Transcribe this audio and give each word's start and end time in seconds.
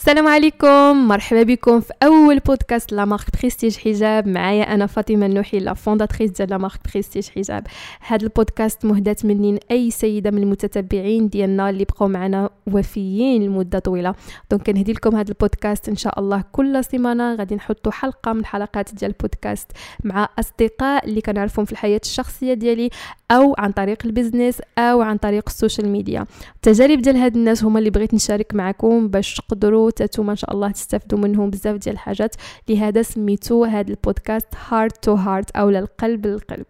السلام 0.00 0.28
عليكم 0.28 1.08
مرحبا 1.08 1.42
بكم 1.42 1.80
في 1.80 1.92
أول 2.02 2.38
بودكاست 2.38 2.92
la 2.92 3.04
marque 3.04 3.24
Prestige 3.38 3.76
حجاب. 3.76 4.28
معايا 4.28 4.74
أنا 4.74 4.86
فاطمة 4.86 5.26
النوحي 5.26 5.58
la 5.58 5.74
fondatrice 5.74 6.30
ديال 6.30 6.50
la 6.50 6.58
marque 6.58 6.80
Prestige 6.92 7.28
حجاب. 7.28 7.66
هذا 8.00 8.22
البودكاست 8.22 8.84
مهدات 8.84 9.24
مني 9.24 9.60
أي 9.70 9.90
سيدة 9.90 10.30
من 10.30 10.42
المتتبعين 10.42 11.28
ديالنا 11.28 11.70
اللي 11.70 11.84
بقاو 11.84 12.08
معنا 12.08 12.50
وفيين 12.66 13.42
لمدة 13.42 13.78
طويلة. 13.78 14.14
donc 14.50 14.62
كنهدي 14.62 14.92
لكم 14.92 15.16
هذا 15.16 15.28
البودكاست 15.28 15.88
إن 15.88 15.96
شاء 15.96 16.20
الله 16.20 16.44
كل 16.52 16.84
سيمانة. 16.84 17.34
غادي 17.34 17.54
نحطوا 17.54 17.92
حلقة 17.92 18.32
من 18.32 18.44
حلقات 18.44 18.94
ديال 18.94 19.10
البودكاست 19.10 19.72
مع 20.04 20.28
أصدقاء 20.38 21.04
اللي 21.04 21.20
كنعرفهم 21.20 21.64
في 21.64 21.72
الحياة 21.72 22.00
الشخصية 22.04 22.54
ديالي. 22.54 22.90
أو 23.30 23.54
عن 23.58 23.72
طريق 23.72 23.98
ال 24.04 24.10
business 24.10 24.60
أو 24.78 25.00
عن 25.02 25.16
طريق 25.16 25.44
ال 25.46 25.52
social 25.52 25.88
media. 25.88 26.24
التجارب 26.56 27.02
ديال 27.02 27.16
هاد 27.16 27.36
الناس 27.36 27.64
هما 27.64 27.78
اللي 27.78 27.90
بغيت 27.90 28.14
نشارك 28.14 28.54
معكم 28.54 29.08
باش 29.08 29.34
تقدروا 29.34 29.90
تاتو 29.90 30.30
ان 30.30 30.36
شاء 30.36 30.52
الله 30.54 30.70
تستافدوا 30.70 31.18
منهم 31.18 31.50
بزاف 31.50 31.76
ديال 31.76 31.94
الحاجات. 31.94 32.36
لهذا 32.68 33.02
سميتو 33.02 33.64
هاد 33.64 33.90
البودكاست 33.90 34.48
Heart 34.68 35.04
to 35.04 35.14
Heart 35.14 35.50
أو 35.50 35.70
للقلب 35.70 36.26
للقلب. 36.26 36.66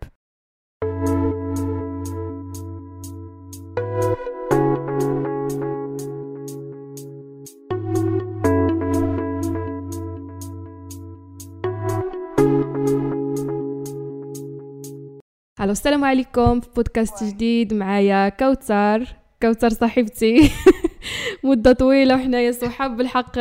ألو 15.60 15.72
السلام 15.72 16.04
عليكم 16.04 16.60
في 16.60 16.68
بودكاست 16.76 17.24
جديد. 17.24 17.74
معايا 17.74 18.28
كوثر. 18.28 19.06
كوثر 19.42 19.68
صاحبتي. 19.70 20.50
مدة 21.44 21.72
طويلة 21.72 22.14
وحنايا 22.14 22.52
صحاب 22.52 22.96
بالحق. 22.96 23.38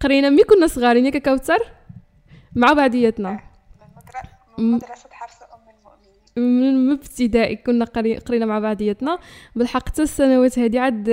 قرينا 0.00 0.30
mais 0.30 0.44
كنا 0.44 0.66
صغارين. 0.66 1.04
ياك 1.06 1.28
كوثر؟ 1.28 1.58
مع 2.56 2.72
بعضياتنا. 2.72 3.40
من 4.58 4.70
مدرسة 4.72 5.08
حفصة 5.10 5.46
أم 5.54 5.60
المؤمنين. 6.36 6.86
من 6.86 6.92
ابتدائي 6.92 7.56
كنا 7.56 7.84
قري- 7.84 8.18
قرينا 8.18 8.46
مع 8.46 8.58
بعضياتنا. 8.58 9.18
بالحق 9.56 9.88
حتى 9.88 10.02
السنوات 10.02 10.58
هادي 10.58 10.78
عاد 10.78 11.06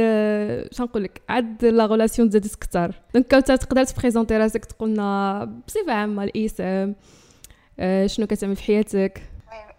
شنو 0.71 0.85
نقول 0.87 1.03
لك 1.03 1.21
عاد 1.29 1.65
la 1.65 1.85
relation 1.85 2.29
تزادت 2.29 2.55
كثر 2.55 2.95
donc 3.13 3.27
كوثر 3.31 3.55
تقدر 3.55 3.83
ت 3.83 3.89
présenter 3.89 4.37
راسك 4.37 4.65
تقولنا 4.65 5.43
بصفة 5.67 5.93
عامة 5.93 6.23
الاسم 6.23 6.93
آه، 7.79 8.07
شنو 8.07 8.27
كتعمل 8.27 8.55
في 8.55 8.63
حياتك؟ 8.63 9.21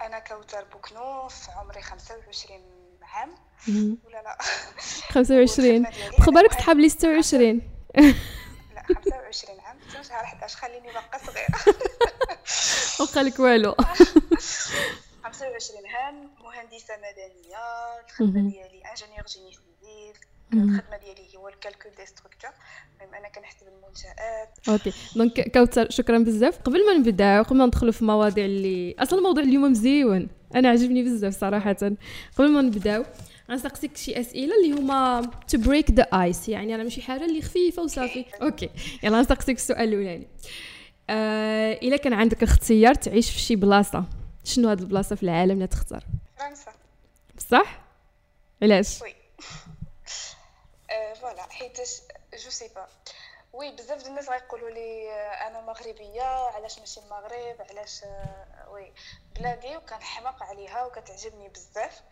أنا 0.00 0.18
كوثر 0.18 0.64
بوكنوف 0.64 1.50
عمري 1.50 1.82
25 1.82 2.60
عام. 3.02 3.34
ولا 4.04 4.22
لا؟ 4.22 4.38
25 5.10 5.38
والخدمة 5.40 5.90
ديالي 5.90 6.08
أنا 6.08 6.18
بخبارك 6.18 6.50
مهندسة. 6.50 6.62
صحاب 6.64 6.78
لي 6.78 6.88
26 6.88 7.60
لا 8.74 8.82
25 8.82 9.60
عام. 9.60 9.78
حتى 9.90 10.04
شهر 10.08 10.24
11 10.24 10.56
خليني 10.58 10.92
باقا 10.92 11.18
صغيرة؟ 11.18 11.48
وقع 13.00 13.20
لك 13.20 13.38
والو. 13.40 13.74
25 15.24 15.86
عام 15.86 16.30
مهندسة 16.44 16.94
مدنية. 16.96 17.56
الخدمة 18.08 18.32
مهم. 18.32 18.48
ديالي 18.50 18.82
ingénieur 18.90 19.26
génie 19.26 19.58
الخدمة 20.52 20.96
ديالي 21.04 21.36
هو 21.36 21.48
ال 21.48 21.54
calcul 21.54 21.92
des 21.98 22.06
structures 22.06 22.50
المهم 23.00 23.14
أنا 23.14 23.28
كنحسب 23.28 23.66
المنشآت. 23.66 24.68
OK. 24.68 24.92
donc 25.16 25.52
كوثر 25.52 25.90
شكرا 25.90 26.18
بزاف. 26.18 26.58
قبل 26.58 26.86
ما 26.86 26.92
نبداو 26.92 27.42
قبل 27.42 27.56
ما 27.56 27.66
ندخلوا 27.66 27.92
في 27.92 28.04
مواضيع 28.04 28.44
اللي 28.44 28.94
أصلا 28.98 29.18
الموضوع 29.18 29.42
اليوم 29.42 29.70
مزيون. 29.70 30.28
أنا 30.54 30.68
عجبني 30.68 31.02
بزاف 31.02 31.40
صراحة. 31.40 31.76
قبل 32.38 32.50
ما 32.50 32.62
نبداو 32.62 33.04
غنسقسيك 33.50 33.96
شي 33.96 34.20
أسئلة 34.20 34.52
اللي 34.56 34.80
هما 34.80 35.30
to 35.48 35.58
break 35.58 35.90
the 35.90 36.02
ice 36.02 36.48
يعني 36.48 36.74
أنا 36.74 36.82
ماشي 36.82 37.02
حاجة 37.02 37.24
اللي 37.24 37.42
خفيفة 37.42 37.82
وصافي. 37.82 38.24
OK. 38.42 38.70
يلا 39.02 39.20
نسقسيك 39.20 39.56
السؤال 39.56 39.88
الأولاني. 39.88 40.28
آه 41.10 41.72
إلا 41.72 41.96
كان 41.96 42.12
عندك 42.12 42.42
اختيار 42.42 42.94
تعيش 42.94 43.30
في 43.30 43.38
شي 43.38 43.56
بلاصة 43.56 44.04
شنو 44.44 44.68
هاد 44.68 44.80
البلاصة 44.80 45.16
في 45.16 45.22
العالم 45.22 45.52
اللي 45.52 45.66
تختار؟ 45.66 46.04
فرنسا. 46.38 46.72
بصح 47.36 47.80
علاش؟ 48.62 49.02
oui. 49.02 49.14
voilà 51.14 51.42
حيتاش 51.42 52.00
je 52.34 52.50
sais 52.50 52.68
pas 52.68 52.88
oui 53.52 53.70
بزاف 53.76 53.98
ديال 53.98 54.08
الناس 54.10 54.28
غيقولوا 54.28 54.70
لي 54.70 55.12
آه، 55.12 55.46
أنا 55.46 55.60
مغربية 55.60 56.22
علاش 56.22 56.78
ماشي 56.78 57.00
المغرب؟ 57.00 57.56
علاش 57.70 58.04
آه، 58.04 58.66
oui. 58.70 58.92
بلادي 59.36 59.76
وكنحماق 59.76 60.42
عليها 60.42 60.84
وكتعجبني 60.84 61.48
بزاف. 61.48 62.02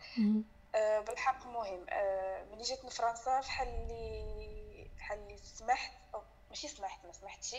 آه، 0.75 0.99
بالحق 0.99 1.45
مهم. 1.45 1.85
ملي 2.51 2.63
جيت 2.63 2.85
لفرنسا 2.85 3.41
فحال 3.41 3.67
اللي 3.67 4.89
فحال 4.97 5.19
اللي 5.19 5.37
سمحت 5.37 5.91
أو 6.15 6.21
ماشي 6.49 6.67
سمحت 6.67 7.05
ما 7.05 7.11
سمحتش 7.13 7.55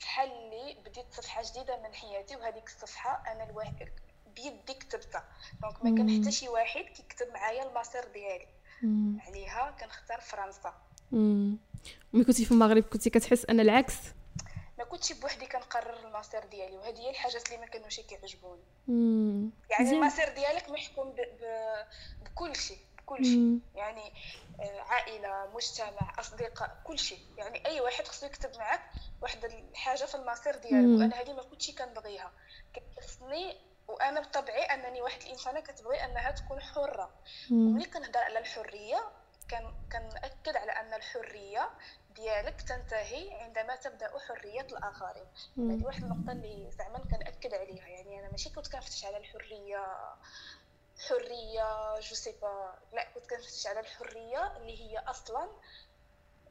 فحال 0.00 0.32
اللي 0.32 0.74
بديت 0.84 1.06
صفحة 1.12 1.42
جديدة 1.42 1.76
من 1.76 1.94
حياتي 1.94 2.36
وهذيك 2.36 2.66
الصفحة 2.66 3.32
أنا 3.32 3.44
الواحد 3.44 3.88
بيدي 4.26 4.74
كتبتها. 4.74 5.24
donc 5.62 5.84
ما 5.84 5.96
كان. 5.96 6.22
حتى 6.22 6.32
شي 6.32 6.48
واحد 6.48 6.80
كيكتب 6.84 7.32
معايا 7.32 7.62
المصير 7.62 8.04
ديالي. 8.04 8.48
عليها 9.26 9.76
كنختار 9.80 10.20
فرنسا. 10.20 10.74
ملي 12.12 12.24
كنتي 12.24 12.44
في 12.44 12.52
المغرب 12.52 12.82
كنتي 12.82 13.10
كتحس 13.10 13.44
أن 13.44 13.60
العكس 13.60 13.94
ما 14.78 14.84
كنتش 14.84 15.12
بوحدي 15.12 15.46
كنقرر 15.46 16.06
المصير 16.06 16.44
ديالي 16.44 16.76
وهذه 16.76 16.98
هي 16.98 17.10
الحاجات 17.10 17.46
اللي 17.46 17.58
ما 17.58 17.66
كانوش 17.66 18.00
كيعجبوني. 18.00 18.62
يعني. 19.70 19.90
المصير 19.90 20.34
ديالك 20.34 20.70
محكوم. 20.70 21.14
بكل 22.24 22.56
شيء 22.56 22.78
بكل 22.98 23.24
شيء. 23.24 23.58
يعني 23.74 24.12
آه، 24.60 24.80
عائلة 24.80 25.50
مجتمع 25.54 26.12
أصدقاء 26.18 26.80
كل 26.84 26.98
شيء 26.98 27.18
يعني 27.36 27.66
أي 27.66 27.80
واحد 27.80 28.08
خصو 28.08 28.26
يكتب 28.26 28.50
معك 28.58 28.80
واحد 29.22 29.44
الحاجة 29.44 30.04
في 30.04 30.14
المصير 30.14 30.56
ديالك. 30.56 31.00
وأنا 31.00 31.20
هذه 31.20 31.32
ما 31.32 31.42
كنتش 31.42 31.70
كنبغيها 31.70 32.32
كتخصني 32.74 33.56
وأنا 33.88 34.20
بطبعي 34.20 34.62
أنني 34.62 35.02
واحد 35.02 35.22
الإنسانة 35.22 35.60
كتبغي 35.60 36.04
أنها 36.04 36.30
تكون 36.30 36.60
حرة. 36.60 37.10
وملي 37.52 37.84
كنهضر 37.84 38.18
على 38.20 38.38
الحرية 38.38 39.10
كان 39.48 39.74
كنأكد 39.92 40.56
على 40.56 40.72
أن 40.72 40.94
الحرية 40.94 41.70
ديالك 42.10 42.62
تنتهي 42.62 43.34
عندما 43.42 43.76
تبدأ 43.76 44.18
حرية 44.18 44.60
الآخرين. 44.60 45.26
هذه 45.56 45.84
واحد 45.84 46.02
النقطة 46.02 46.32
اللي 46.32 46.70
زعما 46.70 46.98
كنأكد 46.98 47.54
عليها. 47.54 47.88
يعني 47.88 48.20
أنا 48.20 48.30
ماشي 48.30 48.50
كنت 48.50 48.72
كنفتش 48.72 49.04
على 49.04 49.16
الحرية 49.16 49.86
حرية 51.08 52.00
je 52.00 52.14
sais 52.14 52.32
pas 52.42 52.74
لا 52.92 53.04
كنت 53.14 53.30
كنفتش 53.30 53.66
على 53.66 53.80
الحرية 53.80 54.56
اللي 54.56 54.80
هي 54.80 54.98
أصلا 54.98 55.48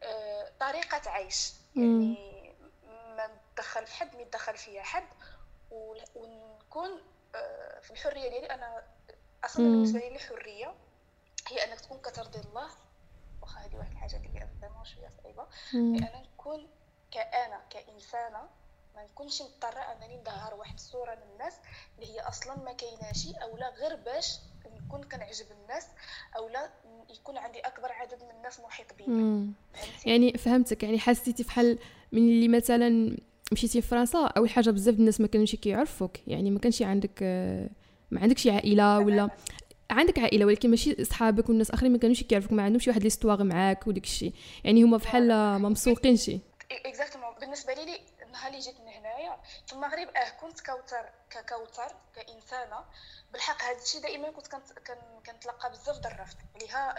آه، 0.03 0.51
طريقة 0.59 1.09
عيش. 1.09 1.53
يعني 1.75 2.55
ما 3.17 3.29
ندخل 3.53 3.87
في 3.87 3.93
حد 3.95 4.15
ما 4.15 4.21
يتدخل 4.21 4.57
فيها 4.57 4.83
حد 4.83 5.07
ونكون 6.15 7.01
في 7.81 7.91
الحرية 7.91 8.29
ديالي 8.29 8.45
أنا 8.45 8.83
أصلا. 9.43 9.71
بالنسبة 9.71 9.99
لي 9.99 10.15
الحرية 10.15 10.73
هي 11.47 11.63
أنك 11.63 11.79
تكون 11.79 11.97
كترضي 11.97 12.39
الله 12.39 12.69
واخا 13.41 13.61
هذه 13.61 13.75
واحد 13.75 13.91
الحاجة 13.91 14.15
اللي 14.15 14.29
هي 14.29 14.47
فريمون 14.61 14.85
شوية 14.85 15.09
صعيبة 15.23 15.47
مم. 15.73 15.93
بان 15.93 16.23
نكون 16.33 16.67
كأنا 17.11 17.61
كإنسانة 17.69 18.49
ما 18.95 19.03
نكونش 19.03 19.41
مضطرة 19.41 19.79
أنني 19.79 20.21
نظهر 20.21 20.53
واحد 20.53 20.73
الصورة 20.73 21.15
للناس 21.15 21.53
اللي 21.95 22.13
هي 22.13 22.19
أصلا 22.19 22.55
ما 22.55 22.73
كايناشي 22.73 23.31
أو 23.31 23.57
لا 23.57 23.69
غير 23.69 23.95
باش 23.95 24.39
نكون 24.85 25.03
كنعجب 25.03 25.45
الناس 25.51 25.87
أو 26.37 26.49
لا 26.49 26.69
يكون 27.09 27.37
عندي 27.37 27.59
أكبر 27.59 27.91
عدد 27.91 28.23
من 28.23 28.29
الناس 28.29 28.59
محيط 28.59 28.93
بيا؟ 28.93 29.53
يعني 30.05 30.33
فهمتك 30.33 30.83
يعني 30.83 30.99
حسيتي 30.99 31.43
فحال 31.43 31.79
من 32.11 32.21
اللي 32.21 32.47
مثلا 32.47 33.17
مشيتي 33.51 33.79
لفرنسا 33.79 34.25
أول 34.37 34.49
حاجة 34.49 34.69
بزاف 34.69 34.95
الناس 34.95 35.21
ما 35.21 35.27
كانوش 35.27 35.55
كيعرفوك. 35.55 36.27
يعني 36.27 36.51
ما 36.51 36.59
كانش 36.59 36.81
عندك 36.81 37.23
ما 38.11 38.21
عندكش 38.21 38.47
عائلة 38.47 38.99
ولا. 38.99 39.29
عندك 39.91 40.19
عائلة 40.19 40.45
ولكن 40.45 40.69
ماشي 40.69 41.05
صحابك 41.05 41.49
والناس 41.49 41.71
آخرين 41.71 41.91
ما 41.91 41.97
كانوش 41.97 42.23
كيعرفوك 42.23 42.51
ما 42.53 42.63
عندهمش 42.63 42.87
واحد 42.87 43.03
l'histoire 43.03 43.43
معاك 43.43 43.87
وداك 43.87 44.03
الشيء. 44.03 44.33
يعني 44.63 44.83
هما 44.83 44.97
بحال 44.97 45.27
ما 45.27 45.69
مسوقينش 45.69 46.31
exactement. 46.85 47.29
بالنسبة 47.41 47.73
لي 47.73 47.99
النهار 48.25 48.47
اللي 48.47 48.59
جيت 48.59 48.75
من 48.81 48.87
هنايا 48.87 49.37
في 49.67 49.73
المغرب 49.73 50.07
آه 50.07 50.29
كنت 50.41 50.59
كوثر 50.59 51.05
ككوثر 51.29 51.91
كإنسانة. 52.15 52.77
بالحق 53.33 53.61
هذا 53.63 53.81
الشيء 53.83 54.01
دائما 54.01 54.31
كنت 54.31 54.47
كنت 54.47 54.63
كن- 54.87 55.31
كنتلقى 55.31 55.71
بزاف 55.71 55.97
الرفض 56.07 56.37
عليها. 56.55 56.95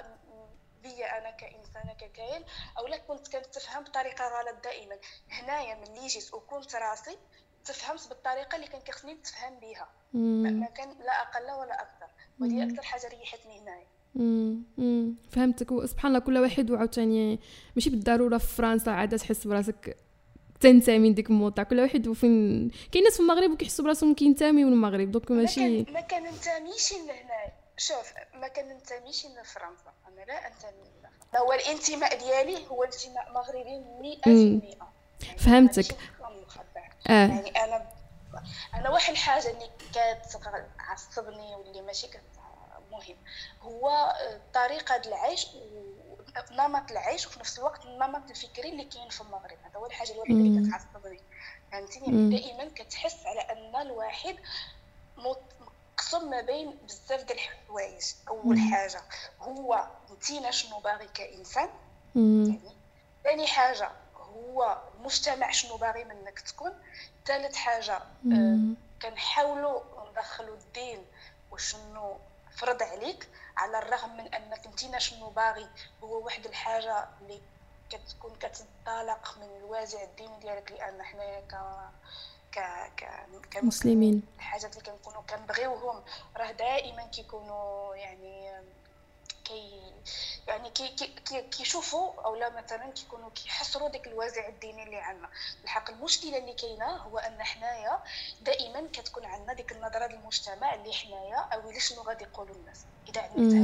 بيا 0.83 1.19
أنا 1.19 1.31
كإنسانة 1.31 1.93
ككائن 1.93 2.43
اولا 2.79 2.97
كنت 2.97 3.37
كنتفهم 3.37 3.85
بطريقة 3.85 4.25
غلط 4.25 4.65
دائما. 4.65 4.97
هنايا 5.31 5.75
ملي 5.75 6.07
جيت 6.07 6.35
وكنت 6.35 6.75
راسي 6.77 7.17
تفهمت 7.65 8.09
بالطريقة 8.09 8.57
اللي 8.57 8.67
كان 8.67 8.81
كيخصني 8.81 9.15
نتفهم 9.15 9.59
بها 9.61 9.89
ما 10.13 10.67
كان 10.67 10.89
لا 10.89 11.23
أقل 11.23 11.61
ولا 11.61 11.83
أكثر. 11.83 12.07
وهذه. 12.41 12.65
أكثر 12.65 12.83
حاجة 12.83 13.09
ريحتني 13.09 13.61
هنايا. 13.61 13.87
مم. 14.15 14.63
مم. 14.79 15.15
فهمتك. 15.31 15.73
وسبحان 15.73 16.09
الله 16.11 16.27
كل 16.27 16.39
واحد 16.39 16.71
وعاوتاني 16.71 17.41
ماشي 17.77 17.91
بالضرورة 17.91 18.39
في 18.39 18.47
فرنسا 18.47 18.91
عاد 18.91 19.19
تحس 19.19 19.47
براسك 19.47 19.97
تنتمي 20.61 21.11
لديك 21.11 21.31
الموضع 21.31 21.62
كل 21.63 21.81
واحد 21.81 22.09
وفين 22.09 22.69
كاين 22.93 23.05
ناس 23.05 23.15
في 23.15 23.21
المغرب 23.21 23.51
وكيحسوا 23.51 23.85
براسهم 23.85 24.15
كينتميو 24.15 24.69
للمغرب. 24.69 25.11
donc 25.11 25.31
ما 25.31 25.37
ماشي 25.37 25.85
كان 25.85 25.95
ما 25.95 26.01
كننتميش 26.01 26.93
لهنايا. 26.93 27.57
شوف 27.79 28.13
ما 28.35 28.49
كننتميش 28.49 29.27
لفرنسا 29.27 29.93
أنا 30.09 30.21
لا 30.25 30.47
أنتمي 30.47 30.71
لفرنسا 31.01 31.39
هو 31.39 31.53
الانتماء 31.53 32.19
ديالي 32.19 32.69
هو 32.69 32.85
انتماء 32.85 33.33
مغربي 33.33 33.85
100% 34.25 34.29
مم. 34.29 34.61
يعني 35.23 35.39
فهمتك. 35.39 35.97
آه. 37.09 37.13
يعني 37.27 37.65
أنا 37.65 37.87
أنا 38.75 38.91
واحد 38.91 39.11
الحاجة 39.13 39.51
اللي 39.51 39.71
كتعصبني 39.93 41.55
واللي 41.55 41.83
ماشي 41.83 42.07
كت 42.07 42.21
مهم 42.93 43.17
هو 43.63 44.13
طريقة 44.55 44.97
العيش 45.07 45.47
ونمط 46.51 46.91
العيش 46.91 47.27
وفي 47.27 47.41
نفس 47.41 47.59
الوقت 47.59 47.85
النمط 47.85 48.31
الفكري 48.31 48.69
اللي 48.69 48.85
كاين 48.85 49.09
في 49.09 49.21
المغرب. 49.21 49.59
هذا 49.65 49.77
هو 49.77 49.87
الحاجة 49.87 50.13
الوحيدة 50.13 50.39
اللي. 50.41 50.69
كتعصبني. 50.69 51.21
فهمتيني 51.73 52.39
دائما 52.39 52.65
كتحس 52.75 53.27
على 53.27 53.41
أن 53.41 53.77
الواحد 53.83 54.37
مت- 55.17 55.57
مقسم 55.99 56.31
ما 56.31 56.41
بين 56.41 56.79
بزاف 56.87 57.23
ديال 57.25 57.39
الحوايج 57.39 58.05
أول. 58.29 58.59
حاجة 58.59 59.03
هو 59.41 59.87
انتينا 60.11 60.50
شنو 60.50 60.79
باغي 60.79 61.09
كإنسان. 61.15 61.69
يعني 62.15 62.61
ثاني 63.25 63.47
حاجة 63.47 63.91
هو 64.17 64.79
المجتمع 64.95 65.50
شنو 65.50 65.77
باغي 65.77 66.05
منك 66.05 66.41
تكون 66.41 66.73
ثالث 67.27 67.56
حاجة 67.56 68.03
آه،. 68.33 68.59
كنحاولوا 69.03 69.81
ندخلوا 70.11 70.56
الدين 70.56 71.05
وشنو 71.50 72.19
فرض 72.56 72.83
عليك 72.83 73.29
على 73.56 73.79
الرغم 73.79 74.17
من 74.17 74.35
أنك 74.35 74.67
انتينا 74.67 74.99
شنو 74.99 75.31
باغي 75.31 75.69
هو 76.05 76.25
واحد 76.25 76.47
الحاجة 76.47 77.09
اللي 77.21 77.41
كتكون 77.91 78.37
كتنطلق 78.41 79.39
من 79.39 79.56
الوازع 79.56 80.03
الديني 80.03 80.41
ديالك 80.41 80.73
لأن 80.73 81.03
حنايا 81.03 81.41
ك 82.53 82.61
كمسلمين 83.50 83.69
مسلمين. 83.69 84.23
الحاجات 84.37 84.77
اللي 84.77 84.91
كنكونوا 84.91 85.23
كنبغيوهم 85.23 86.03
راه 86.37 86.53
دائما 86.53 87.06
كيكونوا 87.06 87.95
يعني 87.95 88.53
كي 89.45 89.93
يعني 90.49 90.71
كي 90.71 90.89
كي 90.89 91.06
كي 91.06 91.43
كيشوفوا 91.43 92.23
اولا 92.25 92.49
مثلا 92.49 92.91
كيكونوا 92.91 93.31
كيحصروا 93.31 93.89
ديك 93.89 94.06
الوازع 94.06 94.49
الديني 94.49 94.83
اللي 94.83 94.97
عندنا 94.97 95.29
الحق 95.65 95.91
المشكلة 95.91 96.39
اللي 96.39 96.55
كاينة 96.55 96.97
هو 96.97 97.19
أن 97.19 97.43
حنايا 97.43 97.99
دائما 98.43 98.89
كتكون 98.93 99.25
عندنا 99.25 99.53
ديك 99.53 99.73
النظرة 99.73 100.06
ديال 100.06 100.21
المجتمع 100.21 100.75
اللي 100.75 100.93
حنايا 100.93 101.37
اويلي 101.37 101.81
شنو 101.81 102.03
غادي 102.03 102.25
يقولوا 102.25 102.55
الناس 102.55 102.85
إذا 103.09 103.21
عملت. 103.21 103.55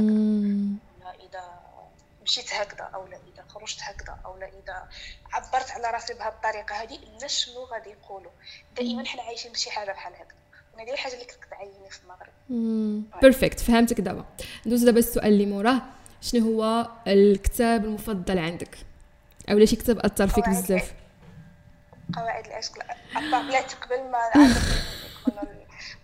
ولا 1.01 1.13
إذا 1.15 1.59
مشيت 2.25 2.53
هكذا 2.53 2.83
أو 2.83 3.07
لا 3.07 3.17
إذا 3.33 3.45
خرجت 3.47 3.79
هكذا 3.81 4.17
أو 4.25 4.37
لا 4.37 4.47
إذا 4.47 4.89
عبرت 5.33 5.71
على 5.71 5.89
راسي 5.89 6.13
بهذه 6.13 6.27
الطريقة 6.27 6.75
هذه 6.75 6.99
الناس 7.03 7.39
شنو 7.39 7.63
غادي 7.63 7.89
يقولوا؟ 7.89 8.31
دائما 8.77 9.05
حنا 9.05 9.21
عايشين 9.21 9.51
بشي 9.51 9.71
حاجة 9.71 9.91
بحال 9.91 10.13
هكا 10.13 10.35
هذه 10.79 10.93
الحاجة 10.93 11.13
اللي 11.13 11.25
كنت 11.25 11.43
كتعيني 11.43 11.89
في 11.89 11.99
المغرب. 12.03 13.21
بيرفكت 13.21 13.59
فهمتك 13.59 14.01
دابا. 14.01 14.25
ندوز 14.65 14.83
دابا 14.83 14.99
السؤال 14.99 15.27
اللي 15.27 15.45
موراه. 15.45 15.81
شنو 16.21 16.45
هو 16.45 16.89
الكتاب 17.07 17.85
المفضل 17.85 18.39
عندك؟ 18.39 18.77
أولا 19.49 19.65
شي 19.65 19.75
كتاب 19.75 19.99
أثر 19.99 20.27
فيك 20.27 20.49
بزاف. 20.49 20.93
قواعد 22.15 22.45
العشق 22.45 22.77
لا 22.77 23.61
قبل 23.81 24.11
ما 24.11 24.19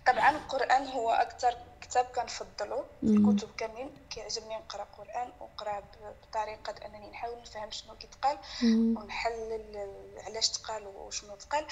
طبعا 0.08 0.30
القرآن 0.30 0.88
هو 0.88 1.12
أكثر 1.12 1.56
كتاب 1.92 2.06
كنفضلو. 2.06 2.86
الكتب 3.04 3.50
كاملين 3.58 3.90
كيعجبني 4.10 4.56
نقرأ 4.56 4.88
قرآن 4.98 5.30
ونقرأ 5.40 5.84
بطريقة 6.24 6.86
أنني 6.86 7.10
نحاول 7.10 7.42
نفهم 7.42 7.72
شنو 7.72 7.96
كيتقال. 7.96 8.38
ونحلل 8.64 9.94
علاش 10.26 10.50
تقال 10.50 10.88
وشنو 10.88 11.36
تقال 11.36 11.66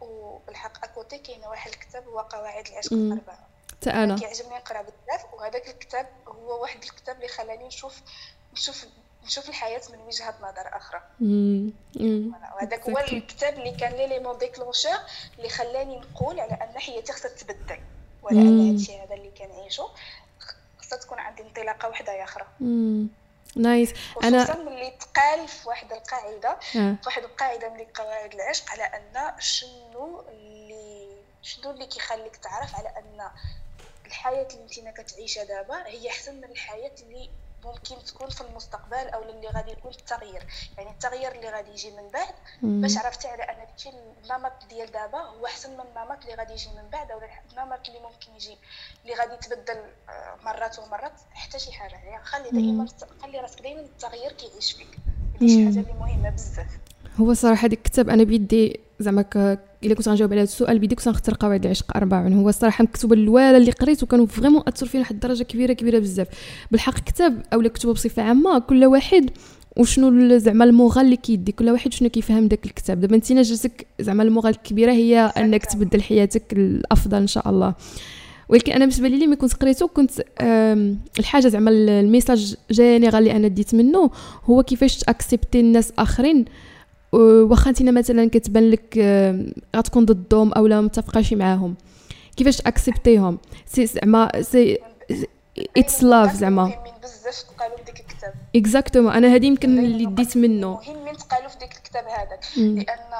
وبالحق 0.00 0.84
à 0.84 0.91
côté 0.91 1.18
كاين 1.18 1.44
واحد 1.44 1.70
الكتاب 1.70 2.08
هو 2.08 2.20
قواعد 2.20 2.66
العشق. 2.66 2.92
الأربعة 2.92 3.48
حتى 3.72 3.90
أنا 3.90 4.18
كيعجبني 4.18 4.54
نقرأ 4.54 4.82
بزاف 4.82 5.34
وهذاك 5.34 5.68
الكتاب 5.68 6.08
هو 6.28 6.62
واحد 6.62 6.82
الكتاب 6.82 7.16
اللي 7.16 7.28
خلاني 7.28 7.66
نشوف 7.66 8.00
نشوف 8.52 8.86
نشوف 9.24 9.48
الحياة 9.48 9.82
من 9.92 10.00
وجهة 10.00 10.34
نظر 10.40 10.76
آخرى. 10.76 11.02
وهذاك 12.54 12.90
هو. 12.90 12.98
الكتاب 12.98 13.54
اللي 13.54 13.70
كان 13.76 13.92
l'élément 13.92 14.38
déclencheur 14.38 14.98
اللي 15.38 15.48
خلاني 15.48 15.98
نقول 15.98 16.40
على 16.40 16.52
أن 16.52 16.78
حياتي 16.78 17.12
خصها 17.12 17.30
تبدل 17.30 17.80
وعلى 18.22 18.38
ان 18.40 18.46
مم. 18.46 18.70
هادشي 18.70 19.00
هذا 19.00 19.14
اللي 19.14 19.30
كنعيشو 19.30 19.88
خصها 20.78 20.98
تكون 20.98 21.18
عندي 21.18 21.42
انطلاقة 21.42 21.88
وحدة 21.88 22.24
أخرى. 22.24 22.46
نايس 23.56 23.92
أنا 24.24 24.56
ملي 24.56 24.90
تقال 24.90 25.48
في 25.48 25.68
واحد 25.68 25.92
القاعدة 25.92 26.48
آه. 26.50 26.96
في 27.02 27.06
واحد 27.06 27.22
القاعدة 27.22 27.68
من 27.68 27.84
قواعد 27.94 28.34
العشق 28.34 28.70
على 28.70 28.82
أن 28.82 29.40
شنو 29.40 30.24
اللي 30.28 31.06
شنو 31.42 31.70
اللي 31.70 31.86
كيخليك 31.86 32.36
تعرف 32.36 32.76
على 32.76 32.88
أن 32.88 33.28
الحياة 34.06 34.48
اللي 34.54 34.88
انت 34.88 35.00
كتعيشها 35.00 35.44
دابا 35.44 35.86
هي 35.86 36.08
أحسن 36.08 36.36
من 36.36 36.44
الحياة 36.44 36.92
اللي 37.02 37.30
ممكن 37.64 38.04
تكون 38.04 38.28
في 38.30 38.40
المستقبل 38.40 39.08
أو 39.08 39.22
اللي 39.22 39.48
غادي 39.48 39.70
يكون 39.70 39.90
التغيير. 39.90 40.46
يعني 40.78 40.90
التغيير 40.90 41.32
اللي 41.32 41.50
غادي 41.50 41.70
يجي 41.70 41.90
من 41.90 42.08
بعد. 42.10 42.34
باش 42.62 42.98
عرفتي 42.98 43.28
على 43.28 43.42
أن 43.42 43.56
داكشي 43.56 43.88
النمط 43.88 44.52
ديال 44.68 44.92
دابا 44.92 45.18
هو 45.18 45.46
أحسن 45.46 45.70
من 45.74 45.80
النمط 45.80 46.22
اللي 46.22 46.34
غادي 46.34 46.52
يجي 46.52 46.70
من 46.70 46.88
بعد 46.90 47.10
أو 47.10 47.20
النمط 47.52 47.88
اللي 47.88 48.00
ممكن 48.00 48.34
يجي 48.34 48.58
اللي 49.02 49.14
غادي 49.14 49.34
يتبدل 49.34 49.92
آه، 50.08 50.36
مرات 50.42 50.78
ومرات 50.78 51.12
حتى 51.32 51.58
شي 51.58 51.72
حاجة. 51.72 51.94
يعني 51.94 52.24
خلي 52.24 52.50
دائما 52.50 52.86
خلي 53.22 53.38
راسك 53.40 53.62
دائما 53.62 53.80
التغيير 53.80 54.32
كيعيش 54.32 54.72
فيك. 54.72 54.98
هذه 55.40 55.46
شي. 55.48 55.64
حاجة 55.64 55.80
اللي 55.80 55.92
مهمة 55.92 56.30
بزاف. 56.30 56.78
هو 57.20 57.32
صراحة 57.34 57.68
ديك 57.68 57.78
الكتاب 57.78 58.10
أنا 58.10 58.22
بيدي 58.24 58.80
زعما 59.00 59.22
ك- 59.22 59.58
إلا 59.84 59.94
كنت 59.94 60.08
غنجاوب 60.08 60.32
على 60.32 60.40
هذا 60.40 60.48
السؤال 60.48 60.78
بيدي 60.78 60.94
كنت 60.94 61.08
غنختار 61.08 61.36
قواعد 61.40 61.64
العشق 61.64 61.96
أربعة. 61.96 62.28
هو 62.28 62.48
الصراحه 62.48 62.82
مكتوبة 62.84 63.14
الاولى 63.16 63.56
اللي 63.56 63.70
قريت 63.70 64.02
وكانوا 64.02 64.26
فريمون 64.26 64.62
اثروا 64.68 64.90
فينا 64.90 65.00
لواحد 65.02 65.14
الدرجه 65.14 65.42
كبيره 65.42 65.72
كبيرة 65.72 65.98
بزاف. 65.98 66.26
بالحق 66.70 66.94
كتاب 67.00 67.42
اولا 67.52 67.68
كتبة 67.68 67.92
بصفة 67.92 68.22
عامة 68.22 68.58
كل 68.58 68.84
واحد 68.84 69.30
وشنو 69.76 70.38
زعما 70.38 70.64
المغال 70.64 71.04
اللي 71.04 71.16
كيدي 71.16 71.52
كل 71.52 71.70
واحد 71.70 71.92
شنو 71.92 72.08
كيفهم 72.08 72.48
داك 72.48 72.66
الكتاب. 72.66 73.00
دابا 73.00 73.16
أنت 73.16 73.32
جاتك 73.32 73.86
زعما 74.00 74.22
المغال 74.22 74.54
الكبيرة 74.54 74.92
هي 74.92 75.18
أنك 75.18 75.64
تبدل 75.66 76.02
حياتك 76.02 76.52
الأفضل 76.52 77.16
إن 77.18 77.26
شاء 77.26 77.48
الله. 77.48 77.74
ولكن 78.48 78.72
أنا 78.72 78.80
بالنسبة 78.84 79.08
لي 79.08 79.26
ملي 79.26 79.36
كنت 79.36 79.54
قريته 79.54 79.88
كنت 79.88 80.10
الحاجة 81.18 81.48
زعما 81.48 81.70
ال- 81.70 81.88
ال 81.90 81.98
message 81.98 82.56
général 82.70 83.18
اللي 83.18 83.36
أنا 83.36 83.48
ديت 83.48 83.74
منه 83.74 84.10
هو 84.44 84.62
كيفاش 84.62 84.96
ت 84.98 85.05
accepter 85.05 85.60
الناس 85.60 85.92
آخرين 85.98 86.44
واخا 87.12 87.70
انت 87.70 87.82
مثلا 87.82 88.30
كتبان 88.30 88.70
لك 88.70 88.98
آم، 88.98 89.52
غتكون 89.76 90.06
ضدهم 90.06 90.52
أو 90.52 90.66
لا 90.66 90.80
متفقاش 90.80 91.32
معاهم. 91.32 91.76
كيفاش 92.36 92.56
ت 92.56 92.64
accepter 92.64 93.23
هم 93.23 93.38
c'est 93.66 93.86
زعما 93.86 94.42
c'est 94.42 94.78
it's 95.76 96.02
love 96.02 96.34
زعما. 96.34 96.84
بزاف 97.02 97.42
تقالوا 97.42 97.76
في 97.76 97.82
ديك 97.82 98.00
الكتاب. 98.00 98.34
exactement 98.56 99.12
أنا 99.12 99.34
هذه 99.34 99.46
يمكن 99.46 99.78
اللي 99.78 100.06
ديت 100.06 100.36
منه. 100.36 100.74
مهمين 100.74 101.16
تقالوا 101.16 101.48
في 101.48 101.58
ديك 101.58 101.72
الكتاب 101.76 102.04
هذاك. 102.04 102.40
لأن 102.56 103.10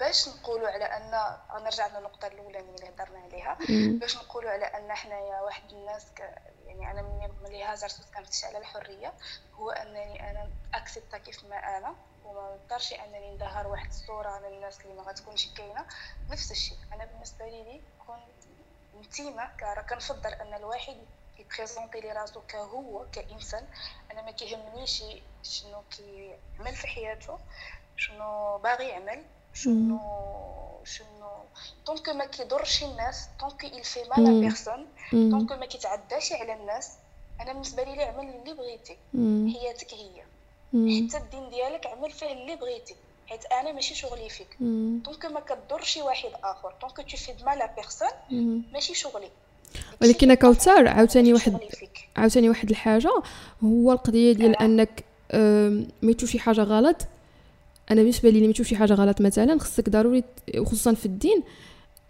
باش 0.00 0.28
نقولوا 0.28 0.68
على 0.68 0.84
أن 0.84 1.10
غنرجع 1.56 1.86
للنقطة 1.86 2.26
الاولانيه 2.26 2.74
اللي 2.74 2.86
هضرنا 2.88 3.18
عليها. 3.18 3.58
باش 3.98 4.16
نقولوا 4.16 4.50
على 4.50 4.64
أن 4.64 4.92
حنايا 4.92 5.40
واحد 5.40 5.62
الناس 5.72 6.02
ك... 6.16 6.20
يعني 6.66 6.90
أنا 6.90 7.02
ملي 7.44 7.62
هاجرت 7.62 8.00
وتكلمت 8.00 8.44
على 8.44 8.58
الحرية 8.58 9.12
هو 9.54 9.70
أنني 9.70 10.30
أنا 10.30 10.48
أكسبتا 10.74 11.18
كيف 11.18 11.44
ما 11.50 11.56
أنا. 11.78 11.94
وما 12.30 12.56
نقدرش 12.56 12.92
أنني 12.92 13.34
نظهر 13.34 13.66
واحد 13.66 13.88
الصورة 13.88 14.38
للناس 14.38 14.80
اللي 14.80 14.94
ما 14.94 15.02
غتكونش 15.02 15.46
كاينة. 15.46 15.86
نفس 16.30 16.50
الشيء 16.50 16.78
أنا 16.92 17.04
بالنسبة 17.04 17.48
لي 17.48 17.80
كون 18.06 18.18
انتيمه 18.94 19.50
كنفضل 19.90 20.32
أن 20.32 20.54
الواحد 20.54 20.96
يبريزونتي 21.38 22.00
لي 22.00 22.12
راسو 22.12 22.40
كهو 22.40 23.06
كإنسان. 23.12 23.66
أنا 24.12 24.22
ما 24.22 24.30
كيهمنيش 24.30 25.04
شنو 25.42 25.82
كيعمل 25.90 26.74
في 26.74 26.86
حياته 26.86 27.38
شنو 27.96 28.58
باغي 28.58 28.88
يعمل 28.88 29.24
شنو 29.54 30.00
شنو. 30.84 31.44
tant 31.86 31.99
que 31.99 32.08
ما 32.08 32.24
كيضرش 32.24 32.82
الناس 32.84 33.28
tant 33.40 33.55
que 33.55 33.66
il 33.66 33.84
fait 33.84 34.08
mal 34.08 34.16
à 34.16 34.78
مم. 35.12 35.30
tant 35.30 35.43
que 35.43 35.52
ما 35.52 35.66
كيتعداش 35.66 36.32
على 36.32 36.52
الناس. 36.52 36.92
أنا 37.40 37.52
بالنسبة 37.52 37.82
لي 37.82 38.04
اعمل 38.04 38.28
اللي 38.28 38.54
بغيتي. 38.54 38.98
حياتك 39.54 39.94
هي. 39.94 40.24
حتى 40.72 41.16
الدين 41.24 41.50
ديالك 41.50 41.86
اعمل 41.86 42.10
فيه 42.10 42.26
اللي 42.26 42.56
بغيتي 42.56 42.94
حيت 43.26 43.40
أنا 43.60 43.72
ماشي 43.72 43.94
شغلي 43.94 44.28
فيك 44.28 44.56
مم. 44.60 45.00
tant 45.04 45.17
que 45.17 45.26
ما 45.26 45.40
كضر 45.40 45.82
شي 45.82 46.02
واحد 46.02 46.30
آخر 46.44 46.72
tant 46.80 46.89
que 46.89 46.96
tu 47.10 47.16
fais 47.16 47.32
mal 47.46 47.62
à 47.62 47.68
personne. 47.76 48.62
ماشي 48.72 48.94
شغلي 48.94 49.28
ولكن 50.02 50.34
كوثر 50.34 50.88
عاوتاني 50.88 51.32
واحد. 51.32 51.58
عاوتاني 52.16 52.48
واحد 52.48 52.70
الحاجة 52.70 53.22
هو 53.64 53.92
القضية 53.92 54.32
ديال 54.32 54.56
آه. 54.56 54.64
أنك 54.64 55.04
تشوف 56.16 56.30
شي 56.30 56.38
حاجة 56.38 56.60
غلط 56.60 56.96
أنا 57.90 58.00
بالنسبة 58.00 58.30
لي 58.30 58.46
ما 58.46 58.52
تشوف 58.52 58.66
شي 58.66 58.76
حاجة 58.76 58.94
غلط 58.94 59.20
مثلا 59.20 59.58
خصك 59.58 59.88
ضروري 59.88 60.24
وخصوصا 60.58 60.94
في 60.94 61.06
الدين 61.06 61.42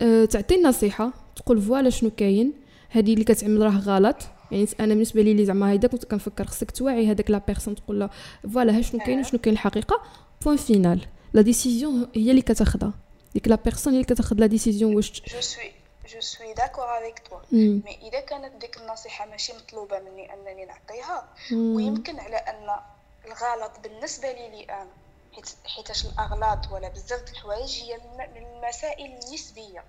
آه، 0.02 0.24
تعطي 0.24 0.54
النصيحة 0.54 1.10
تقول 1.36 1.62
voilà 1.62 1.90
شنو 1.90 2.10
كاين 2.10 2.52
هذه 2.88 3.12
اللي 3.12 3.24
كتعمل 3.24 3.60
راه 3.62 3.78
غلط 3.78 4.16
يعني 4.52 4.68
أنا 4.80 4.94
بالنسبة 4.94 5.22
لي 5.22 5.32
اللي 5.32 5.44
زعما 5.44 5.70
هيدا 5.70 5.88
كنت 5.88 6.04
كنفكر 6.04 6.44
خصك 6.46 6.70
توعي 6.70 7.10
هذاك 7.10 7.30
la 7.30 7.38
personne 7.38 7.74
تقول 7.74 8.00
له 8.00 8.10
voilà 8.54 8.78
ها 8.78 8.82
شنو 8.82 9.00
كاين 9.00 9.18
آه. 9.18 9.20
وشنو 9.20 9.40
كاين 9.40 9.54
الحقيقة 9.54 10.02
point 10.44 10.56
final 10.56 11.06
la 11.32 11.42
décision 11.42 12.08
هي 12.14 12.30
اللي 12.30 12.42
كتاخذها 12.42 12.92
ديك 13.34 13.48
la 13.48 13.54
personne 13.54 13.92
هي 13.92 14.00
اللي 14.00 14.14
كتاخذ 14.14 14.36
la 14.36 14.46
décision 14.46 14.96
واش 14.96 15.22
je 15.34 15.40
suis 15.40 15.72
je 16.08 16.20
suis 16.20 16.54
d'accord 16.54 16.84
avec 16.84 17.18
toi. 17.18 17.38
mais 17.52 17.98
إذا 18.08 18.20
كانت 18.20 18.60
ديك 18.60 18.76
النصيحة 18.76 19.26
ماشي 19.26 19.52
مطلوبة 19.52 19.98
مني 19.98 20.34
أنني 20.34 20.64
نعطيها. 20.64 21.28
ويمكن 21.52 22.18
على 22.20 22.36
أن 22.36 22.76
الغلط 23.26 23.72
بالنسبة 23.82 24.32
لي 24.32 24.50
لي 24.50 24.64
أنا 24.64 24.86
حيت 25.34 25.46
حيتاش 25.64 26.06
الأغلاط 26.06 26.72
ولا 26.72 26.88
بزاف 26.88 27.22
د 27.22 27.28
الحوايج 27.28 27.82
هي 27.82 27.98
من 28.18 28.42
المسائل 28.42 29.10
النسبية 29.12 29.84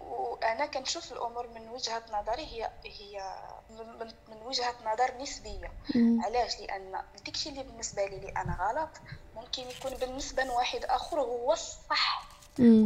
وأنا 0.00 0.66
كنشوف 0.66 1.12
الأمور 1.12 1.48
من 1.48 1.68
وجهة 1.68 2.02
نظري 2.12 2.46
هي 2.46 2.70
هي 2.84 3.34
من, 3.70 3.98
من- 4.30 4.42
وجهة 4.46 4.74
نظر 4.84 5.14
نسبية 5.20 5.72
مم. 5.94 6.22
علاش 6.24 6.60
لأن 6.60 7.02
داكشي 7.26 7.48
اللي 7.48 7.62
بالنسبة 7.62 8.04
لي 8.06 8.28
أنا 8.28 8.56
غلط 8.60 8.90
ممكن 9.36 9.62
يكون 9.62 9.94
بالنسبة 9.94 10.44
لواحد 10.44 10.84
آخر 10.84 11.20
هو 11.20 11.52
الصح. 11.52 12.30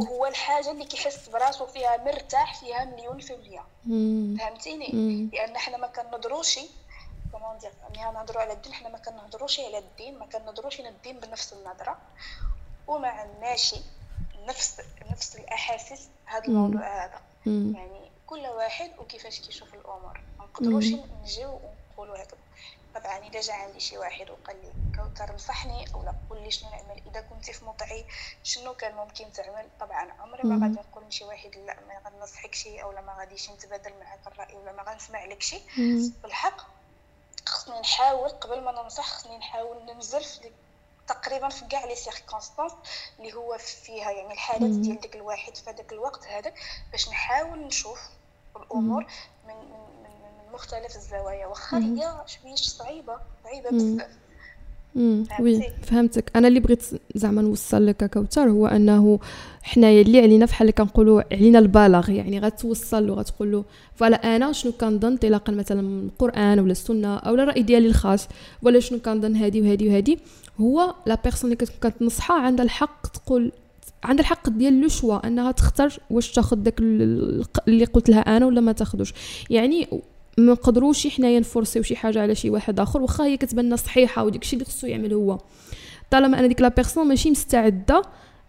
وهو 0.01 0.25
الحاجة 0.25 0.71
اللي 0.71 0.85
كيحس 0.85 1.29
براسو 1.29 1.65
فيها 1.65 1.97
مرتاح 1.97 2.59
فيها 2.59 2.85
مليون 2.85 3.19
في 3.19 3.33
المية. 3.33 3.65
فهمتيني 4.39 4.89
مم. 4.93 5.29
لأن 5.33 5.57
حنا 5.57 5.77
ما 5.77 5.87
كنهضروش 5.87 6.59
comment 7.31 7.57
dire 7.57 7.71
ملي 7.89 8.01
نهضروا 8.11 8.41
على 8.41 8.53
الدين 8.53 8.73
حنا 8.73 8.89
ما 8.89 8.97
كنهضروش 8.97 9.59
على 9.59 9.77
الدين 9.77 10.19
ما 10.19 10.25
كنهضروش 10.25 10.79
على 10.79 10.89
الدين 10.89 11.19
بنفس 11.19 11.53
النظرة 11.53 11.97
وما 12.87 13.07
عندناش 13.07 13.75
نفس 14.45 14.81
نفس 15.11 15.35
الأحاسيس 15.35 16.09
هذا. 16.25 16.45
الموضوع 16.45 17.05
هذا. 17.05 17.21
يعني 17.45 18.11
كل 18.27 18.47
واحد 18.47 18.91
وكيفاش 18.99 19.39
كيشوف 19.39 19.73
الأمور 19.73 20.19
ما 20.39 20.45
نقدروش. 20.45 20.85
نجيو 21.21 21.59
ونقولوا 21.63 22.23
هكذا 22.23 22.37
طبعا 22.95 23.17
إذا 23.17 23.41
جا 23.41 23.53
عندي 23.53 23.79
شي 23.79 23.97
واحد 23.97 24.29
وقال 24.29 24.55
لي 24.61 24.71
كوثر 24.95 25.35
نصحني 25.35 25.93
أو 25.93 26.03
لا 26.03 26.13
قول 26.29 26.43
لي 26.43 26.51
شنو 26.51 26.69
نعمل 26.69 27.01
إذا 27.11 27.21
كنتي 27.21 27.53
في 27.53 27.65
موضعي 27.65 28.05
شنو 28.43 28.73
كان 28.73 28.95
ممكن 28.95 29.31
تعمل 29.31 29.69
طبعا 29.79 30.11
عمري 30.11 30.43
ما. 30.43 30.65
غادي 30.65 30.79
نقول 30.89 31.03
لشي 31.07 31.23
واحد 31.23 31.55
لا 31.55 31.77
ما 31.87 32.09
غنصحك 32.09 32.55
شي 32.55 32.83
أو 32.83 32.91
لا 32.91 33.01
ما 33.01 33.15
غاديش 33.19 33.49
نتبادل 33.49 33.93
معاك 33.99 34.19
الرأي 34.27 34.55
ولا 34.55 34.71
ما 34.71 34.83
غنسمع 34.83 35.25
لك 35.25 35.41
شي. 35.41 35.59
بالحق 36.23 36.61
خصني 37.45 37.79
نحاول 37.79 38.29
قبل 38.29 38.61
ما 38.61 38.71
ننصح 38.71 39.09
خصني 39.09 39.37
نحاول 39.37 39.85
ننزل 39.85 40.23
في 40.23 40.51
تقريبا 41.07 41.49
في 41.49 41.65
كاع 41.65 41.85
لي 41.85 41.95
سيركونستانس 41.95 42.71
اللي 43.19 43.33
هو 43.33 43.57
فيها 43.57 44.11
يعني 44.11 44.33
الحالات. 44.33 44.69
ديال 44.69 44.99
داك 45.01 45.15
الواحد 45.15 45.55
في 45.57 45.69
هذاك 45.69 45.91
الوقت 45.93 46.25
هذاك 46.27 46.53
باش 46.91 47.09
نحاول 47.09 47.59
نشوف 47.59 47.99
الأمور 48.55 49.05
من 49.47 49.55
من 49.55 49.71
من, 50.03 50.51
مختلف 50.53 50.95
الزوايا 50.95 51.47
واخا. 51.47 51.77
هي 51.77 52.23
شوية 52.25 52.55
صعيبة 52.55 53.19
صعيبة. 53.43 53.69
بزاف. 53.69 54.09
Oui؟ 55.41 55.61
فهمتك. 55.81 56.31
أنا 56.35 56.47
اللي 56.47 56.59
بغيت 56.59 56.83
زعما 57.15 57.41
نوصل 57.41 57.85
لك 57.85 58.09
كوثر 58.13 58.49
هو 58.49 58.67
أنه 58.67 59.19
حنايا 59.63 60.01
اللي 60.01 60.21
علينا 60.21 60.45
بحال 60.45 60.61
اللي 60.61 60.71
كنقولوا 60.71 61.21
علينا 61.31 61.59
البلاغ 61.59 62.09
يعني 62.09 62.39
غتوصل 62.39 63.07
له 63.07 63.13
غتقول 63.13 63.51
له 63.51 63.63
voilà 63.95 64.35
أنا 64.35 64.51
شنو 64.51 64.71
كنظن 64.71 65.07
انطلاقا 65.11 65.53
مثلا 65.53 65.81
من 65.81 66.05
القرآن 66.05 66.59
ولا 66.59 66.71
السنة 66.71 67.15
أو 67.17 67.35
الراي 67.35 67.61
ديالي 67.61 67.87
الخاص 67.87 68.27
ولا 68.61 68.79
شنو 68.79 68.99
كنظن 68.99 69.35
هادي 69.35 69.61
وهادي 69.61 69.89
وهادي. 69.89 70.19
هو 70.61 70.93
la 71.05 71.17
personne 71.23 71.51
اللي 71.51 71.65
كتكون 71.65 71.91
كتنصحها 71.91 72.41
عندها 72.41 72.65
الحق 72.65 73.07
تقول 73.07 73.51
عندها 74.03 74.21
الحق 74.21 74.49
ديال 74.49 74.81
le 74.81 74.87
choix 74.87 75.27
أنها 75.27 75.51
تختار 75.51 75.93
واش 76.09 76.31
تاخذ 76.31 76.57
داك 76.57 76.79
ال- 76.79 77.01
ال- 77.01 77.45
اللي 77.67 77.85
قلت 77.85 78.09
لها 78.09 78.19
أنا 78.37 78.45
ولا 78.45 78.61
ما 78.61 78.71
تاخذوش 78.71 79.13
يعني 79.49 79.87
ما 80.37 80.51
نقدروش 80.51 81.07
حنايا 81.07 81.39
نفرضيو 81.39 81.83
شي 81.83 81.95
حاجة 81.95 82.21
على 82.21 82.35
شي 82.35 82.49
واحد 82.49 82.79
آخر 82.79 83.01
واخا 83.01 83.23
هي 83.23 83.37
كتبان 83.37 83.65
لنا 83.65 83.75
صحيحة 83.75 84.23
وديك 84.23 84.41
الشيء 84.41 84.59
اللي 84.59 84.71
خصو 84.71 84.87
يعمل 84.87 85.13
هو. 85.13 85.37
طالما 86.11 86.39
ان 86.39 86.47
ديك 86.47 86.61
la 86.61 86.67
personne 86.67 87.07
ماشي 87.07 87.31
مستعدة 87.31 88.01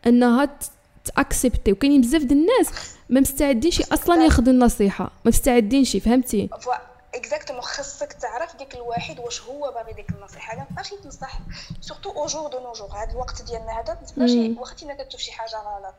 أنها 0.07 0.59
ت 1.04 1.12
accepter 1.12 1.73
وكاينين 1.73 2.00
بزاف 2.00 2.23
د 2.23 2.33
الناس 2.33 2.71
ما 3.11 3.21
مستعدينش 3.21 3.83
أصلا 3.83 4.25
ياخذوا 4.25 4.52
النصيحة. 4.52 5.05
ما 5.05 5.11
مستعدينش 5.25 5.97
فهمتي؟ 5.97 6.49
Exactement 7.14 7.62
خاصك 7.62 8.12
تعرف 8.12 8.57
ديك 8.57 8.75
الواحد 8.75 9.19
واش 9.21 9.43
هو 9.43 9.73
باغي 9.75 9.93
ديك 9.93 10.11
النصيحة. 10.11 10.59
ما 10.59 10.64
تبقاش 10.71 10.90
تنصح 10.90 11.38
surtout 11.80 12.11
au 12.11 12.26
jour 12.26 12.50
de 12.50 12.58
nos 12.58 12.73
jours 12.73 12.88
هذا 12.88 13.12
الوقت 13.12 13.43
ديالنا 13.43 13.81
هذا 13.81 13.95
ما 13.95 14.07
تبقاش 14.07 14.31
مم. 14.31 14.59
واخا 14.59 14.90
انت 14.90 15.00
كتشوف 15.00 15.21
شي 15.21 15.33
حاجة 15.33 15.57
غلط. 15.57 15.95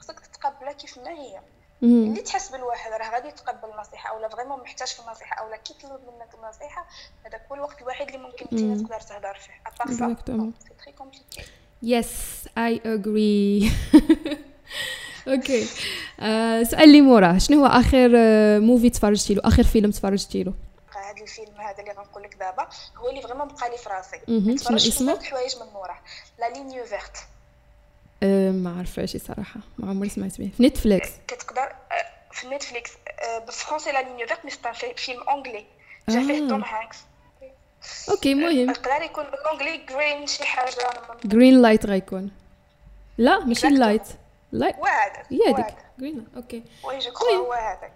خصك 0.00 0.20
تتقبلها 0.20 0.72
كيف 0.72 0.98
ما 0.98 1.10
هي. 1.10 1.40
مم. 1.82 2.04
اللي 2.10 2.20
تحس 2.22 2.48
بالواحد 2.48 2.92
راه 2.92 3.10
غادي 3.14 3.28
يتقبل 3.28 3.68
النصيحة 3.74 4.10
اولا 4.10 4.28
vraiment 4.28 4.60
محتاج 4.60 4.88
في 4.88 5.00
النصيحة 5.00 5.36
اولا 5.42 5.56
كيطلب 5.56 5.92
منك 5.92 6.34
النصيحة 6.34 6.86
هذاك 7.26 7.42
هو 7.50 7.54
الوقت 7.54 7.82
الوحيد 7.82 8.06
اللي 8.08 8.18
ممكن 8.18 8.46
أنت. 8.52 8.80
تقدر 8.86 9.00
تهضر 9.00 9.34
فيه. 9.34 9.52
à 9.66 9.72
part 9.72 9.96
ça. 9.98 10.16
c'est 10.68 10.74
très 10.84 10.92
compliqué 10.92 11.42
yes 11.82 12.48
I 12.58 12.80
agree 12.86 13.72
okay 15.28 15.66
آه، 16.20 16.62
سؤال 16.62 16.82
اللي 16.84 17.00
موراه 17.00 17.38
شنو 17.38 17.60
هو 17.60 17.66
آخر 17.66 18.08
movie 18.60 18.90
تفرجتي 18.90 19.34
له؟ 19.34 19.42
آخر 19.44 19.62
فيلم 19.62 19.90
تفرجتي 19.90 20.42
له؟ 20.42 20.54
هذا 20.96 21.22
الفيلم 21.22 21.60
هذا 21.60 21.78
اللي 21.80 21.90
غنقول 21.92 22.22
لك 22.22 22.34
دابا 22.34 22.68
هو 22.96 23.08
اللي 23.10 23.22
vraiment 23.22 23.48
بقى 23.48 23.70
لي 23.70 23.78
في 23.78 23.88
راسي. 23.88 24.18
تفرجت 24.56 25.02
بزاف 25.02 25.18
د 25.18 25.20
الحوايج 25.20 25.56
من 25.56 25.66
موراه 25.74 25.98
La 26.38 26.48
Ligne 26.50 26.84
verte 26.84 27.16
آه، 27.16 27.31
ما 28.52 28.74
عارفاش 28.78 29.16
صراحة 29.16 29.60
ما 29.78 29.90
عمري 29.90 30.08
سمعت 30.08 30.38
به 30.38 30.50
في 30.56 30.62
نتفليكس 30.62 31.10
كتقدر 31.28 31.72
في 32.32 32.48
نتفليكس 32.48 32.90
بالفرونسي 33.46 33.92
La 33.92 34.02
Ligne 34.02 34.26
verte 34.26 34.44
mais 34.44 34.50
c'est 34.50 34.94
film 34.96 35.22
anglais 35.22 35.66
جا 36.08 36.20
فيه. 36.20 36.48
توم 36.48 36.64
هانكس 36.64 36.98
أوكي 38.10 38.34
مهم. 38.34 38.70
يقدر 38.70 39.02
يكون 39.02 39.24
بالانجلي 39.24 39.76
جرين 39.76 40.26
شي 40.26 40.44
حاجة. 40.44 40.70
جرين 41.24 41.62
لايت 41.62 41.86
غيكون 41.86 42.30
لا 43.18 43.44
ماشي. 43.44 43.68
light 43.68 44.02
light 44.52 44.76
هو 44.76 44.84
هذا 44.86 45.22
هي 45.30 45.54
هذيك. 45.54 45.76
green 45.98 46.26
okay. 46.36 46.62
oui 46.84 46.98
je 46.98 47.12
crois 47.12 47.36
هو 47.36 47.52
هذا 47.52 47.86
أه، 47.86 47.92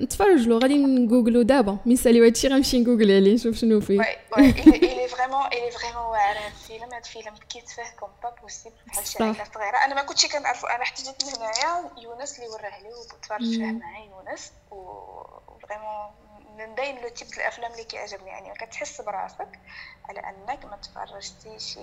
نتفرج 0.00 0.48
له 0.48 0.58
غادي 0.58 0.78
ن 0.78 0.87
googl 0.87 1.33
و 1.33 1.42
دابا. 1.42 1.78
من 1.86 1.96
ساليو 1.96 2.24
هادشي 2.24 2.48
غنمشي 2.48 2.80
ن 2.80 2.86
googl 2.86 3.16
عليه 3.16 3.34
نشوف 3.34 3.56
شنو 3.56 3.80
فيه. 3.80 3.98
وي 3.98 4.16
وي 4.38 4.50
إلي 4.50 5.08
فريمون 5.08 5.46
إلي 5.46 5.70
فريمون 5.70 6.02
واعر 6.02 6.38
هذا 6.38 6.46
الفيلم 6.46 6.84
هذا 6.84 6.98
الفيلم 6.98 7.34
بكيت 7.34 7.68
فيه 7.68 7.96
comme 8.00 8.08
pas 8.22 8.30
possible 8.42 8.76
بحال 8.86 9.06
شي. 9.06 9.24
عائلة 9.24 9.44
صغيرة. 9.54 9.76
أنا 9.76 9.94
ما 9.94 10.02
كنتش 10.02 10.26
كنعرفو. 10.26 10.66
أنا 10.66 10.84
حتى 10.84 11.02
جيت 11.02 11.24
لهنايا 11.24 11.90
يونس 12.02 12.38
اللي 12.38 12.48
وراه 12.48 12.82
لي 12.82 12.88
وتفرجت 12.88 13.54
فيه. 13.54 13.72
معايا 13.72 14.10
يونس. 14.10 14.52
و 14.70 14.86
vraiment 14.86 16.10
من 16.58 16.74
بين 16.74 17.02
le 17.02 17.08
type 17.08 17.28
الأفلام 17.36 17.72
اللي 17.72 17.84
كيعجبني. 17.84 18.28
يعني 18.28 18.54
كتحس 18.54 19.00
براسك 19.00 19.48
على 20.08 20.20
أنك 20.20 20.64
ما 20.64 20.76
تفرجتيش 20.76 21.78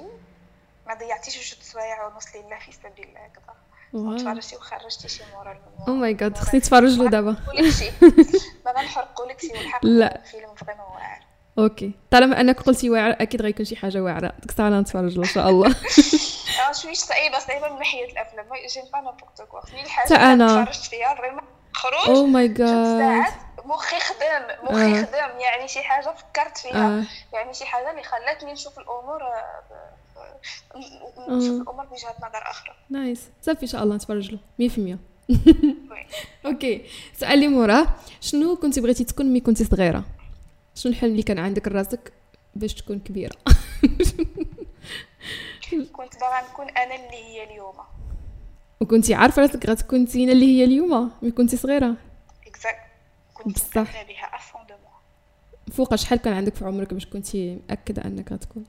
ما 0.88 0.94
ضيعتيش 0.94 1.36
جوج 1.36 1.64
سوايع 1.64 2.08
ونص 2.08 2.26
لله 2.36 2.60
في 2.60 2.72
سبيل 2.72 3.08
الله 3.08 3.20
هكذا 3.20 3.56
تفرجتي 3.94 4.56
وخرجتي 4.56 5.08
شي 5.10 5.24
morale 5.36 5.58
oh 5.88 5.94
my 5.94 6.14
god. 6.14 6.38
خصني 6.38 6.60
نتفرج 6.60 6.98
له 7.00 7.10
دابا. 7.10 7.32
ما 8.66 8.72
غنحرقوا 8.72 9.26
لك 9.26 9.42
شي 9.42 9.48
والحق 9.48 9.86
لا. 9.86 10.22
الفيلم 10.22 10.56
فريمون 10.56 10.86
واعر. 10.86 11.20
أوكي. 11.60 11.92
طالما 12.12 12.42
أنك 12.42 12.62
قلتي 12.62 12.90
واعر 12.90 13.12
أكيد 13.12 13.42
غيكون 13.42 13.66
شي 13.66 13.76
حاجة 13.76 14.00
واعرة. 14.04 14.34
ديك 14.40 14.50
الساعة 14.50 14.70
نتفرج 14.70 15.18
إن 15.18 15.24
شاء 15.24 15.50
الله. 15.50 15.68
آه 16.70 16.72
شويش 16.72 16.98
صعيبة 16.98 17.40
صعيبه 17.40 17.70
من 17.74 17.80
ناحية 17.80 18.06
الأفلام. 18.12 18.46
ما 18.50 18.56
j'aime 18.74 18.84
pas 18.94 19.00
n'importe 19.02 19.42
quoi 19.42 19.62
خصني 19.62 19.84
الحاجة 19.84 20.34
أنا. 20.34 20.64
تفرجت 20.64 20.86
فيها 20.86 21.16
vraiment 21.16 21.42
خروج. 21.74 22.18
oh 22.18 22.26
my 22.26 22.48
god 22.48 23.26
مخي 23.66 24.00
خدام 24.00 24.44
مخي 24.64 25.00
آه. 25.00 25.06
خدام 25.06 25.40
يعني 25.40 25.68
شي 25.68 25.84
حاجة 25.84 26.14
فكرت 26.14 26.58
فيها. 26.58 27.00
آه. 27.00 27.04
يعني 27.34 27.54
شي 27.54 27.66
حاجة 27.66 27.92
اللي 27.92 28.04
خلاتني 28.04 28.54
نشوف 28.54 28.80
الأمور 28.80 29.24
آه، 29.24 29.64
ب- 29.70 29.93
الأمور 30.76 31.86
بوجهه 31.86 32.16
نظر 32.18 32.42
أخرى 32.52 32.74
nice. 32.90 33.30
صافي 33.42 33.62
إن 33.64 33.68
شاء 33.68 33.84
الله 33.84 33.96
نتفرج 33.96 34.32
له. 34.32 34.40
100% 34.70 34.80
oui. 34.80 34.98
okay. 36.46 36.86
السؤال 37.14 37.34
اللي 37.34 37.48
موراه 37.48 37.88
شنو 38.22 38.56
كنتي 38.56 38.82
بغيتي 38.82 39.04
تكون 39.04 39.26
ملي 39.26 39.40
كنتي 39.40 39.64
صغيرة؟ 39.64 40.06
شنو 40.76 40.92
الحلم 40.92 41.12
اللي 41.12 41.24
كان 41.24 41.40
عندك 41.40 41.68
راسك 41.68 42.14
باش 42.56 42.74
تكون 42.74 43.00
كبيرة؟ 43.00 43.36
كنت 45.94 46.20
باغا 46.20 46.52
نكون 46.52 46.70
أنا 46.70 46.96
اللي 46.96 47.16
هي 47.24 47.44
اليوم. 47.44 47.76
وكنتي 48.80 49.14
عارفة 49.14 49.42
راسك 49.42 49.70
غتكون 49.70 50.06
زينة 50.06 50.32
اللي 50.32 50.46
هي 50.46 50.64
اليوم 50.64 51.12
ملي 51.22 51.32
كنتي 51.32 51.58
صغيرة. 51.58 51.96
exact 52.48 52.80
كنت 53.34 53.56
بصح. 53.56 54.04
ben 54.04 54.36
avant 54.36 54.62
de 54.70 54.76
فوق 55.74 55.96
شحال 55.96 56.20
كان 56.20 56.34
عندك 56.34 56.56
في 56.56 56.66
عمرك 56.66 56.94
باش 56.94 57.06
كنتي 57.06 57.60
مأكدة 57.70 58.06
أنك 58.06 58.32
غتكون؟ 58.32 58.66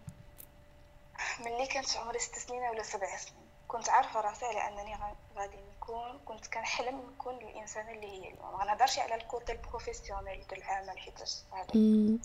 ملي 1.40 1.66
كانت 1.66 1.96
عمري 1.96 2.18
ست 2.18 2.38
سنين 2.38 2.62
ولا 2.62 2.82
سبع 2.82 3.16
سنين 3.16 3.44
كنت 3.68 3.88
عارفة 3.88 4.20
راسي 4.20 4.44
على 4.46 4.68
أنني 4.68 4.94
غا- 4.94 5.38
غادي 5.38 5.56
نكون 5.76 6.18
كنت 6.24 6.46
كنحلم 6.46 7.02
نكون 7.14 7.34
الإنسان 7.34 7.88
اللي 7.88 8.06
هي 8.06 8.28
اليوم 8.32 8.58
ما 8.58 8.64
على 9.00 9.14
ال 9.14 9.22
côté 9.22 9.52
ال 9.52 9.59
professionnel 9.59 10.46
ديال 10.50 10.62
العمل 10.62 10.98
حيت. 10.98 11.14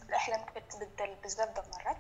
الأحلام 0.09 0.41
كتبدل 0.55 1.15
بزاف 1.23 1.49
د 1.49 1.59
المرات. 1.59 1.97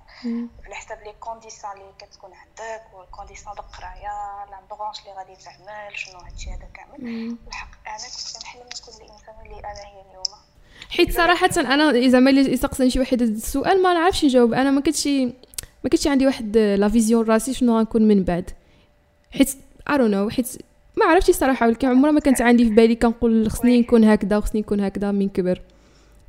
على 0.65 0.75
حساب 0.75 1.01
les 1.03 1.13
conditions 1.19 1.73
اللي 1.73 1.93
كتكون 1.99 2.33
عندك 2.33 2.83
وال 2.93 3.03
conditions 3.03 3.55
د 3.55 3.59
القرايه 3.59 4.45
la 4.51 4.59
branche 4.69 4.99
اللي 4.99 5.11
غادي 5.13 5.35
تعمل 5.35 5.97
شنو 5.97 6.19
هادشي 6.19 6.49
هذا 6.49 6.67
كامل. 6.73 7.37
الحق 7.47 7.69
أنا 7.87 7.97
كنت 7.97 8.37
كنحلم 8.39 8.63
نكون 8.81 8.93
الإنسان 9.05 9.35
اللي 9.45 9.59
أنا 9.59 9.87
هي 9.87 10.01
اليوم 10.01 10.23
حيت 10.91 11.15
صراحة 11.15 11.49
أنا 11.57 12.09
زعما 12.09 12.29
اللي 12.29 12.53
يسقسني 12.53 12.89
شي 12.89 12.99
واحد 12.99 13.21
السؤال 13.21 13.83
ما 13.83 13.93
نعرفش 13.93 14.25
نجاوب 14.25 14.53
أنا 14.53 14.71
ما 14.71 14.81
كنتش 14.81 15.07
ما 15.83 15.89
كنتش 15.89 16.07
عندي 16.07 16.25
واحد 16.25 16.57
la 16.57 16.89
vision 16.89 17.25
راسي 17.25 17.53
شنو 17.53 17.77
غنكون 17.77 18.07
من 18.07 18.23
بعد. 18.23 18.51
حيت 19.31 19.49
know 19.89 20.29
حيت 20.29 20.57
ما 20.97 21.05
عرفتش 21.05 21.29
الصراحة 21.29 21.67
ولكن 21.67 21.87
عمرها 21.87 22.11
ما 22.11 22.19
كانت 22.19 22.41
عندي 22.41 22.65
في 22.65 22.69
بالي 22.69 22.95
كنقول 22.95 23.51
خصني 23.51 23.81
نكون 23.81 24.03
هكذا 24.03 24.37
وخصني 24.37 24.61
نكون 24.61 24.81
هكذا 24.81 25.11
من 25.11 25.29
كبر. 25.29 25.61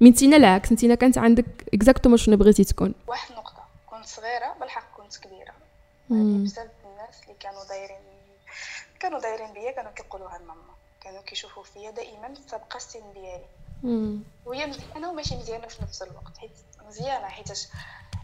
من 0.01 0.15
تينا 0.15 0.37
العكس 0.37 0.71
انتينا 0.71 0.95
كانت 0.95 1.19
عندك 1.19 1.45
exactement 1.75 2.19
شنو 2.19 2.37
بغيتي 2.37 2.65
تكون. 2.65 2.95
واحد 3.07 3.31
النقطة 3.31 3.63
كنت 3.87 4.07
صغيرة 4.07 4.55
بالحق 4.61 4.97
كنت 4.97 5.17
كبيرة. 5.17 5.53
مم. 6.11 6.45
بزاف 6.45 6.67
الناس 6.85 7.23
اللي 7.23 7.35
كانوا 7.41 7.65
دايرين 7.69 7.97
كانوا 9.01 9.21
دايرين 9.21 9.53
بيا 9.53 9.71
كانوا 9.71 9.91
كيقولوها 9.91 10.39
لماما 10.39 10.75
كانوا 11.05 11.23
كيشوفوا 11.23 11.63
فيا 11.63 11.91
دائما 11.91 12.35
سابقه 12.51 12.77
السن 12.77 13.01
ديالي. 13.15 13.45
وهي 14.47 14.67
مزيانه 14.67 15.11
وماشي 15.11 15.37
مزيانة 15.37 15.67
في 15.67 15.83
نفس 15.83 16.03
الوقت 16.03 16.39
حيت 16.39 16.51
مزيانة 16.89 17.27
حيتاش 17.27 17.67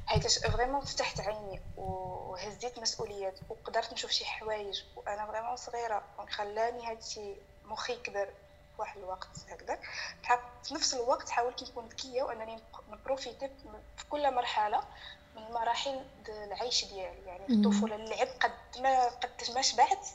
حيتاش 0.07 0.39
vraiment 0.39 0.81
فتحت 0.81 1.21
عيني 1.21 1.61
وهزيت 1.77 2.79
مسؤوليات 2.79 3.39
وقدرت 3.49 3.93
نشوف 3.93 4.11
شي 4.11 4.25
حوايج 4.25 4.83
وأنا 4.97 5.27
vraiment 5.27 5.57
صغيرة 5.57 6.03
خلاني 6.31 6.87
هادشي 6.91 7.35
مخي 7.65 7.97
كبر 7.97 8.27
في 8.27 8.83
واحد 8.83 8.99
الوقت 8.99 9.29
هكذا. 9.49 9.79
في 10.65 10.75
نفس 10.75 10.95
الوقت 10.95 11.29
حاولت 11.31 11.63
نكون 11.63 11.89
ذكية 11.89 12.23
وأنني 12.23 12.59
ن 12.89 12.96
profiter 12.96 13.49
في 13.97 14.07
كل 14.11 14.35
مرحلة 14.35 14.81
من 15.37 15.43
مراحل 15.53 16.05
العيش 16.29 16.85
ديالي 16.85 17.27
يعني 17.27 17.47
في 17.47 17.53
الطفولة 17.53 17.95
اللعب 17.97 18.29
قد 18.41 18.81
ما 18.81 19.09
قد 19.09 19.51
ما 19.55 19.63
شبعت 19.63 20.07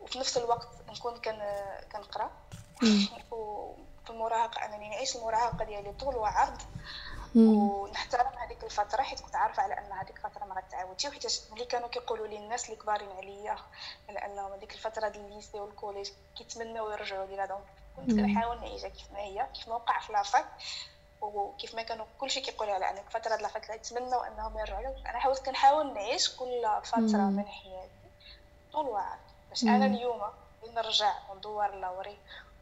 وفي 0.00 0.18
نفس 0.18 0.36
الوقت 0.36 0.68
نكون 0.88 1.20
كان 1.20 1.38
كنقرأ. 1.92 2.30
وفي 3.30 4.10
المراهقة 4.10 4.64
أنني 4.64 4.88
نعيش 4.88 5.16
المراهقة 5.16 5.64
ديالي 5.64 5.92
طول 5.92 6.16
وعرض. 6.16 6.62
ونحترم 7.36 8.26
هذيك 8.38 8.64
الفترة 8.64 9.02
حيت 9.02 9.20
كنت 9.20 9.36
عارفة 9.36 9.62
على 9.62 9.78
أن 9.78 9.92
هذيك 9.92 10.16
الفترة 10.16 10.44
ما 10.44 10.54
غتعاودش. 10.54 11.06
وحيت 11.06 11.42
ملي 11.52 11.64
كانوا 11.64 11.88
كيقولوا 11.88 12.26
لي 12.26 12.36
الناس 12.36 12.64
اللي 12.64 12.76
كبارين 12.76 13.12
عليا 13.12 13.56
على 14.08 14.18
أنهم 14.18 14.52
هذيك 14.52 14.72
الفترة 14.72 15.08
ديال 15.08 15.24
ال 15.24 15.30
lycée 15.30 15.60
وال 15.60 15.71
collège 15.71 16.10
كيتمناو 16.36 16.90
يرجعوا 16.90 17.26
لينا 17.26 17.46
donc 17.46 17.64
كنت 17.96 18.10
كنحاول 18.10 18.60
نعيشها 18.60 18.88
كيف 18.88 19.12
ما 19.12 19.18
هي 19.18 19.46
كيف 19.54 19.68
ما 19.68 19.74
وقع 19.74 20.00
في 20.00 20.12
لافاك 20.12 20.46
وكيف 21.20 21.74
ما 21.74 21.82
كانوا 21.82 22.06
كلشي 22.18 22.40
كيقول 22.40 22.70
على 22.70 22.90
أنك 22.90 23.10
فترة 23.10 23.36
لافاك 23.36 23.70
يتمنوا 23.70 24.26
أنهم 24.26 24.58
يرجعوا. 24.58 24.98
أنا 24.98 25.18
حاولت 25.18 25.46
كنحاول 25.46 25.94
نعيش 25.94 26.36
كل 26.36 26.68
فترة 26.84 27.00
من 27.18 27.46
حياتي 27.46 27.90
طول 28.72 28.86
وعرض 28.86 29.18
باش 29.48 29.62
أنا 29.62 29.86
اليوم 29.86 30.22
نرجع 30.74 31.14
وندور 31.30 31.74
لوري 31.74 32.18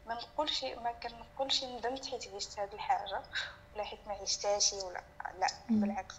ما 0.07 0.13
نقولش 0.13 0.63
ما 0.63 0.91
كنقولش 0.91 1.63
ندمت 1.63 2.05
حيت 2.05 2.33
عشت 2.35 2.59
هذه 2.59 2.73
الحاجة. 2.73 3.21
ولا 3.75 3.83
حيت 3.83 3.99
ما 4.07 4.13
عشتهاش 4.13 4.73
ولا 4.73 5.01
لا 5.39 5.47
بالعكس. 5.69 6.15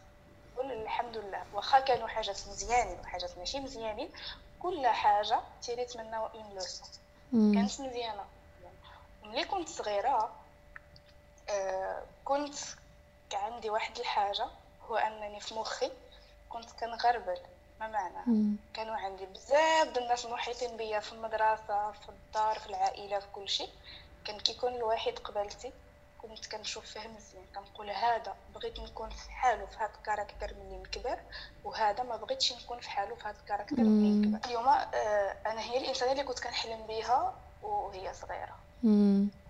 كل 0.57 0.73
الحمد 0.73 1.17
لله. 1.17 1.45
واخا 1.55 1.81
كانوا 1.81 2.09
حاجات 2.09 2.49
مزيانين 2.49 3.01
وحاجات 3.01 3.39
ماشي 3.39 3.61
مزيانين 3.61 4.11
كل 4.63 4.87
حاجة 4.87 5.41
تيريت 5.63 5.97
منا 5.97 6.17
une 6.17 6.55
leçon 6.55 6.89
كانت 7.33 7.81
مزيانة. 7.81 8.25
ملي 9.23 9.45
كنت 9.45 9.69
صغيرة 9.69 10.33
آه 11.49 12.03
كنت 12.25 12.55
عندي 13.33 13.71
واحد 13.71 13.99
الحاجة 13.99 14.47
هو 14.89 14.97
أنني 14.97 15.41
في 15.41 15.55
مخي 15.55 15.93
كنت 16.49 16.71
كنغربل. 16.81 17.39
ما 17.81 17.89
معنى؟ 17.89 18.57
كانوا 18.75 18.97
عندي 18.97 19.27
بزاف 19.27 19.99
الناس 19.99 20.27
محيطين 20.27 20.77
بيا 20.77 21.01
في 21.01 21.13
المدرسة 21.13 21.93
في 21.93 22.09
الدار 22.09 22.59
في 22.59 22.67
العائلة 22.67 23.19
في 23.19 23.27
كل 23.33 23.49
شيء. 23.49 23.71
كان 24.25 24.41
كيكون 24.41 24.75
الواحد 24.75 25.13
قبلتي 25.13 25.73
كنت 26.29 26.47
كنشوف 26.47 26.85
فيه 26.87 27.01
مزيان. 27.01 27.45
كنقول 27.55 27.91
هذا 27.91 28.37
بغيت 28.55 28.81
نكون 28.81 29.11
في 29.11 29.31
حاله 29.31 29.67
في 29.67 29.77
هذا 29.77 29.93
ال 29.99 30.04
caractère 30.04 30.55
ملي 30.55 30.77
نكبر 30.77 31.19
وهذا 31.65 32.03
ما 32.03 32.17
بغيتش 32.17 32.53
نكون 32.53 32.81
في 32.81 32.91
حاله 32.91 33.15
في 33.15 33.29
هذا 33.29 33.37
ال 33.41 33.45
caractère 33.45 33.83
ملي 33.83 34.29
نكبر 34.29 34.49
اليوم 34.49 34.69
آه 34.69 35.37
أنا 35.47 35.61
هي 35.61 35.79
الانسانه 35.79 36.13
اللي 36.13 36.25
كنت 36.25 36.41
كنحلم 36.41 36.87
بها 36.87 37.35
وهي 37.63 38.15
صغيرة. 38.15 38.59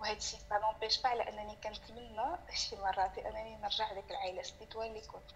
وهذا 0.00 0.16
الشيء 0.16 0.40
mais 0.50 0.58
n'empêche 0.58 1.00
pas 1.02 1.08
على 1.08 1.28
انني 1.28 1.56
كنتمنى 1.64 2.36
شي 2.54 2.76
مرات 2.76 3.18
أنني 3.18 3.56
نرجع 3.62 3.92
لديك 3.92 4.10
العائلة 4.10 4.40
ال 4.40 4.45
situation 4.45 4.88
اللي 4.88 5.00
كنت. 5.00 5.30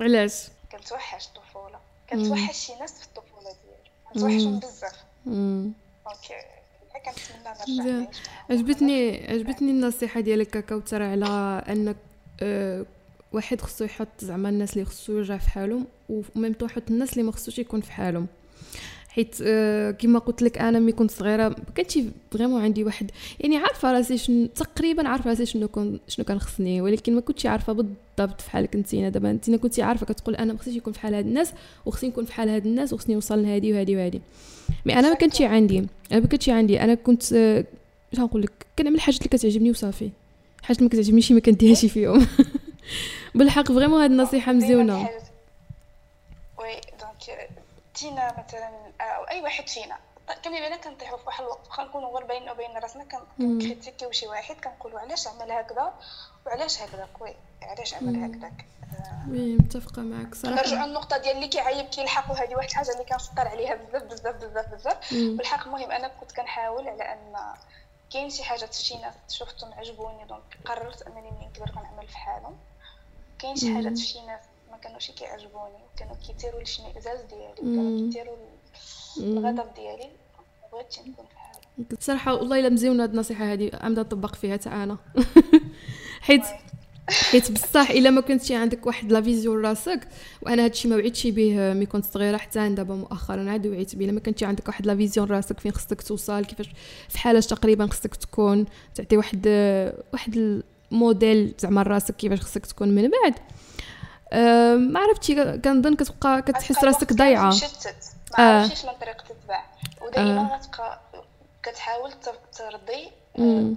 علاش؟ 0.00 0.48
كنتوحش 0.72 1.26
الطفوله 1.26 1.80
كنتوحش 2.10 2.56
شي 2.56 2.74
ناس 2.74 2.98
في 2.98 3.06
الطفولة 3.06 3.56
ديالي. 3.64 3.90
كنتوحشهم 4.12 4.58
بزاف. 4.58 5.04
donc 5.24 6.63
كنتمنى 6.98 8.08
عجبتني 8.50 9.26
عجبتني 9.30 9.70
النصيحة 9.70 10.20
ديالك 10.20 10.64
كوثر 10.66 11.02
على 11.02 11.62
أنك 11.68 11.96
أه 12.40 12.84
واحد 13.32 13.60
خصو 13.60 13.84
يحط 13.84 14.08
زعما 14.18 14.48
الناس 14.48 14.72
اللي 14.72 14.84
خصو 14.84 15.12
يرجع 15.12 15.38
في 15.38 15.50
حالهم 15.50 15.86
و 16.08 16.17
même 16.17 16.54
يحط 16.62 16.90
الناس 16.90 17.12
اللي 17.12 17.22
ما 17.22 17.32
خصوش 17.32 17.58
يكون 17.58 17.80
في 17.80 17.92
حالهم. 17.92 18.26
حيت 19.14 19.36
آه 19.42 19.90
كما 19.90 20.18
قلت 20.18 20.42
لك 20.42 20.58
أنا 20.58 20.78
ملي 20.78 20.92
كنت 20.92 21.10
صغيرة 21.10 21.48
ما 21.48 21.54
كانش 21.74 21.98
vraiment 22.32 22.62
عندي 22.62 22.84
واحد. 22.84 23.10
يعني 23.40 23.56
عارفة 23.56 23.92
راسي 23.92 24.18
شن 24.18 24.48
تقريبا 24.54 25.08
عارفة 25.08 25.30
راسي 25.30 25.46
شنو 25.46 25.68
كون 25.68 26.00
شنو 26.08 26.24
كان 26.24 26.38
خصني 26.38 26.80
ولكن 26.80 27.14
ما 27.14 27.20
كنتش 27.20 27.46
عارفة 27.46 27.72
بالضبط 27.72 28.40
في 28.40 28.50
حالك 28.50 28.74
انت 28.74 28.94
دابا 28.94 29.30
انت 29.30 29.50
كنتي 29.50 29.82
عارفة 29.82 30.06
كتقول 30.06 30.36
أنا 30.36 30.52
ما 30.52 30.58
خصنيش 30.58 30.76
يكون 30.76 30.92
في 30.92 31.00
حال 31.00 31.14
هاد 31.14 31.26
الناس 31.26 31.52
وخصني 31.86 32.10
نكون 32.10 32.24
في 32.24 32.32
حال 32.32 32.48
هاد 32.48 32.66
الناس 32.66 32.92
وخصني 32.92 33.14
نوصل 33.14 33.42
لهادي 33.42 33.72
وهادي 33.72 33.96
وهادي. 33.96 34.20
mais 34.86 34.98
أنا 34.98 35.08
ما 35.08 35.14
كانتش 35.14 35.42
عندي 35.42 35.78
أنا 36.12 36.20
ما 36.20 36.26
كانتش 36.26 36.48
عندي. 36.48 36.80
أنا 36.80 36.94
كنت 36.94 37.32
آه 37.32 37.64
نقول 38.14 38.42
لك؟ 38.42 38.52
كنعمل 38.78 38.96
الحاجات 38.96 39.18
اللي 39.18 39.28
كتعجبني 39.28 39.70
وصافي. 39.70 40.10
الحاجات 40.60 40.78
اللي 40.78 40.88
ما 40.88 40.92
كتعجبنيش 40.92 41.32
ما 41.32 41.40
كنديرهاش 41.40 41.86
فيهم 41.86 42.26
بالحق 43.34 43.72
vraiment 43.72 44.00
هاد 44.00 44.10
النصيحة 44.10 44.52
مزيونة. 44.52 45.08
oui 46.58 46.80
donc 47.00 47.48
تينا 47.94 48.44
مثلا 48.46 48.70
أو 49.04 49.24
أي 49.24 49.42
واحد 49.42 49.68
فينا. 49.68 49.98
كما 50.42 50.60
بينا 50.60 50.76
كنطيحوا 50.76 51.18
في 51.18 51.26
واحد 51.26 51.44
الوقت 51.44 51.66
واخا 51.68 51.84
نكونوا 51.84 52.18
غير 52.18 52.26
بيننا 52.26 52.52
وبين 52.52 52.76
راسنا 52.76 53.04
كنكريتيكيو 53.38 54.12
شي 54.12 54.26
واحد 54.26 54.54
كنقولوا 54.54 55.00
علاش 55.00 55.28
عمل 55.28 55.52
هكذا 55.52 55.94
وعلاش 56.46 56.82
هكذا 56.82 57.08
oui 57.20 57.34
علاش 57.62 57.94
عمل 57.94 58.24
هكذاك. 58.24 58.66
oui 59.30 59.56
متفقة 59.56 60.02
معك 60.02 60.34
صراحة. 60.34 60.56
نرجعوا 60.56 60.86
للنقطة 60.86 61.18
ديال 61.18 61.36
اللي 61.36 61.48
كيعيب 61.48 61.86
كيلحق 61.86 62.30
وهذه 62.30 62.54
واحد 62.54 62.68
الحاجة 62.68 62.92
اللي 62.92 63.04
كنفكر 63.04 63.48
عليها 63.48 63.74
بزاف 63.74 64.02
بزاف 64.02 64.36
بزاف 64.36 64.74
بزاف. 64.74 65.14
بالحق 65.14 65.66
المهم 65.66 65.90
أنا 65.90 66.08
كنت 66.08 66.32
كنحاول 66.32 66.88
على 66.88 67.02
أن 67.02 67.54
كاين 68.12 68.30
شي 68.30 68.44
حاجات 68.44 68.74
شي 68.74 68.96
ناس 68.96 69.14
شفتهم 69.28 69.72
عجبوني 69.72 70.24
donc 70.24 70.58
قررت 70.64 71.02
أنني 71.02 71.30
ملي 71.30 71.46
نكبر 71.46 71.70
غنعمل 71.70 72.08
في 72.08 72.16
حالهم. 72.16 72.56
كاين 73.38 73.56
شي 73.56 73.74
حاجات 73.74 73.96
شي 73.96 74.26
ناس 74.26 74.40
كانوش 74.84 75.10
كيعجبوني 75.10 75.84
كانوا 75.96 76.14
كيثيروا 76.26 76.58
الاشمئزاز 76.58 77.20
ديالي 77.20 77.54
كانوا 77.56 77.98
كيثيروا 77.98 78.36
الغضب 79.18 79.74
ديالي. 79.74 80.10
بغيتش 80.72 80.98
نكون 80.98 81.26
في 81.26 81.38
حالي. 81.38 81.86
صراحة 82.00 82.34
والله 82.34 82.60
إلا 82.60 82.68
مزيونه 82.68 83.02
هاد 83.02 83.10
النصيحة 83.10 83.52
هذه 83.52 83.70
عمدا 83.74 84.02
نطبق 84.02 84.34
فيها 84.34 84.56
حتى 84.56 84.68
أنا. 84.68 84.98
حيت 86.26 86.42
حيت 87.08 87.52
بصح 87.52 87.90
إلا 87.90 88.10
ما 88.10 88.20
كنتي 88.20 88.54
عندك 88.54 88.86
واحد 88.86 89.12
la 89.12 89.20
vision 89.20 89.66
راسك 89.66 90.08
وأنا 90.42 90.64
هادشي 90.64 90.88
ما 90.88 90.96
وعيتش 90.96 91.26
به 91.26 91.72
ملي 91.72 91.86
كنت 91.86 92.04
صغيرة 92.04 92.36
حتى 92.36 92.68
دابا 92.68 92.94
مؤخرا 92.94 93.50
عاد 93.50 93.66
وعيت 93.66 93.96
به. 93.96 94.04
إلا 94.04 94.12
ما 94.12 94.20
كنتي 94.20 94.44
عندك 94.44 94.68
واحد 94.68 94.86
la 94.86 94.96
vision 94.96 95.28
راسك 95.28 95.60
فين 95.60 95.72
خصك 95.72 96.02
توصل؟ 96.02 96.44
كيفاش 96.44 96.70
في 97.08 97.18
حالات 97.18 97.44
تقريبا 97.44 97.86
خصك 97.86 98.14
تكون؟ 98.14 98.66
تعطي 98.94 99.16
واحد 99.16 99.46
واحد 100.12 100.62
الموديل 100.92 101.54
زعما 101.58 101.82
راسك 101.82 102.16
كيفاش 102.16 102.40
خصك 102.40 102.66
تكون 102.66 102.88
من 102.88 103.10
بعد. 103.10 103.34
ما 104.32 105.00
عرفتش 105.00 105.32
كنظن 105.64 105.96
كتبقى 105.96 106.42
كتحس 106.42 106.84
راسك 106.84 107.12
ضايعة. 107.12 107.54
ما 108.38 108.60
عرفتيش 108.60 108.84
من 108.84 108.92
طريق 109.00 109.22
تتبع. 109.22 109.64
ودائما 110.02 110.40
آه. 110.40 110.56
غتبقى 110.56 111.00
كتحاول 111.62 112.12
ترضي 112.58 113.10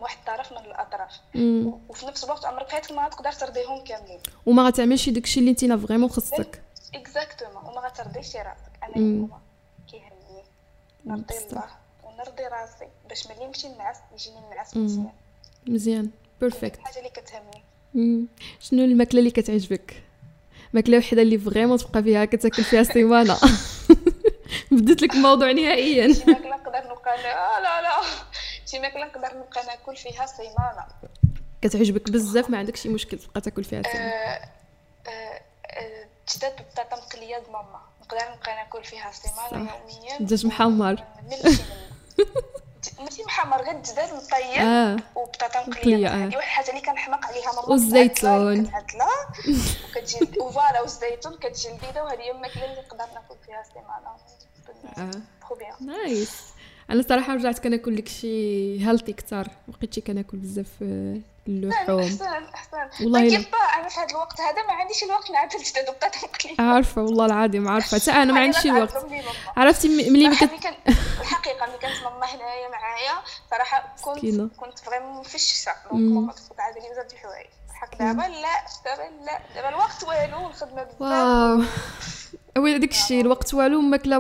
واحد 0.02 0.18
الطرف 0.18 0.52
من 0.52 0.58
الأطراف. 0.58 1.12
مم. 1.36 1.74
وفي 1.90 2.06
نفس 2.06 2.24
الوقت 2.24 2.46
عمرك 2.46 2.68
في 2.68 2.72
حياتك 2.72 2.92
ما 2.92 3.06
غتقدر 3.06 3.32
ترضيهم 3.32 3.84
كاملين. 3.84 4.20
وما 4.46 4.68
غتعملش 4.68 5.10
داكشي 5.10 5.40
اللي 5.40 5.52
انت 5.52 5.66
vraiment 5.66 6.10
خصك 6.10 6.62
exactement 6.96 7.64
وما 7.66 7.82
غترضيش 7.82 8.36
رأسك. 8.36 8.72
أنا 8.84 9.28
كيهمني 9.92 10.44
نرضي 11.06 11.38
الله. 11.38 11.64
ونرضي 12.04 12.44
راسي. 12.44 12.88
باش 13.10 13.28
ملي 13.28 13.46
نمشي 13.48 13.70
نعس 13.70 13.98
يجيني 14.14 14.40
النعاس 14.40 14.78
مزيان. 14.78 15.12
مزيان. 15.68 16.10
perfect 16.42 16.80
الحاجة 16.80 16.98
اللي 16.98 17.10
كتهمني. 17.10 18.28
شنو 18.60 18.84
الماكلة 18.84 19.20
اللي 19.20 19.32
كتعجبك؟ 19.32 20.04
ماكله 20.74 20.98
وحده 20.98 21.22
اللي 21.22 21.38
vraiment 21.38 21.78
تبقى 21.78 22.04
فيها 22.04 22.26
كتاكل 22.26 22.64
فيها 22.64 22.84
سيمانة. 22.84 23.38
بديت 24.72 25.02
لك 25.02 25.14
الموضوع 25.14 25.52
نهائيا. 25.52 26.14
شي 26.14 26.24
ماكله 26.28 26.56
نقدر 26.56 26.92
نبقى 26.92 27.18
لا 27.18 27.60
لا 27.62 27.82
لا. 27.82 27.90
شي 28.66 28.80
ماكله 28.80 29.06
نقدر 29.06 29.38
نبقى 29.38 29.66
ناكل 29.66 29.96
فيها 29.96 30.26
سيمانة. 30.26 30.86
كتعجبك 31.62 32.12
بزاف 32.12 32.50
ما 32.50 32.58
عندكش 32.58 32.82
شي 32.82 32.90
مشكل 32.90 33.20
تبقى 33.20 33.42
تاكل 33.42 33.64
فيها 33.64 33.82
سيمانة. 33.92 34.40
جداد 36.36 36.56
بالبطاطا 36.56 36.96
مقلية 37.06 37.44
ماما. 37.52 37.82
نقدر 38.02 38.18
نبقى 38.18 38.56
ناكل 38.56 38.84
فيها 38.84 39.12
سيمانة 39.12 39.72
يوميا. 39.72 40.18
دجاج 40.20 40.46
محمر. 40.46 41.04
ماشي 43.00 43.24
محمر 43.24 43.62
غير 43.62 43.76
الدجاج 43.76 44.10
مطيب 44.14 44.62
آه. 44.62 44.98
وبطاطا 45.16 45.70
مقلية. 45.70 46.08
آه. 46.08 46.26
هذه 46.26 46.36
واحد 46.36 46.36
الحاجة 46.36 46.70
اللي 46.70 46.82
كنحماق 46.82 47.26
عليها 47.26 47.52
ماما 47.52 47.70
والزيتون. 47.70 48.72
وكتجي 49.90 50.40
و 50.40 50.47
voilà 50.47 50.82
والزيتون 50.82 51.34
كتجي 51.38 51.68
لذيذه 51.70 52.02
وهذه 52.02 52.20
هي 52.20 52.32
الماكلة 52.32 52.66
اللي 52.66 52.82
نقدر 52.82 53.06
ناكل 53.14 53.36
فيها 53.46 53.64
سيمانه 53.74 54.18
آه. 54.98 55.22
nice. 55.82 56.42
أنا 56.90 57.02
صراحة 57.10 57.34
رجعت 57.34 57.60
كناكل 57.60 57.96
داكشي 57.96 58.88
healthy 58.88 59.14
كثر 59.14 59.48
بقيتش 59.68 60.00
كناكل 60.00 60.38
بزاف 60.38 60.68
آه، 60.82 61.18
اللحوم. 61.48 62.00
احسن 62.00 62.26
احسن 62.26 63.04
والله. 63.04 63.30
كيف 63.30 63.48
أنا 63.80 63.90
في 63.90 64.00
هذا 64.00 64.08
الوقت 64.12 64.42
هذا 64.42 64.68
ما 64.68 64.74
عنديش 64.74 65.04
الوقت 65.04 65.32
نعدل 65.32 65.60
وبطاطا 65.90 66.20
مقليه 66.28 66.56
عارفة 66.74 67.02
والله 67.02 67.26
العظيم 67.26 67.68
عارفة. 67.68 68.00
حتى 68.00 68.12
أنا 68.12 68.34
ما 68.34 68.40
عنديش 68.40 68.66
الوقت. 68.66 69.06
عرفتي 69.58 69.88
ملي 69.88 70.30
كنت 70.38 70.52
الحقيقة 71.22 71.66
ملي 71.68 71.78
كانت 71.82 72.04
ماما 72.04 72.26
هنايا 72.26 72.70
معايا 72.70 73.14
صراحة 73.52 73.96
كنت 74.04 74.16
مسكينة. 74.18 74.50
كنت 74.58 74.80
vraiment 74.80 75.20
مفششه 75.20 75.72
donc 75.92 76.02
مم. 76.02 76.16
ماما 76.16 76.34
كتعاد 76.54 76.74
لي 76.74 76.90
بزاف 76.92 77.06
د 77.06 77.12
الحوايج. 77.12 77.48
حق 77.74 77.98
دابا 78.00 78.22
لا 78.22 78.66
دابا 78.86 79.26
لا. 79.26 79.40
دابا 79.56 79.70
الوقت 79.70 80.04
والو 80.04 80.44
والخدمه 80.44 80.84
بزاف. 80.84 81.02
wow. 81.02 81.64
هو 82.58 82.78
داك 82.78 82.92
الشيء 82.92 83.22
الوقت 83.22 83.54
والو 83.54 83.82
ماكلة 83.82 84.18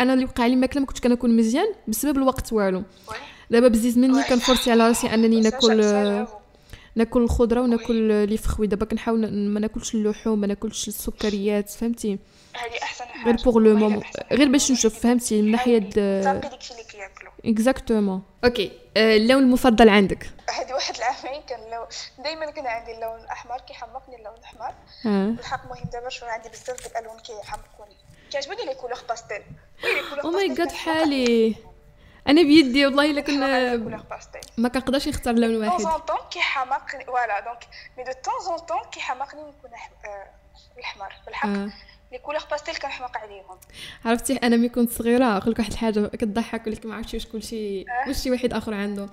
أنا 0.00 0.14
اللي 0.14 0.24
وقع 0.24 0.46
لي 0.46 0.56
ماكلة 0.56 0.80
ما 0.80 0.86
كنتش 0.86 1.00
كناكل 1.00 1.30
مزيان 1.36 1.74
بسبب 1.88 2.16
الوقت 2.16 2.52
والو. 2.52 2.82
دابا 3.50 3.68
بزيز 3.68 3.98
مني 3.98 4.12
oui. 4.18 4.24
كنفرسي 4.24 4.70
على 4.70 4.88
راسي 4.88 5.14
أنني 5.14 5.40
بس 5.40 5.44
ناكل 5.44 5.80
آه،. 5.82 6.28
ناكل 6.94 7.22
الخضرة 7.22 7.60
وناكل 7.60 8.28
لي 8.28 8.36
فخوي. 8.36 8.66
دابا 8.66 8.86
كنحاول 8.86 9.32
ما 9.48 9.60
ناكلش 9.60 9.94
اللحوم 9.94 10.40
ما 10.40 10.46
ناكلش 10.46 10.88
السكريات 10.88 11.70
فهمتي؟ 11.70 12.18
هذه 12.54 12.82
أحسن 12.82 13.04
حاجة. 13.04 13.24
غير 13.26 13.44
pour 13.44 13.58
le 13.58 13.76
moment 13.76 14.02
غير. 14.32 14.48
باش 14.48 14.72
نشوف 14.72 14.98
فهمتي؟ 14.98 15.42
من 15.42 15.50
ناحية 15.50 15.78
تلقي 15.78 16.40
داكشي 16.40 16.72
اللي 16.72 16.84
كياكلو. 16.84 17.30
exactement 17.44 18.22
okay 18.44 18.72
آه، 18.96 19.16
اللون 19.16 19.42
المفضل 19.42 19.88
عندك؟ 19.88 20.30
هذه 20.50 20.72
واحد 20.72 20.94
العامين 20.96 21.42
كان 21.48 21.60
اللون 21.60 21.86
دائما 22.24 22.50
كان 22.50 22.66
عندي 22.66 22.92
اللون 22.94 23.20
الاحمر 23.20 23.60
كيحمقني 23.68 24.16
اللون 24.16 24.34
الاحمر 24.38 24.74
بالحق 25.36 25.68
مهم 25.68 25.84
دابا 25.92 26.08
شوية 26.08 26.30
عندي 26.30 26.48
بزاف 26.48 26.82
ديال 26.82 26.96
الألوان 26.96 27.18
كيحمقوني. 27.18 27.96
كيعجبوني 28.30 28.64
les 28.64 28.74
couleurs 28.74 28.98
pastel 29.08 29.42
وي 29.84 29.94
لي 29.94 30.00
كولور 30.10 30.24
أو 30.24 30.30
ماي 30.30 30.54
جاد 30.54 30.72
حالي. 30.72 31.56
أنا 32.30 32.42
بيدي 32.42 32.86
والله 32.86 33.10
إلا 33.10 33.20
كنا 33.20 33.76
ما 34.58 34.68
كنقدرش 34.68 35.08
نختار 35.08 35.34
لون 35.34 35.56
واحد. 35.56 35.80
طون 35.84 36.16
كيحمقني 36.30 37.04
فوالا 37.04 37.40
دونك 37.40 37.64
مي 37.98 38.04
دو 38.04 38.12
طون 38.24 38.34
زون 38.46 38.58
طون 38.66 38.90
كيحمقني 38.92 39.40
نكون 39.40 39.70
أح- 39.70 40.06
آه، 40.06 40.30
الاحمر 40.78 41.12
بالحق 41.26 41.48
آه. 41.48 41.70
لي 42.12 42.18
كولور 42.18 42.40
باستيل 42.50 42.76
كنحماق 42.76 43.16
عليهم. 43.18 43.44
عرفتي 44.04 44.36
أنا 44.36 44.56
ملي 44.56 44.68
كنت 44.68 44.92
صغيرة 44.92 45.24
نقول 45.36 45.52
لك 45.52 45.58
واحد 45.58 45.70
الحاجة 45.72 46.06
كتضحك 46.06 46.66
ولكن 46.66 46.88
ما 46.88 46.94
عرفتش 46.94 47.14
واش 47.14 47.26
كلشي 47.26 47.84
واش 48.06 48.16
شي 48.22 48.30
واحد 48.30 48.52
آخر 48.52 48.74
عنده. 48.74 49.08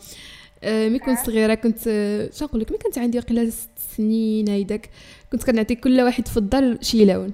آه، 0.64 0.88
ملي 0.90 1.00
كنت 1.00 1.20
صغيرة 1.20 1.54
كنت 1.54 1.88
آه، 1.88 2.30
شنو 2.34 2.48
نقول 2.48 2.62
لك؟ 2.62 2.70
ملي 2.72 2.80
كنت 2.80 2.98
عندي 2.98 3.20
قيله 3.20 3.50
ست 3.50 3.70
سنين 3.98 4.50
هيداك 4.50 4.90
كنت 5.32 5.44
كنعطي 5.44 5.76
كل 5.76 6.02
واحد 6.02 6.28
فضل 6.28 6.80
شي 6.82 7.06
لون. 7.06 7.34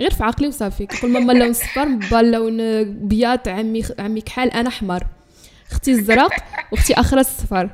غير 0.00 0.10
في 0.14 0.24
عقلي 0.24 0.48
وصافي. 0.48 0.86
كنقول 0.86 1.10
ماما 1.10 1.32
اللون 1.32 1.52
صفر 1.52 1.84
با 1.84 2.36
آه، 2.36 2.82
بياض 2.88 3.48
عمي 3.48 3.82
عمي 3.98 4.20
كحال 4.20 4.50
أنا 4.50 4.68
أحمر. 4.68 5.06
أختي 5.72 5.90
الزرق 5.90 6.32
وأختي 6.72 6.94
أخرى 6.94 7.20
الصفر. 7.20 7.70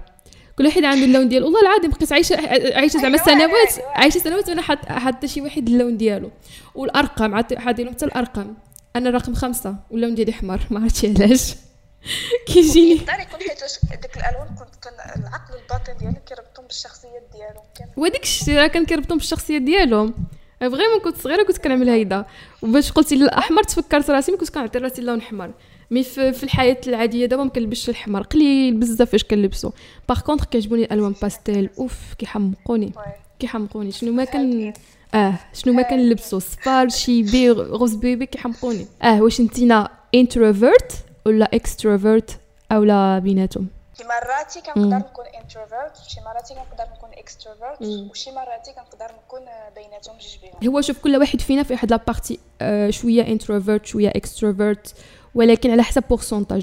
كل 0.58 0.66
واحد 0.66 0.84
عنده 0.84 1.04
اللون 1.04 1.28
ديالو. 1.28 1.46
والله 1.46 1.60
العظيم 1.60 1.90
بقيت 1.90 2.12
عايشة 2.12 2.36
عايشة 2.76 2.92
زعما 2.92 3.06
أيوة، 3.06 3.24
سنوات 3.24 3.78
أيوة. 3.78 3.90
عايشة 3.90 4.18
سنوات 4.18 4.48
وأنا 4.48 4.62
حاط 4.62 4.86
حاطة 4.86 5.26
شي 5.26 5.40
واحد 5.40 5.68
اللون 5.68 5.96
ديالو. 5.96 6.30
والأرقام 6.74 7.34
حاطين 7.34 7.86
لهم 7.86 7.94
حتى 7.94 8.04
الأرقام. 8.04 8.56
أنا 8.96 9.10
رقم 9.10 9.34
خمسة 9.34 9.76
واللون 9.90 10.14
ديالي 10.14 10.32
أحمر. 10.32 10.60
ما 10.70 10.80
عرفتش 10.80 11.04
علاش. 11.04 11.54
كيجيني. 12.46 12.94
يقدر 12.94 13.12
يكون 13.12 13.40
حيت 13.40 14.02
ديك 14.02 14.16
الألوان 14.16 14.48
كنت 14.48 14.84
كان 14.84 14.92
العقل 15.22 15.54
الباطن 15.54 15.96
ديالك 15.98 16.24
كيربطهم 16.24 16.66
بالشخصيات 16.66 17.22
ديالهم. 17.32 17.92
وديك 17.96 18.22
الشيء 18.22 18.58
راه 18.58 18.66
كان 18.66 18.86
كيربطهم 18.86 19.18
بالشخصيه 19.18 19.58
ديالهم. 19.58 20.14
vraiment 20.60 21.00
كنت 21.04 21.16
صغيرة 21.16 21.42
كنت 21.42 21.58
كنعمل 21.58 21.88
هيدا. 21.88 22.24
وباش 22.62 22.92
قلتي 22.92 23.14
الاحمر 23.14 23.62
تفكرت 23.62 24.10
راسي 24.10 24.36
كنت 24.36 24.50
كنعطي 24.50 24.78
راسي 24.78 25.00
اللون 25.00 25.18
أحمر. 25.18 25.50
mais 25.90 26.02
في, 26.02 26.42
الحياة 26.42 26.80
العادية 26.86 27.26
دابا 27.26 27.44
ما 27.44 27.50
كنلبسش 27.50 27.88
الحمر 27.88 28.22
قليل 28.22 28.74
بزاف 28.74 29.10
فاش 29.10 29.24
كنلبسو. 29.24 29.70
par 30.08 30.20
contre 30.20 30.44
كيعجبوني 30.44 30.84
الألوان 30.84 31.14
باستيل 31.22 31.70
أوف 31.78 32.14
كيحمقوني. 32.18 32.92
كيحمقوني. 33.38 33.92
شنو 33.92 34.12
ما 34.12 34.24
كان 34.24 34.72
آه 35.14 35.34
شنو 35.54 35.72
ما 35.72 35.82
كنلبسو 35.82 36.38
صفار 36.38 36.88
شيبي 36.88 37.50
rose 37.50 37.94
bébé 37.94 38.26
كيحمقوني. 38.26 38.86
آه 39.02 39.22
واش 39.22 39.40
انتينا 39.40 39.88
introvert 40.14 40.92
ولا 41.26 41.50
extrovert 41.54 42.40
اولا 42.72 43.18
بيناتهم؟ 43.18 43.66
شي 44.00 44.06
مراتي 44.06 44.60
كنقدر 44.60 44.96
نكون 44.96 45.24
introvert 45.26 45.96
شي 46.08 46.20
مراتي 46.20 46.54
كنقدر 46.54 46.92
نكون 46.96 47.10
extrovert. 47.12 48.10
وشي 48.10 48.30
مراتي 48.30 48.72
كنقدر 48.72 49.14
نكون 49.26 49.40
بيناتهم 49.76 50.18
جوج 50.18 50.36
بيهم 50.42 50.74
هو 50.74 50.80
شوف 50.80 50.98
كل 50.98 51.16
واحد 51.16 51.40
فينا 51.40 51.62
في 51.62 51.72
واحد 51.72 51.90
la 51.90 52.03
partie 52.03 52.40
آه 52.60 52.90
شوية 52.90 53.26
introvert 53.26 53.86
شوية 53.86 54.08
extrovert 54.08 54.94
ولكن 55.34 55.70
على 55.70 55.82
حسب 55.82 56.04
pourcentage. 56.08 56.62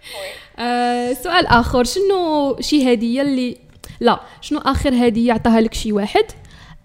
آه 0.59 1.13
سؤال 1.13 1.47
آخر 1.47 1.83
شنو 1.83 2.57
شي 2.59 2.93
هدية 2.93 3.21
اللي 3.21 3.57
لا 3.99 4.19
شنو 4.41 4.59
آخر 4.59 5.07
هدية 5.07 5.33
عطاها 5.33 5.61
لك 5.61 5.73
شي 5.73 5.91
واحد؟ 5.91 6.25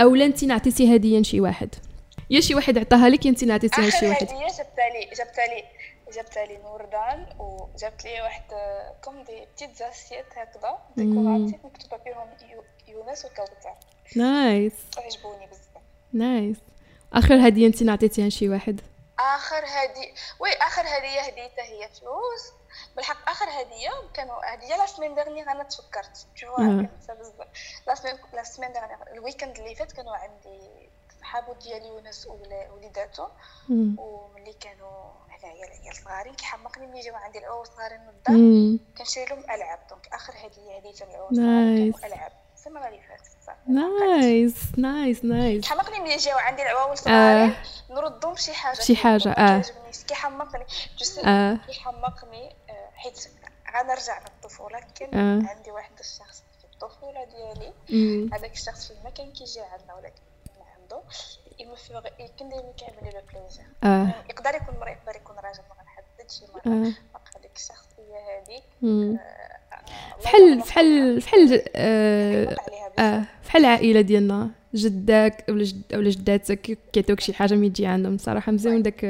أو 0.01 0.15
لا 0.15 0.25
انت 0.25 0.45
نعطيتي 0.45 0.97
هدية 0.97 1.19
لشي 1.19 1.41
واحد. 1.41 1.75
يا 2.31 2.41
شي 2.41 2.55
واحد 2.55 2.79
عطاها 2.79 3.09
لك 3.09 3.25
يا 3.27 3.31
انت 3.31 3.45
نعطيتيها 3.45 3.87
لشي 3.87 3.97
آخر 3.97 4.07
واحد. 4.07 4.23
هدية 4.23 4.47
جبتها 4.47 4.89
لي 4.93 5.05
جبتها 5.05 5.47
لي. 5.47 5.65
جبتها 6.13 6.45
لي 6.47 6.57
نوردان 6.57 7.27
وجبت 7.39 8.05
لي 8.05 8.21
واحد 8.23 8.43
comme 9.05 9.23
des 9.23 9.45
petites 9.55 9.77
assiettes 9.77 10.27
هكذا 10.39 10.79
décoratives 10.97 11.65
مكتوبة 11.67 12.03
فيهم 12.05 12.29
يو- 12.51 12.65
يونس 12.89 13.25
وكوثر 13.25 13.75
nice. 14.17 14.73
عجبوني 14.99 15.47
بزاف. 15.47 15.83
nice. 16.13 16.57
آخر 17.13 17.49
هدية 17.49 17.67
انت 17.67 17.83
نعطيتيها 17.83 18.29
لشي 18.29 18.49
واحد؟ 18.49 18.81
آخر 19.19 19.65
هديه 19.67 20.15
oui 20.41 20.51
آخر 20.53 20.83
هدية 20.83 21.21
هديتها 21.21 21.65
هي 21.65 21.89
فلوس. 21.89 22.53
بالحق 22.97 23.31
آخر 23.31 23.47
هدية 23.47 23.91
كانوا 24.15 24.55
هدية 24.55 24.77
la 24.77 24.87
semaine 24.87 25.15
dernière 25.15 25.51
أنا 25.51 25.63
تفكرت. 25.63 26.27
كنسى 26.47 27.15
بزاف 27.21 27.49
la 27.87 27.95
semaine 27.95 28.15
la 28.33 28.43
semaine 28.43 28.73
dernière 28.73 28.97
ال 29.13 29.18
weekend 29.18 29.59
اللي 29.59 29.75
فات 29.75 29.93
كانوا 29.93 30.17
عندي 30.17 30.89
صحابو 31.21 31.53
ديالي 31.53 31.91
وناس 31.91 32.27
وليداتو. 32.75 33.27
وملي 33.71 34.53
كانوا 34.61 35.11
هنايا 35.43 35.65
العيال 35.65 35.97
صغارين 36.05 36.35
كيحمقني 36.35 36.87
ملي 36.87 36.99
يجيو 36.99 37.15
عندي 37.15 37.39
العواول 37.39 37.65
صغارين 37.65 38.01
من 38.01 38.09
الدار. 38.09 38.79
كنشري 38.99 39.25
لهم 39.25 39.39
العاب 39.39 39.79
donc 39.91 40.09
آخر 40.13 40.33
هدية 40.33 40.79
هديتها 40.79 41.07
Nice. 41.07 41.35
صغارين 41.35 41.95
العاب 42.05 42.33
السنة 42.55 42.89
اللي 42.89 43.01
فاتت. 43.03 43.33
nice 43.67 44.55
nice 44.79 45.25
nice 45.25 45.61
كيحمقني 45.65 46.01
ملي 46.01 46.13
يجيو 46.13 46.37
عندي 46.37 46.63
العواول 46.63 46.99
صغارين 46.99 47.51
آه 47.51 47.57
نردهم 47.91 48.33
بشي 48.35 48.53
حاجة. 48.53 48.81
شي 48.81 48.93
آه. 48.93 49.19
كيعجبنيش 49.23 50.05
كيحمقني 50.09 50.65
juste 50.99 51.19
آه. 51.19 51.55
كيحمقني 51.67 52.57
آه، 52.71 52.91
حيت 52.95 53.29
غنرجع 53.77 54.19
للطفولة. 54.19 54.81
كان 54.95 55.15
آه. 55.19 55.49
عندي 55.49 55.71
واحد 55.71 55.99
الشخص 56.01 56.43
في 56.59 56.65
الطفولة 56.65 57.25
ديالي. 57.25 57.73
هذاك 58.33 58.53
الشخص 58.53 58.89
فين 58.89 58.97
ما 59.05 59.11
كان 59.11 59.33
كيجي 59.33 59.61
عندنا 59.61 59.95
ولكن 59.95 60.23
من 60.57 60.63
عنده. 60.83 61.03
كان 62.39 62.49
دايما 62.49 62.73
كيعمل 62.73 62.97
لي 63.03 63.23
plaisir 63.33 63.65
آه. 63.85 64.15
يقدر 64.31 64.55
يكون 64.55 64.75
مرا 64.81 64.91
يقدر 64.91 65.17
يكون 65.17 65.37
راجل 65.37 65.61
ما 65.69 65.75
غنحدد 65.81 66.31
شي 66.31 66.45
مرة 66.55 66.73
آه. 66.73 66.93
باقا 67.13 67.41
هذيك 67.41 67.57
الشخصية 67.57 68.17
هذيك. 68.39 68.65
آه، 68.85 69.19
فحال 70.21 70.63
فحال 70.63 71.21
فحال 71.21 71.63
آه 71.77 72.45
بزاف. 72.45 72.59
آه 72.99 73.25
فحال 73.43 73.65
العائله 73.65 74.01
ديالنا 74.01 74.51
جداك 74.75 75.45
ولا 75.49 75.65
جد 75.65 75.95
ولا 75.95 76.11
جداتك 76.11 76.79
كيعطيوك 76.93 77.21
شي 77.21 77.35
حاجة 77.35 77.55
ملي 77.55 77.71
تجي 77.71 77.87
عندهم. 77.87 78.19
صراحة 78.19 78.53
مزيان 78.53 78.83
داك 78.83 79.05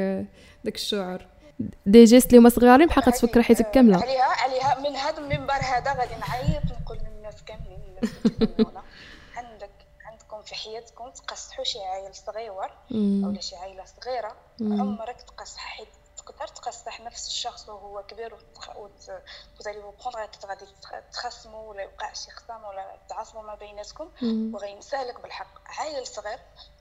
داك 0.63 0.75
الشعور. 0.75 1.25
des 1.85 2.03
gestes 2.03 2.27
اللي 2.27 2.37
هما 2.37 2.49
صغارين 2.49 2.87
بحال 2.87 3.03
كتفكر 3.03 3.41
حياتك 3.41 3.65
آه، 3.65 3.71
كاملة. 3.71 3.97
عليها 4.01 4.23
عليها 4.23 4.89
من 4.89 4.95
هذا 4.95 5.17
المنبر 5.17 5.53
هذا 5.53 5.93
غادي 5.93 6.13
نعيط 6.15 6.63
نقول 6.81 6.97
للناس 6.97 7.43
كاملين 7.43 7.79
الناس 7.87 8.09
اللي 8.25 8.47
كيسمعونا 8.47 8.83
عندك 9.35 9.69
عندكم 10.05 10.41
في 10.41 10.55
حياتكم 10.55 11.02
تقصحوا 11.15 11.63
شي 11.63 11.79
عائل 11.83 12.15
صغيور 12.15 12.71
مم. 12.91 13.25
اولا 13.25 13.41
شي 13.41 13.55
عائله 13.55 13.85
صغيرة. 13.85 14.35
عمرك 14.61 15.21
تقصح 15.21 15.59
حيت 15.65 15.87
تقدر 16.17 16.47
تقصح 16.47 16.99
نفس 17.01 17.27
الشخص 17.27 17.69
وهو 17.69 18.03
كبير 18.03 18.33
وتخ... 18.33 18.77
وت... 18.77 19.11
وتالي 19.59 19.79
بروندر 19.79 20.29
غادي 20.45 20.65
تخ- 20.81 21.09
تخاصموا 21.13 21.69
ولا 21.69 21.81
يوقع 21.83 22.13
شي 22.13 22.31
خصام 22.31 22.63
ولا 22.63 22.99
تعاصموا 23.09 23.43
ما 23.43 23.55
بيناتكم 23.55 24.11
مم. 24.21 24.51
وغينسالك 24.55 25.19
بالحق 25.21 25.61
عائل 25.65 26.07
صغير 26.07 26.39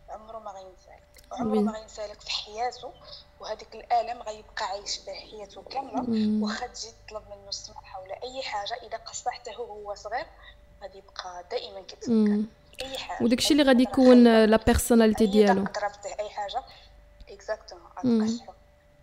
عمره 0.08 0.38
ما 0.38 0.50
غينسالك 0.50 1.22
عمره. 1.32 1.60
ما 1.60 1.72
غينسالك 1.72 2.20
في 2.20 2.30
حياته 2.30 2.92
وهذيك 3.40 3.74
الالم 3.74 4.22
غيبقى 4.22 4.64
عايش 4.64 4.98
به 4.98 5.12
حياته 5.12 5.62
كاملة. 5.62 6.42
واخا 6.44 6.66
تجي 6.66 6.88
تطلب 7.06 7.28
منه 7.30 7.48
السماحه 7.48 8.00
ولا 8.00 8.22
أي 8.22 8.42
حاجة 8.42 8.74
إذا 8.82 8.96
قصحته 8.96 9.60
وهو 9.60 9.94
صغير 9.94 10.26
غادي 10.82 10.98
يبقى 10.98 11.44
دائما 11.50 11.80
كيتذكر. 11.80 12.44
أي 12.82 12.98
حاجة. 12.98 13.24
وداك 13.24 13.38
الشيء 13.38 13.52
اللي 13.52 13.62
أي 13.62 13.68
غادي 13.68 13.82
يكون. 13.82 14.44
la 14.44 14.56
personnalité 14.56 15.26
ديالو. 15.26 15.62
ضربته 15.62 16.10
أي 16.20 16.30
حاجة. 16.30 16.62
exactement 17.28 18.28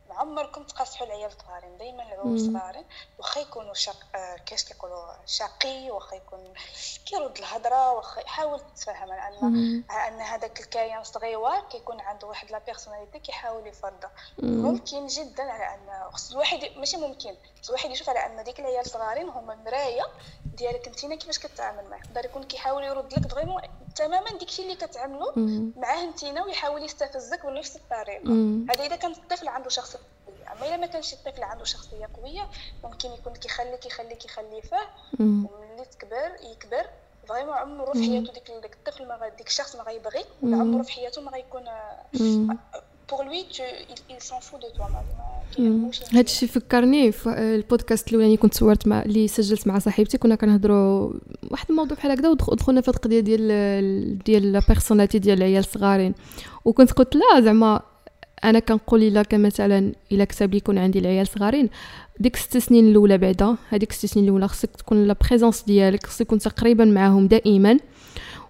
ما 0.10 0.16
عمركم 0.16 0.64
تقاصحوا 0.64 1.08
العيال 1.08 1.32
الصغارين 1.32 1.78
دائما 1.78 2.04
العيال 2.04 2.34
الصغارين 2.36 2.86
واخا 3.18 3.42
يكونوا 3.42 3.74
شاق 3.74 3.96
آه 4.16 4.36
كيفاش 4.36 4.66
كيقولوا 4.66 5.06
شقي 5.26 5.92
واخا 5.92 6.16
يكون 6.16 6.54
كيرد 7.06 7.38
الهضرة 7.38 7.92
واخا 7.92 8.28
حاول 8.28 8.60
تفهم 8.76 9.12
على 9.12 9.38
أن 9.42 9.84
أن 9.92 10.22
هذاك 10.22 10.60
الكائن 10.60 10.98
الصغير 10.98 11.60
كيكون 11.72 12.00
عنده 12.00 12.28
واحد 12.28 12.52
la 12.52 12.58
personnalité 12.60 13.20
كيحاول 13.20 13.68
يفرضها 13.68 14.12
ممكن 14.40 15.08
جدا 15.08 15.44
على 15.44 15.64
أن 15.64 16.12
خص 16.12 16.32
الواحد 16.32 16.60
ماشي 16.78 16.98
ممكن 16.98 17.36
خص 17.62 17.70
الواحد 17.70 17.90
يشوف 17.92 18.10
على 18.10 18.26
أن 18.26 18.44
ديك 18.44 18.60
العيال 18.60 18.80
الصغارين 18.80 19.30
هما 19.30 19.56
مراية 19.56 20.04
ديالك. 20.58 20.88
أنت 20.88 21.06
كيفاش 21.06 21.40
كتعامل 21.40 21.90
معاه 21.90 22.00
يقدر 22.00 22.26
يكون 22.26 22.44
كيحاول 22.44 22.84
يرد 22.84 23.14
لك 23.14 23.32
vraiment 23.32 23.62
تماما 23.96 24.32
داكشي 24.32 24.62
اللي 24.62 24.76
كتعملو 24.76 25.34
معاه 25.78 26.04
أنت 26.04 26.24
ويحاول 26.24 26.84
يستفزك 26.84 27.46
بنفس 27.46 27.76
الطريقة 27.76 28.24
هذا 28.70 28.86
إذا 28.86 28.96
كان 28.96 29.12
الطفل 29.12 29.48
عنده 29.48 29.70
شخصيه 29.70 30.00
اما 30.52 30.68
اذا 30.68 30.78
ما 30.78 30.86
كانش 30.86 31.14
الطفل 31.14 31.44
عنده 31.44 31.64
شخصية 31.64 32.10
قوية 32.14 32.48
ممكن 32.84 33.10
يكون 33.10 33.34
كيخليك 33.34 33.86
يخليك 33.86 34.26
يخليه 34.26 34.62
فيه 34.62 34.88
وملي 35.20 35.86
تكبر 35.92 36.52
يكبر. 36.52 36.86
vraiment 37.28 37.54
عمره 37.54 37.94
في 37.94 38.04
حياته 38.04 38.34
ديك 38.34 38.52
ديك 38.62 38.74
الطفل 38.74 39.08
ما 39.08 39.32
ديك 39.38 39.48
الشخص 39.48 39.76
ما 39.76 39.84
غيبغي 39.84 40.24
عمره 40.44 40.84
في 40.84 40.92
حياته 40.92 41.22
ما 41.22 41.32
غيكون 41.32 41.64
pour 43.10 43.24
lui 43.24 43.46
il 44.10 44.22
s'en 44.22 44.42
fout 44.42 44.60
de 44.62 44.78
toi 44.78 44.92
هذا 46.12 46.22
الشيء 46.22 46.50
فكرني 46.50 47.12
في 47.12 47.30
البودكاست 47.30 48.08
الأولاني 48.08 48.38
كنت 48.38 48.54
صورت 48.54 48.88
مع 48.88 49.02
اللي 49.02 49.28
سجلت 49.28 49.68
مع 49.68 49.80
صاحبتي 49.80 50.18
كنا 50.18 50.36
كنهضروا 50.36 51.14
واحد 51.52 51.66
الموضوع 51.70 51.98
بحال 51.98 52.12
هكذا 52.12 52.30
ودخلنا 52.30 52.82
في 52.82 52.88
القضية 52.88 53.20
ديال 53.20 54.24
ديال 54.24 54.52
la 54.52 54.62
personnalité 54.68 55.20
ديال 55.20 55.38
العيال 55.38 55.60
الصغارين. 55.60 56.16
وكنت 56.66 56.92
قلت 56.92 57.16
لا 57.16 57.42
زعما 57.42 57.82
أنا 58.44 58.60
كنقول 58.60 59.04
إلا 59.04 59.24
كمثلا 59.24 59.92
إلا 60.12 60.24
كتب 60.26 60.52
لي 60.52 60.58
يكون 60.58 60.78
عندي 60.78 61.00
العيال 61.00 61.28
صغارين 61.28 61.70
ديك 62.20 62.36
ست 62.36 62.58
سنين 62.58 62.88
الأولى 62.88 63.18
بعدا 63.18 63.56
هذيك 63.70 63.92
ست 63.92 64.06
سنين 64.06 64.26
الأولى 64.26 64.48
خصك 64.48 64.70
تكون 64.78 65.08
la 65.08 65.16
présence 65.30 65.64
ديالك 65.64 66.06
خصك 66.06 66.26
تكون 66.26 66.40
تقريبا 66.40 66.86
معاهم 66.86 67.28
دائما 67.28 67.78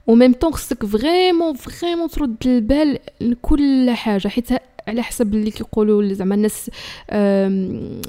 و 0.07 0.12
même 0.12 0.33
temps 0.33 0.53
خصك 0.53 0.85
vraiment 0.85 1.53
vraiment 1.53 2.09
ترد 2.09 2.35
البال 2.45 2.99
لكل 3.21 3.89
حاجة 3.89 4.27
حيت 4.27 4.49
على 4.87 5.03
حسب 5.03 5.33
اللي 5.33 5.51
كيقولوا 5.51 6.13
زعما 6.13 6.35
الناس 6.35 6.71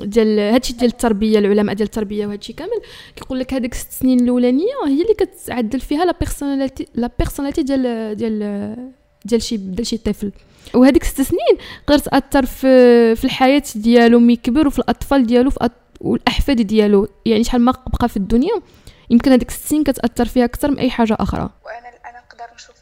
ديال 0.05 0.39
هادشي 0.39 0.73
ديال 0.73 0.91
التربية 0.91 1.39
العلماء 1.39 1.75
ديال 1.75 1.87
التربية 1.87 2.27
وهادشي 2.27 2.53
كامل 2.53 2.81
كيقول 3.17 3.39
لك 3.39 3.55
هذيك 3.55 3.73
الست 3.73 3.93
سنين 3.93 4.21
الأولانية 4.21 4.75
هي 4.87 5.03
اللي 5.03 5.15
كتعدل 5.19 5.81
فيها 5.81 6.05
la 6.05 6.15
personnalité 6.21 6.87
la 6.95 7.11
personnalité 7.19 7.63
ديال 7.63 8.17
ديال 8.17 8.91
ديال 9.25 9.43
شي 9.43 9.57
ديال 9.57 9.87
شي 9.87 9.97
طفل. 9.97 10.33
وهذيك 10.75 11.05
ست 11.05 11.21
سنين 11.21 11.59
تقدر 11.87 11.99
تأثر 11.99 12.47
في 12.47 13.17
في 13.17 13.25
الحياة 13.25 13.63
ديالو 13.75 14.19
مي 14.19 14.37
كبر 14.37 14.67
وفي 14.67 14.79
الأطفال 14.79 15.27
ديالو 15.27 15.51
في 15.51 15.71
والأحفاد 16.01 16.61
ديالو. 16.61 17.09
يعني 17.27 17.45
شحال 17.45 17.61
ما 17.61 17.73
بقى 17.73 18.09
في 18.09 18.17
الدنيا 18.17 18.63
يمكن 19.11 19.33
هذيك 19.33 19.51
ست 19.51 19.67
سنين 19.69 19.85
كتأثر 19.85 20.25
فيها 20.25 20.45
أكثر 20.45 20.71
من 20.71 20.79
أي 20.79 20.91
حاجة 20.91 21.17
أخرى. 21.21 21.51
وأنا 21.65 21.89
أنا 21.89 22.21
نقدر 22.21 22.55
نشوف 22.55 22.77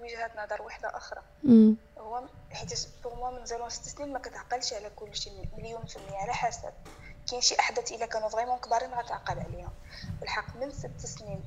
وجهه 0.00 0.30
نظر 0.44 0.62
واحدة 0.62 0.96
أخرى. 0.96 1.20
هو 1.98 2.22
حيت 2.52 2.88
pour 3.04 3.14
moi 3.14 3.38
من 3.38 3.46
zéro 3.46 3.68
ست 3.68 3.84
سنين 3.84 4.12
ما 4.12 4.18
كتعقلش 4.18 4.72
على 4.72 4.90
كل 4.96 5.14
شيء 5.16 5.32
مليون 5.58 5.84
في 5.84 5.96
المية 5.96 6.18
على 6.18 6.32
حسب. 6.32 6.70
كاين 7.30 7.40
شي 7.40 7.54
أحداث 7.60 7.92
إلا 7.92 8.06
كانوا 8.06 8.28
vraiment 8.28 8.58
كبارين 8.58 8.90
غتعقل 8.90 9.38
عليهم. 9.38 9.70
بالحق 10.20 10.56
من 10.60 10.70
ست 10.70 11.06
سنين 11.06 11.40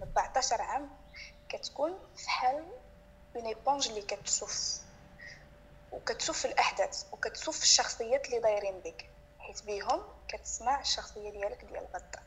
من 0.00 0.02
14 0.02 0.62
عام 0.62 0.88
كتكون 1.48 1.92
فحال 2.24 2.62
une 3.36 3.46
éponge 3.46 3.88
اللي 3.88 4.02
كتشوف 4.02 4.78
وكتشوف 5.92 6.46
الأحداث 6.46 7.04
وكتشوف 7.12 7.62
الشخصيات 7.62 8.26
اللي 8.26 8.38
دايرين 8.38 8.80
بك. 8.80 9.10
حيت 9.38 9.62
بيهم 9.62 10.02
كتسمع 10.28 10.80
الشخصية 10.80 11.30
ديالك 11.30 11.64
ديال 11.64 11.86
غدا 11.94 12.22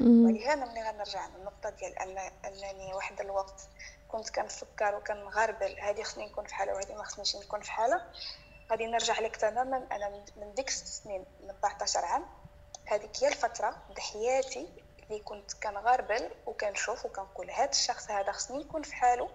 ولهذا 0.00 0.64
ملي 0.64 0.82
غنرجع 0.82 1.26
للنقطة 1.26 1.70
ديال 1.70 1.98
ان 1.98 2.18
أنني 2.44 2.94
واحد 2.94 3.20
الوقت 3.20 3.60
كنت 4.08 4.30
كنفكر 4.30 4.94
وكنغربل 4.94 5.80
هذه 5.80 6.02
خصني 6.02 6.26
نكون 6.26 6.46
فحالها 6.46 6.74
وهذه 6.74 6.94
ما 6.94 7.04
خصنيش 7.04 7.36
نكون 7.36 7.60
فحالها 7.60 8.12
غادي 8.70 8.86
نرجع 8.86 9.20
لك 9.20 9.36
تماما. 9.36 9.86
أنا 9.92 10.24
من 10.36 10.54
ديك 10.54 10.70
ست 10.70 10.86
سنين 10.86 11.24
من 11.40 11.50
14 11.50 12.04
عام 12.04 12.26
هذيك 12.86 13.10
هي 13.22 13.28
الفترة 13.28 13.82
د 13.96 13.98
حياتي 13.98 14.68
اللي 15.02 15.20
كنت 15.20 15.52
كنغربل 15.52 16.30
وكنشوف 16.46 17.04
وكنقول 17.04 17.50
هذا 17.50 17.70
الشخص 17.70 18.10
هذا 18.10 18.32
خصني 18.32 18.60
يكون 18.60 18.82
في 18.82 18.94
حاله 18.94 19.30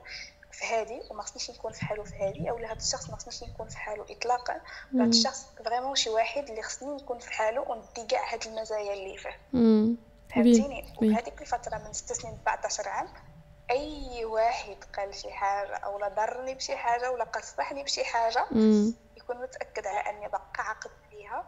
في 0.52 0.66
هذه 0.66 1.02
وما 1.10 1.24
خصنيش 1.24 1.52
نكون 1.52 1.72
في 1.72 1.86
حاله 1.86 2.04
في 2.04 2.16
هذه 2.16 2.50
اولا 2.50 2.68
هذا 2.72 2.78
الشخص 2.80 3.10
ما 3.10 3.16
خصنيش 3.16 3.44
نكون 3.44 3.68
في 3.68 3.78
حاله 3.78 4.06
اطلاقا. 4.10 4.54
هذا 4.94 5.04
الشخص 5.04 5.46
vraiment 5.66 5.96
شي 5.96 6.10
واحد 6.10 6.50
اللي 6.50 6.62
خصني 6.62 6.96
نكون 6.96 7.20
في 7.20 7.32
حاله 7.32 7.62
وندي 7.62 8.06
كاع 8.10 8.34
هاد 8.34 8.48
المزايا 8.48 8.94
اللي 8.94 9.18
فيه. 9.18 9.38
فهمتيني؟ 10.30 10.94
وهذيك 11.02 11.42
الفترة 11.42 11.78
من 11.78 11.94
6 11.94 12.14
سنين 12.16 12.34
14 12.48 12.90
عام 12.90 13.08
أي 13.72 14.26
واحد 14.26 14.78
قال 14.98 15.16
شي 15.16 15.32
حاجة 15.32 15.76
أو 15.76 16.00
لا 16.00 16.08
ضرني 16.08 16.54
بشي 16.56 16.76
حاجة 16.78 17.12
ولا 17.12 17.24
قصحني 17.24 17.84
بشي 17.84 18.04
حاجة 18.04 18.46
يكون 19.18 19.38
متأكد 19.42 19.88
على 19.88 20.10
أني 20.10 20.28
بقى 20.28 20.42
عقل 20.58 20.90
عليها 21.12 21.46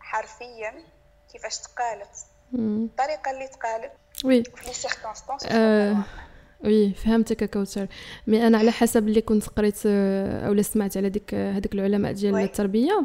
حرفيا 0.00 0.84
كيفاش 1.32 1.58
تقالت. 1.58 2.26
الطريقة 2.54 3.30
اللي 3.30 3.48
تقالت 3.48 3.92
oui. 4.24 4.44
في 4.44 4.66
les 4.66 4.72
circonstances 4.72 5.42
oui 6.64 6.90
فهمتك 6.90 7.50
كوثر 7.50 7.86
mais 8.26 8.46
أنا 8.46 8.58
على 8.58 8.70
حسب 8.70 9.08
اللي 9.08 9.20
كنت 9.20 9.48
قريت 9.48 9.78
آه، 9.86 10.48
أو 10.48 10.62
سمعت 10.62 10.96
على 10.96 11.08
ديك 11.08 11.34
هذوك 11.34 11.74
العلماء 11.74 12.12
ديال 12.12 12.36
التربية. 12.36 13.04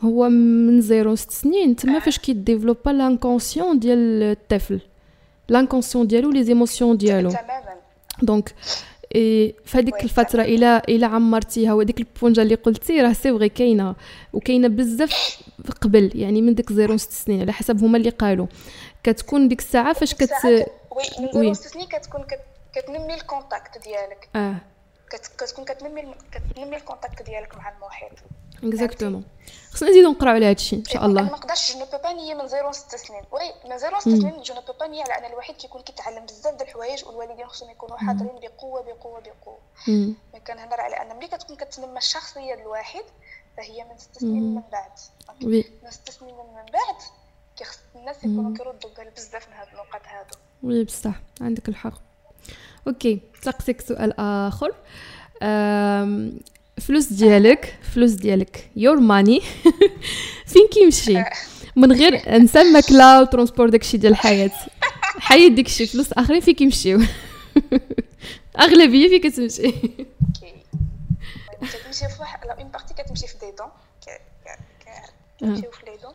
هو 0.00 0.28
من 0.28 0.80
zéro 0.80 1.14
ست 1.14 1.30
سنين. 1.30 1.76
تما 1.76 1.98
فاش 1.98 2.18
كي 2.18 2.31
développa 2.31 2.90
l'inconscient 2.90 3.78
ديال 3.78 4.22
الطفل. 4.22 4.80
l'inconscient 5.48 6.06
ديالو 6.06 6.30
les 6.30 6.44
émotions 6.44 6.96
ديالو. 6.96 7.30
donc 8.22 8.54
اي 9.14 9.54
فهاديك 9.64 10.04
الفترة 10.04 10.42
إلى 10.42 10.82
إلى 10.88 11.06
عمرتيها 11.06 11.74
وديك 11.74 12.00
ال 12.00 12.06
éponge 12.06 12.42
اللي 12.42 12.54
قلتي 12.54 13.00
راه 13.00 13.12
c'est 13.12 13.32
vrai 13.32 13.48
كاينة. 13.48 13.94
وكاينة 14.32 14.68
بزاف 14.68 15.38
قبل 15.80 16.10
يعني 16.14 16.42
من 16.42 16.54
ديك 16.54 16.72
zéro 16.72 16.96
ست 16.96 17.12
سنين 17.12 17.40
على 17.40 17.52
حسب 17.52 17.84
هما 17.84 17.98
اللي 17.98 18.10
قالوا. 18.10 18.46
كتكون 19.02 19.48
ديك 19.48 19.60
الساعة 19.60 19.92
فاش 19.92 20.14
كت 20.14 20.30
oui 20.44 20.64
من 21.20 21.32
zéro 21.32 21.54
ست 21.54 21.66
سنين 21.66 21.86
كتكون 21.86 22.24
كتنمي 22.74 23.14
ال 23.14 23.22
contact 23.22 23.78
ديالك. 23.78 24.28
آه. 24.36 24.56
كتكون 25.10 25.64
كتنمي 25.64 26.14
كتنمي 26.32 26.76
ال 26.76 26.82
contact 26.82 27.22
ديالك 27.22 27.56
مع 27.56 27.68
المحيط. 27.68 28.12
exactement 28.64 29.24
خصنا 29.70 29.90
نزيدو 29.90 30.10
نقراو 30.10 30.34
على 30.34 30.46
هادشي 30.46 30.76
إن 30.76 30.84
شاء 30.84 31.06
الله. 31.06 31.22
ما 31.22 31.28
نقدرش 31.28 31.76
je 31.76 31.84
peux 31.84 32.12
pas 32.12 32.21
nier 32.21 32.34
من 32.34 32.48
zéro 32.48 32.72
ست 32.72 32.96
سنين 32.96 33.22
oui 33.32 33.70
من 33.70 33.78
zéro 33.78 34.00
ست 34.00 34.08
سنين 34.08 34.42
جو 34.42 34.54
نو 34.54 34.60
با 34.80 34.86
نيي 34.86 35.02
على 35.02 35.18
ان 35.18 35.32
الواحد 35.32 35.54
كيكون 35.54 35.82
كيتعلم 35.82 36.26
بزاف 36.26 36.54
ديال 36.54 36.68
الحوايج 36.68 37.04
والوالدين 37.04 37.46
خصهم 37.46 37.70
يكونوا 37.70 37.96
حاضرين 37.96 38.40
بقوة 38.40 38.82
بقوة 38.82 39.20
بقوة. 39.20 39.58
mais 39.88 40.40
كنهضر 40.46 40.80
على 40.80 40.96
أن 40.96 41.16
ملي 41.16 41.28
كتكون 41.28 41.56
كتنمى 41.56 41.98
الشخصية 41.98 42.40
ديال 42.40 42.60
الواحد 42.60 43.04
فهي 43.56 43.84
من 43.84 43.98
ست 43.98 44.18
سنين 44.18 44.54
من 44.54 44.62
بعد. 44.72 44.92
من 45.82 45.90
ست 45.90 46.10
سنين 46.10 46.34
من 46.34 46.66
بعد 46.72 46.96
كيخص 47.56 47.78
الناس 47.94 48.16
يكونوا 48.18 48.56
كيردوا 48.56 48.90
بال 48.96 49.10
بزاف 49.10 49.48
من 49.48 49.54
هاد 49.54 49.68
النقط 49.68 50.02
هادو. 50.06 50.36
oui 50.62 50.84
بصح. 50.84 51.14
عندك 51.40 51.68
الحق. 51.68 52.13
OK 52.86 53.20
سقسيك 53.42 53.80
سؤال 53.80 54.14
اخر 54.20 54.74
فلوس 56.80 57.06
ديالك 57.12 57.78
فلوس 57.94 58.10
ديالك 58.10 58.70
your 58.76 59.00
money 59.00 59.40
فين 60.46 60.68
كيمشي 60.72 61.24
من 61.76 61.92
غير 61.92 62.38
نسى 62.38 62.60
الماكله 62.60 63.22
و 63.22 63.27
transport 63.27 63.68
داكشي 63.68 63.96
ديال 63.96 64.12
الحياة 64.12 64.50
حيد 65.18 65.54
داكشي 65.54 65.86
فلوس 65.86 66.12
اخرين 66.12 66.40
فين 66.40 66.54
كيمشيو 66.54 67.00
اغلبيه 68.60 69.08
فين 69.08 69.20
كتمشي 69.30 69.72
كتمشي 71.60 72.08
في 72.08 72.20
واحد 72.20 72.46
une 72.46 72.68
partie 72.68 72.94
كتمشي 72.94 73.26
في 73.26 73.38
des 73.38 73.50
dons 73.50 73.68
كتمشيو 75.38 75.70
في 75.70 75.86
les 75.86 75.96
dons 75.96 76.14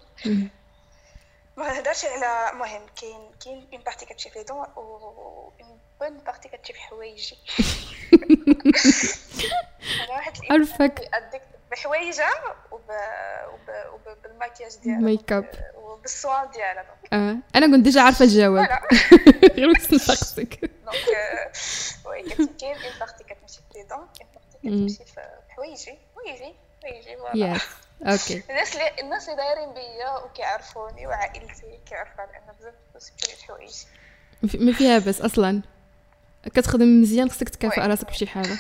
ما 1.58 1.68
نهضرش 1.74 2.06
على 2.06 2.52
المهم 2.54 2.82
كاين 3.02 3.22
كاين 3.46 3.68
une 3.74 3.82
partie 3.86 4.06
كتمشي 4.06 4.30
في 4.30 4.40
les 4.40 4.46
dons 4.46 4.58
و 4.58 5.52
bonne 5.60 5.79
partie 6.00 6.50
كتمشي 6.50 6.74
في 6.74 6.80
حوايجي؟ 6.80 7.38
أنا 10.10 10.34
عرفك. 10.52 11.10
بحوايجها 11.72 12.30
وب... 12.72 12.82
وب... 13.54 14.00
وبالماكياج 14.08 14.76
ديالها. 14.76 15.00
make-up 15.02 15.32
وبال 15.32 15.50
soins 15.76 16.50
ديالها. 16.50 16.96
آه. 17.14 17.38
أنا 17.56 17.66
كنت 17.66 17.84
déjà 17.84 18.02
عارفة 18.02 18.26
الجواب. 18.26 18.68
غير 19.58 19.74
بس 19.74 19.94
نسقسك 19.94 20.72
دونك 20.92 21.52
وي 22.06 22.48
كاين 22.60 22.76
une 22.76 23.00
partie 23.00 23.24
كتمشي 23.24 23.58
في 23.58 23.80
les 23.80 23.84
dons 23.84 23.98
une 24.00 24.08
partie 24.34 24.58
كتمشي 24.64 25.14
في 25.14 25.22
حوايجي 25.50 25.98
حوايجي 26.16 26.56
حوايجي 26.84 27.18
voilà 27.18 27.60
OK 28.02 28.44
الناس 28.50 28.74
اللي 28.76 29.02
الناس 29.02 29.30
اللي 29.30 29.38
دايرين 29.38 29.74
بيا 29.74 30.18
وكيعرفوني 30.18 31.08
وعائلتي 31.08 31.80
كيعرفوا 31.90 32.22
على 32.22 32.32
ان 32.38 32.56
بزاف 32.60 32.74
فلوس 32.92 33.12
في 33.18 33.46
حوايجي 33.46 33.86
ما 34.54 34.74
فيها 34.74 35.00
بس 35.00 35.22
أصلا 35.22 35.62
كتخدم 36.44 37.02
مزيان 37.02 37.30
خصك 37.30 37.50
تكافئ 37.50 37.82
راسك 37.82 38.10
بشي 38.10 38.28
حاجة. 38.28 38.58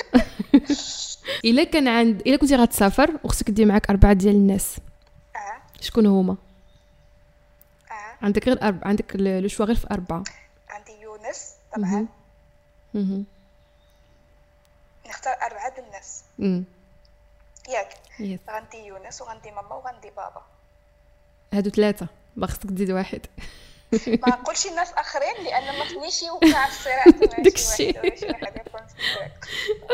إلا 1.45 1.63
كان 1.63 1.87
عند 1.87 2.21
إلا 2.21 2.37
كنتي 2.37 2.55
غتسافر 2.55 3.19
وخصك 3.23 3.49
دير 3.49 3.65
معاك 3.65 3.89
أربعة 3.89 4.13
ديال 4.13 4.35
الناس. 4.35 4.77
أه. 5.35 5.81
شكون 5.81 6.05
هما؟ 6.05 6.37
أه. 7.91 8.25
عندك 8.25 8.47
غير 8.47 8.63
أرب... 8.63 8.79
عندك 8.83 9.15
le 9.15 9.47
choix 9.47 9.65
غير 9.65 9.75
في 9.75 9.87
أربعة. 9.91 10.23
عندي 10.69 10.91
يونس 11.01 11.53
طبعا. 11.75 12.07
مهم. 12.93 13.25
نختار 15.09 15.33
أربعة 15.33 15.75
د 15.75 15.79
الناس. 15.79 16.23
ياك. 17.69 17.93
غندي 18.49 18.85
يونس 18.87 19.21
وغندي 19.21 19.51
ماما 19.51 19.75
وغندي 19.75 20.09
بابا. 20.17 20.41
هادو 21.53 21.69
ثلاثة 21.69 22.07
باغي 22.35 22.51
خصك 22.51 22.69
تزيد 22.69 22.91
واحد. 22.91 23.21
ما 23.91 24.29
نقولش 24.29 24.65
الناس 24.67 24.91
آخرين 24.97 25.45
لأن 25.45 25.77
ما 25.79 25.85
خصنيش 25.85 26.23
يوقع 26.23 26.67
الصراع 26.67 27.05
داك 27.43 27.57
شي 27.57 27.71
الشيء. 27.71 27.99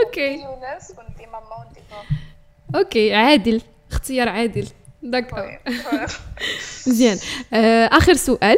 OK. 0.05 0.31
يونس 0.33 0.89
وندي 0.97 1.25
ماما 1.25 1.65
وندي 1.65 1.79
بابا 1.91 2.79
OK 2.83 3.13
عادل 3.13 3.61
اختيار 3.91 4.29
عادل. 4.29 4.67
oui. 5.03 5.59
مزيان. 6.87 7.17
آه، 7.53 7.85
آخر 7.85 8.13
سؤال. 8.13 8.57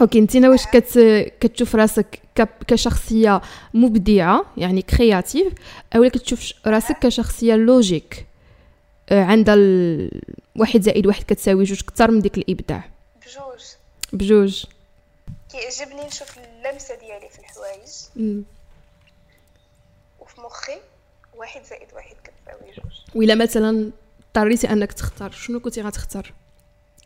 OK 0.00 0.18
انت 0.18 0.36
واش 0.36 0.66
كت 0.66 0.98
كتشوف 1.40 1.74
راسك 1.76 2.18
ك- 2.34 2.48
كشخصية 2.68 3.40
مبدعة 3.74 4.44
يعني 4.56 4.82
créatif 4.82 5.52
اولا 5.96 6.08
كتشوف 6.08 6.52
راسك 6.66 6.98
كشخصية 6.98 7.54
logique 7.54 8.26
آه، 9.08 9.24
عندها 9.24 9.54
ال... 9.54 10.10
واحد 10.56 10.80
زائد 10.82 11.06
واحد 11.06 11.22
كتساوي 11.22 11.64
جوج 11.64 11.80
كتر 11.80 12.10
من 12.10 12.20
ديك 12.20 12.38
الإبداع. 12.38 12.84
بجوج. 13.26 13.64
بجوج. 14.14 14.66
كيعجبني 15.50 16.06
نشوف 16.06 16.38
اللمسة 16.38 16.94
ديالي 16.94 17.28
في 17.28 17.38
الحوايج. 17.38 17.90
وفي 20.20 20.40
مخي 20.40 20.80
واحد 21.34 21.62
زائد 21.64 21.94
واحد 21.94 22.16
كتساوي 22.24 22.72
جوج. 22.72 23.00
وإلا 23.14 23.34
مثلا 23.34 23.90
اضطريتي 24.28 24.70
أنك 24.72 24.92
تختار 24.92 25.30
شنو 25.30 25.60
كنتي 25.60 25.82
غتختار؟ 25.82 26.32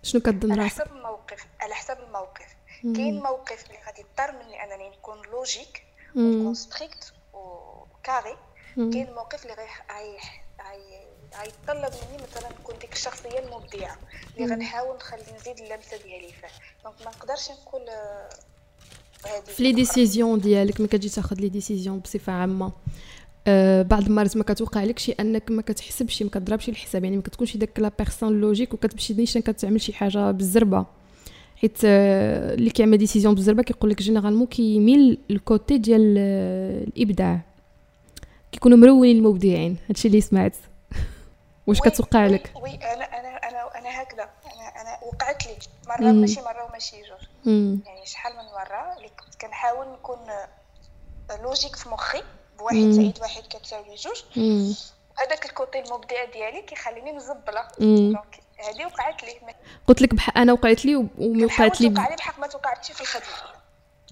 شنو 0.03 0.21
كتظن 0.21 0.53
على 0.53 0.63
راسك؟ 0.63 0.83
حسب 0.83 0.93
الموقف 0.97 1.47
على 1.61 1.75
حسب 1.75 1.97
الموقف. 2.07 2.47
كاين 2.83 3.21
موقف 3.23 3.65
اللي 3.67 3.79
غادي 3.87 4.01
يضطر 4.01 4.33
مني 4.33 4.65
أنني 4.65 4.89
نكون 4.89 5.23
لوجيك 5.27 5.85
ونكون 6.17 6.55
strict 6.55 7.13
و 7.33 7.48
carré. 7.48 8.37
كاين 8.77 9.13
موقف 9.15 9.43
اللي 9.43 9.55
غيح- 9.55 9.87
غيح- 9.99 10.45
غي- 10.71 11.08
غيتطلب 11.41 11.93
مني 11.93 12.23
مثلا 12.23 12.49
نكون 12.61 12.75
ديك 12.81 12.93
الشخصيه 12.93 13.39
المبدعة 13.39 13.97
اللي 14.37 14.55
غنحاول 14.55 14.97
نخلي 14.97 15.21
نزيد 15.41 15.59
اللمسة 15.59 15.97
ديالي 16.05 16.33
فيه 16.33 16.49
donc 16.85 16.95
ما 17.05 17.11
نقدرش 17.11 17.51
نقول 17.51 17.89
آه، 17.89 18.29
في 19.47 19.63
les 19.63 19.73
décisions 19.73 20.41
ديالك 20.41 20.81
ملي 20.81 20.89
كتجي 20.89 21.09
تاخذ 21.09 21.37
les 21.37 21.49
décisions 21.49 21.99
بصفة 21.99 22.33
عامة. 22.33 22.73
أه 23.47 23.83
بعض 23.83 24.03
المرات 24.03 24.37
ما 24.37 24.45
كتوقع 24.45 24.85
لك 24.85 24.99
شي 24.99 25.13
أنك 25.13 25.51
ما 25.51 25.63
كتحسبش 25.63 26.23
ما 26.23 26.31
كتضربش 26.31 26.69
الحساب. 26.69 27.05
يعني 27.05 27.17
ما 27.17 27.23
كتكونش 27.23 27.57
داك 27.57 27.81
la 27.81 27.91
personne 27.99 28.41
logique 28.41 28.75
وكتمشي 28.75 29.15
نيشان 29.15 29.43
كتعمل 29.43 29.81
شي 29.81 29.93
حاجة 29.93 30.31
بالزربة. 30.31 30.87
حيت 31.57 31.79
آه، 31.85 32.55
اللي 32.55 32.71
كيعمل 32.71 32.99
décision 32.99 33.35
بالزربة 33.35 33.63
كيقول 33.63 33.91
لك 33.91 34.03
généralement 34.03 34.47
كيميل 34.47 35.19
ال 35.31 35.40
côté 35.40 35.79
ديال 35.79 36.15
آه، 36.19 36.85
الإبداع. 36.85 37.41
كيكونوا 38.53 38.79
مرونين 38.79 39.17
المبدعين. 39.17 39.77
هادشي 39.89 40.09
اللي 40.09 40.21
سمعت. 40.21 40.57
واش 41.69 41.81
كتوقع 41.81 42.27
لك 42.27 42.53
oui 42.63 42.75
أنا 42.75 43.05
أنا 43.05 43.37
أنا 43.49 43.79
أنا 43.79 44.03
هكذا 44.03 44.23
أنا 44.55 44.81
أنا 44.81 44.99
وقعت 45.03 45.47
لي 45.47 45.53
مرة 45.89 46.01
مم. 46.13 46.21
ماشي 46.21 46.41
مرة 46.41 46.65
وماشي 46.65 46.97
جوج. 46.97 47.47
يعني 47.87 48.07
شحال 48.07 48.33
من 48.33 48.45
مرة 48.45 48.97
اللي 48.97 49.09
كنت 49.09 49.35
كنحاول 49.41 49.87
نكون 49.89 50.19
logique 51.43 51.77
في 51.77 51.89
مخي 51.89 52.23
بواحد 52.59 52.77
مم. 52.77 52.93
زائد 52.93 53.19
واحد 53.21 53.43
كتساوي 53.43 53.95
جوج. 53.95 54.23
هذاك 55.19 55.45
ال 55.47 55.53
côté 55.53 55.79
المبدع 55.81 56.25
ديالي 56.33 56.63
كيخليني 56.63 57.13
مزبله. 57.13 57.69
donc 57.81 58.41
هذه 58.69 58.87
وقعت 58.87 59.23
لي 59.25 59.33
قلت 59.87 60.03
لك 60.03 60.15
بح... 60.15 60.37
أنا 60.37 60.53
وقعت 60.53 60.85
لي 60.85 60.97
و- 60.97 61.07
و 61.19 61.24
mais 61.24 61.43
كنحاول 61.43 61.69
وقعت 61.69 61.81
لي 61.81 61.89
توقع 61.89 62.09
لي 62.09 62.17
بحق 62.17 62.39
ما 62.39 62.47
توقعتش 62.47 62.93
في 62.93 63.01
الخدمة 63.01 63.27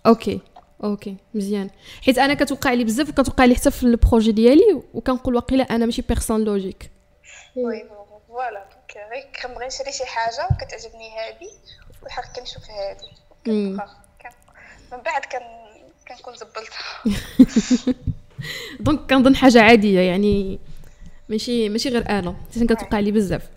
OK 0.06 0.40
OK 0.85 1.16
مزيان 1.34 1.70
حيت 2.02 2.18
أنا 2.18 2.34
كتوقع 2.34 2.72
لي 2.72 2.84
بزاف 2.84 3.08
وكتوقع 3.08 3.44
لي 3.44 3.54
حتى 3.54 3.70
في 3.70 3.82
ال 3.82 3.90
projet 3.90 4.32
ديالي 4.32 4.82
وكنقول 4.94 5.34
واقيلا 5.36 5.64
أنا 5.64 5.84
ماشي 5.86 6.02
personne 6.02 6.44
logique 6.44 6.90
oui 7.56 7.85
voilà. 8.28 8.64
donc 8.74 9.06
غير 9.12 9.26
كنبغي 9.42 9.66
نشري 9.66 9.92
شي 9.92 10.06
حاجة 10.06 10.48
وكتعجبني 10.50 11.10
هذه 11.18 11.50
والحق 12.02 12.38
كنشوف 12.38 12.62
كن- 14.22 14.30
من 14.92 14.98
بعد 15.02 15.24
كن 15.24 15.38
كنكون 16.08 16.34
زبلتها. 16.36 17.04
donc 18.80 19.11
كنظن 19.10 19.36
حاجة 19.36 19.62
عادية 19.62 20.00
يعني 20.00 20.58
ماشي 21.28 21.68
ماشي 21.68 21.88
غير 21.88 22.10
أنا 22.10 22.36
حيت 22.54 22.72
كتوقع 22.72 22.98
لي 22.98 23.10
بزاف. 23.10 23.48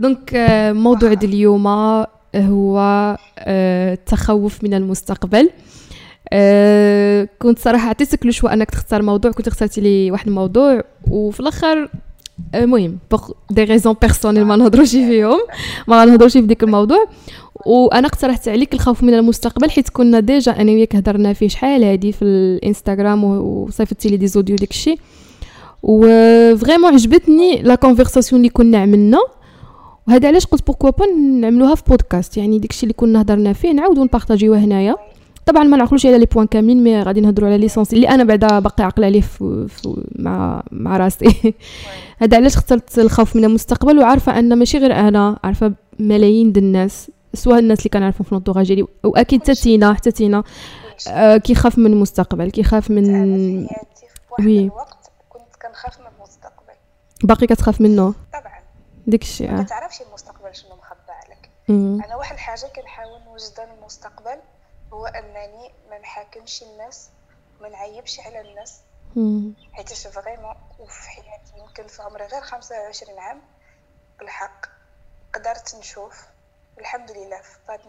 donc 0.00 0.34
آه، 0.34 0.72
موضوع 0.72 1.12
اليوم 1.12 1.66
هو 2.36 2.78
آه، 3.38 3.94
التخوف 3.94 4.64
من 4.64 4.74
المستقبل. 4.74 5.50
آه، 6.32 7.28
كنت 7.38 7.58
صراحة 7.58 7.88
عطيتك 7.88 8.26
le 8.26 8.32
choix 8.32 8.52
أنك 8.52 8.70
تختار 8.70 9.02
موضوع 9.02 9.30
كنت 9.30 9.48
اخترتي 9.48 9.80
لي 9.80 10.10
واحد 10.10 10.28
الموضوع 10.28 10.82
وفي 11.10 11.40
الأخر 11.40 11.90
آه، 12.54 12.64
المهم 12.64 12.98
pour 13.10 13.30
des 13.50 13.64
raisons 13.64 13.94
personnelles 14.02 14.44
ما 14.44 14.56
نهضروش 14.56 14.90
فيهم 14.90 15.38
ما 15.88 16.02
غنهضروش 16.02 16.32
في 16.32 16.40
ديك 16.40 16.62
الموضوع. 16.62 17.04
وأنا 17.66 18.06
اقترحت 18.06 18.48
عليك 18.48 18.74
الخوف 18.74 19.02
من 19.02 19.14
المستقبل 19.14 19.70
حيت 19.70 19.88
كنا 19.88 20.20
déjà 20.20 20.52
أنا 20.52 20.72
وياك 20.72 20.96
هضرنا 20.96 21.32
فيه 21.32 21.48
شحال 21.48 21.84
هادي 21.84 22.12
في 22.12 22.22
الإنستغرام 22.24 23.24
وصيفطتي 23.24 24.08
لي 24.08 24.16
des 24.16 24.26
audios 24.26 24.56
داك 24.56 24.70
الشيء 24.70 24.98
و 25.82 25.94
vraiment 25.94 26.92
عجبتني 26.92 27.62
la 27.62 27.74
conversation 27.74 28.40
اللي 28.40 28.50
كنا 28.50 28.78
عملنا. 28.78 29.18
وهذا 30.08 30.28
علاش 30.28 30.46
قلت 30.46 30.66
pourquoi 30.66 30.90
pas 30.90 31.06
نعملوها 31.40 31.74
في 31.74 31.82
بودكاست 31.88 32.36
يعني 32.36 32.58
داكشي 32.58 32.82
اللي 32.82 32.94
كنا 32.94 33.20
هضرنا 33.20 33.52
فيه 33.52 33.72
نعاودو 33.72 34.04
نبارطاجيوه 34.04 34.58
هنايا. 34.58 34.96
طبعا 35.46 35.64
ما 35.64 35.76
نعقلوش 35.76 36.06
على 36.06 36.18
les 36.18 36.26
points 36.26 36.46
كاملين 36.46 36.84
mais 36.84 37.02
غادي 37.02 37.20
نهضروا 37.20 37.48
على 37.48 37.58
l'essence 37.58 37.92
اللي 37.92 38.08
أنا 38.08 38.24
بعدا 38.24 38.58
باقي 38.58 38.84
عاقلة 38.84 39.06
عليه 39.06 39.20
في 39.20 39.66
في 39.68 40.02
مع 40.18 40.62
مع 40.70 40.96
راسي. 40.96 41.54
هذا 42.22 42.36
علاش 42.36 42.56
اخترت 42.56 42.98
الخوف 42.98 43.36
من 43.36 43.44
المستقبل 43.44 43.98
وعارفة 43.98 44.38
أن 44.38 44.58
ماشي 44.58 44.78
غير 44.78 44.92
أنا 44.92 45.38
عارفة 45.44 45.72
ملايين 45.98 46.52
د 46.52 46.58
الناس 46.58 47.10
سواء 47.34 47.58
الناس 47.58 47.78
اللي 47.78 47.90
كنعرفهم 47.90 48.24
في 48.24 48.32
ال 48.32 48.35
entourage 48.35 48.66
ديالي 48.66 48.86
واكيد 49.04 49.42
حتى 49.42 49.54
تينا 49.54 49.94
حتى 49.94 50.10
تينا 50.10 50.42
آه، 51.08 51.36
كيخاف 51.36 51.78
من 51.78 51.92
المستقبل 51.92 52.50
كيخاف 52.50 52.90
من 52.90 53.04
oui. 54.40 54.70
كنت 55.28 55.42
كنخاف 55.62 56.00
من 56.00 56.06
المستقبل. 56.16 56.74
باقي 57.24 57.46
كتخاف 57.46 57.80
منه. 57.80 58.14
طبعا. 58.32 58.49
داك 59.06 59.22
الشيء 59.22 59.50
ما 59.50 59.60
آه. 59.60 59.64
كتعرفش 59.64 60.02
المستقبل 60.02 60.54
شنو 60.54 60.76
مخبى 60.76 61.12
عليك 61.12 61.50
مم. 61.68 62.02
أنا 62.04 62.16
واحد 62.16 62.34
الحاجة 62.34 62.66
كنحاول 62.66 63.20
نوجدها 63.24 63.66
للمستقبل 63.66 64.40
هو 64.92 65.06
أنني 65.06 65.70
ما 65.90 65.98
نحاكمش 65.98 66.62
الناس 66.62 67.08
ما 67.60 67.68
نعيبش 67.68 68.20
على 68.20 68.40
الناس 68.40 68.80
مم. 69.16 69.52
حيت 69.72 69.92
vraiment 69.92 70.54
وفي 70.78 71.08
حياتي 71.10 71.52
يمكن 71.58 71.86
في 71.86 72.02
عمري 72.02 72.26
غير 72.26 72.40
25 72.40 73.18
عام 73.18 73.42
بالحق 74.18 74.66
قدرت 75.34 75.74
نشوف 75.74 76.24
الحمد 76.78 77.10
لله 77.10 77.40
في 77.42 77.58
هاد 77.68 77.80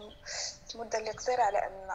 المدة 0.74 0.98
اللي 0.98 1.10
قصيره 1.10 1.42
على 1.42 1.58
أن 1.58 1.88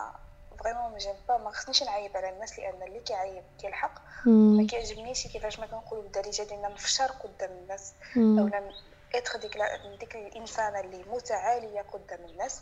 vraiment 0.59 0.91
ما 0.91 0.97
با 1.29 1.37
ما 1.37 1.51
خصنيش 1.51 1.83
نعيب 1.83 2.17
على 2.17 2.29
الناس 2.29 2.59
لأن 2.59 2.83
اللي 2.83 2.99
كيعيب 2.99 3.43
كيلحق 3.59 4.01
ما. 4.25 4.67
كيعجبنيش 4.67 5.27
كيفاش 5.27 5.59
ما 5.59 5.65
كنقولوا 5.67 6.03
بالدارجة 6.03 6.43
ديالنا 6.43 6.67
نفشر 6.67 7.05
قدام 7.05 7.51
الناس. 7.51 7.93
اولا 8.17 8.71
اتخ 9.15 9.37
ديك 9.37 9.57
ديك 9.99 10.15
الإنسانة 10.15 10.79
اللي 10.79 11.03
متعالية 11.11 11.81
قدام 11.81 12.25
الناس 12.25 12.61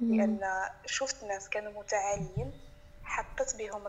لأن 0.00 0.40
شفت 0.86 1.24
ناس 1.24 1.48
كانوا 1.48 1.72
متعاليين 1.72 2.52
حطت 3.04 3.56
بهم 3.56 3.84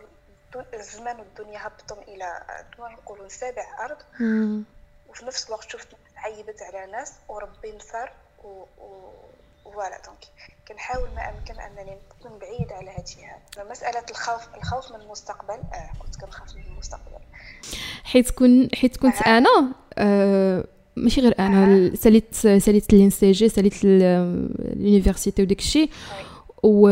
الزمان 0.74 1.20
والدنيا 1.20 1.66
هبطهم 1.66 1.98
إلى 1.98 2.42
نقولوا 2.78 3.26
لسابع 3.26 3.84
أرض. 3.84 3.96
مم. 4.20 4.64
وفي 5.08 5.24
نفس 5.26 5.46
الوقت 5.46 5.70
شفت 5.70 5.88
عيبت 6.16 6.62
على 6.62 6.92
ناس 6.92 7.12
وربي 7.28 7.76
نصر 7.76 8.08
و, 8.44 8.64
و... 8.78 9.12
voilà 9.64 10.02
donc 10.06 10.18
كنحاول 10.68 11.10
ما 11.10 11.28
أمكن 11.28 11.60
أنني 11.60 11.98
نكون 12.18 12.38
بعيد 12.38 12.72
على 12.72 12.90
هادشي 12.90 13.26
هذا. 13.26 13.70
مسألة 13.70 14.04
الخوف 14.10 14.54
الخوف 14.54 14.92
من 14.92 15.00
المستقبل 15.00 15.54
آه 15.54 15.90
كنت 16.02 16.16
كنخاف 16.20 16.54
من 16.54 16.62
المستقبل. 16.62 17.18
حيت 18.04 18.30
كون 18.30 18.68
حيت 18.74 18.96
كنت 18.96 19.22
أنا 19.22 19.74
آه 19.98 20.64
ماشي 20.96 21.20
غير 21.20 21.34
أنا 21.38 21.90
ساليت 21.94 22.34
ساليت 22.34 22.92
CDI 23.12 23.48
ساليت 23.48 23.74
ال- 23.84 24.48
université 24.76 25.42
وداك 25.42 25.58
الشيء. 25.58 25.88
و 26.62 26.88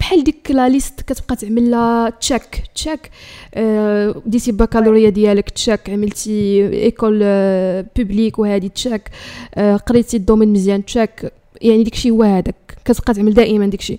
بحال 0.00 0.24
ديك 0.24 0.50
la 0.50 0.68
liste 0.68 1.00
كتبقى 1.00 1.36
تعمل 1.36 1.70
لها 1.70 2.10
check 2.10 2.42
check 2.74 3.10
آه 3.54 4.22
ديتي 4.26 4.50
البكالوريا 4.50 5.10
ديالك 5.10 5.50
check 5.50 5.90
عملتي 5.90 6.66
école 6.82 7.20
آه 7.22 7.86
publique 7.96 8.38
وهذه 8.38 8.66
check 8.66 9.02
قريتي 9.86 10.16
ال 10.16 10.20
domaine 10.20 10.48
مزيان 10.52 10.84
check 10.84 11.32
يعني 11.62 11.82
داكشي 11.84 12.10
هو 12.10 12.22
هذاك. 12.22 12.54
كتبقى 12.84 13.14
تعمل 13.14 13.34
دائما 13.34 13.66
داكشي 13.66 13.98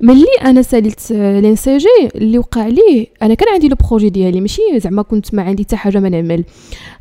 ملي 0.00 0.26
أنا 0.44 0.62
ساليت 0.62 1.10
لين 1.12 1.56
سي 1.56 1.76
جي 1.78 1.88
اللي 2.14 2.38
وقع 2.38 2.66
لي 2.66 3.08
أنا 3.22 3.34
كان 3.34 3.48
عندي 3.54 3.68
le 3.68 3.76
projet 3.88 4.10
ديالي 4.10 4.40
ماشي؟ 4.40 4.62
زعما 4.76 5.02
كنت 5.02 5.34
ما 5.34 5.42
عندي 5.42 5.62
حتى 5.64 5.76
حاجة 5.76 5.98
ما 6.00 6.08
نعمل. 6.08 6.44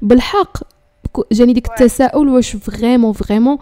بالحق 0.01 0.57
جاني 1.31 1.53
ديك 1.53 1.67
التساؤل 1.69 2.29
واش 2.29 2.55
vraiment 2.55 3.13
vraiment 3.13 3.57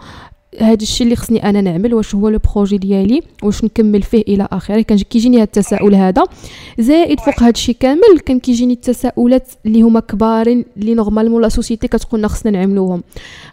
هذا 0.60 0.82
الشيء 0.82 1.04
اللي 1.04 1.16
خصني 1.16 1.48
أنا 1.48 1.60
نعمل 1.60 1.94
واش 1.94 2.14
هو 2.14 2.28
le 2.28 2.38
projet 2.54 2.78
ديالي 2.78 3.22
واش 3.42 3.64
نكمل 3.64 4.02
فيه 4.02 4.22
إلى 4.22 4.48
آخره. 4.52 4.80
كان 4.80 4.98
كيجيني 4.98 5.36
هذا 5.36 5.44
التساؤل 5.44 5.94
هذا. 5.94 6.24
زائد 6.78 7.20
فوق 7.20 7.40
هذا 7.40 7.50
الشيء 7.50 7.76
كامل 7.80 8.20
كان 8.26 8.40
كيجيني 8.40 8.72
التساؤلات 8.72 9.48
اللي 9.66 9.82
هما 9.82 10.00
كبارين 10.00 10.64
اللي 10.76 10.94
normalement 10.94 11.42
la 11.42 11.48
société 11.48 11.88
كتقولنا 11.88 12.28
خصنا 12.28 12.52
نعملوهم. 12.52 13.02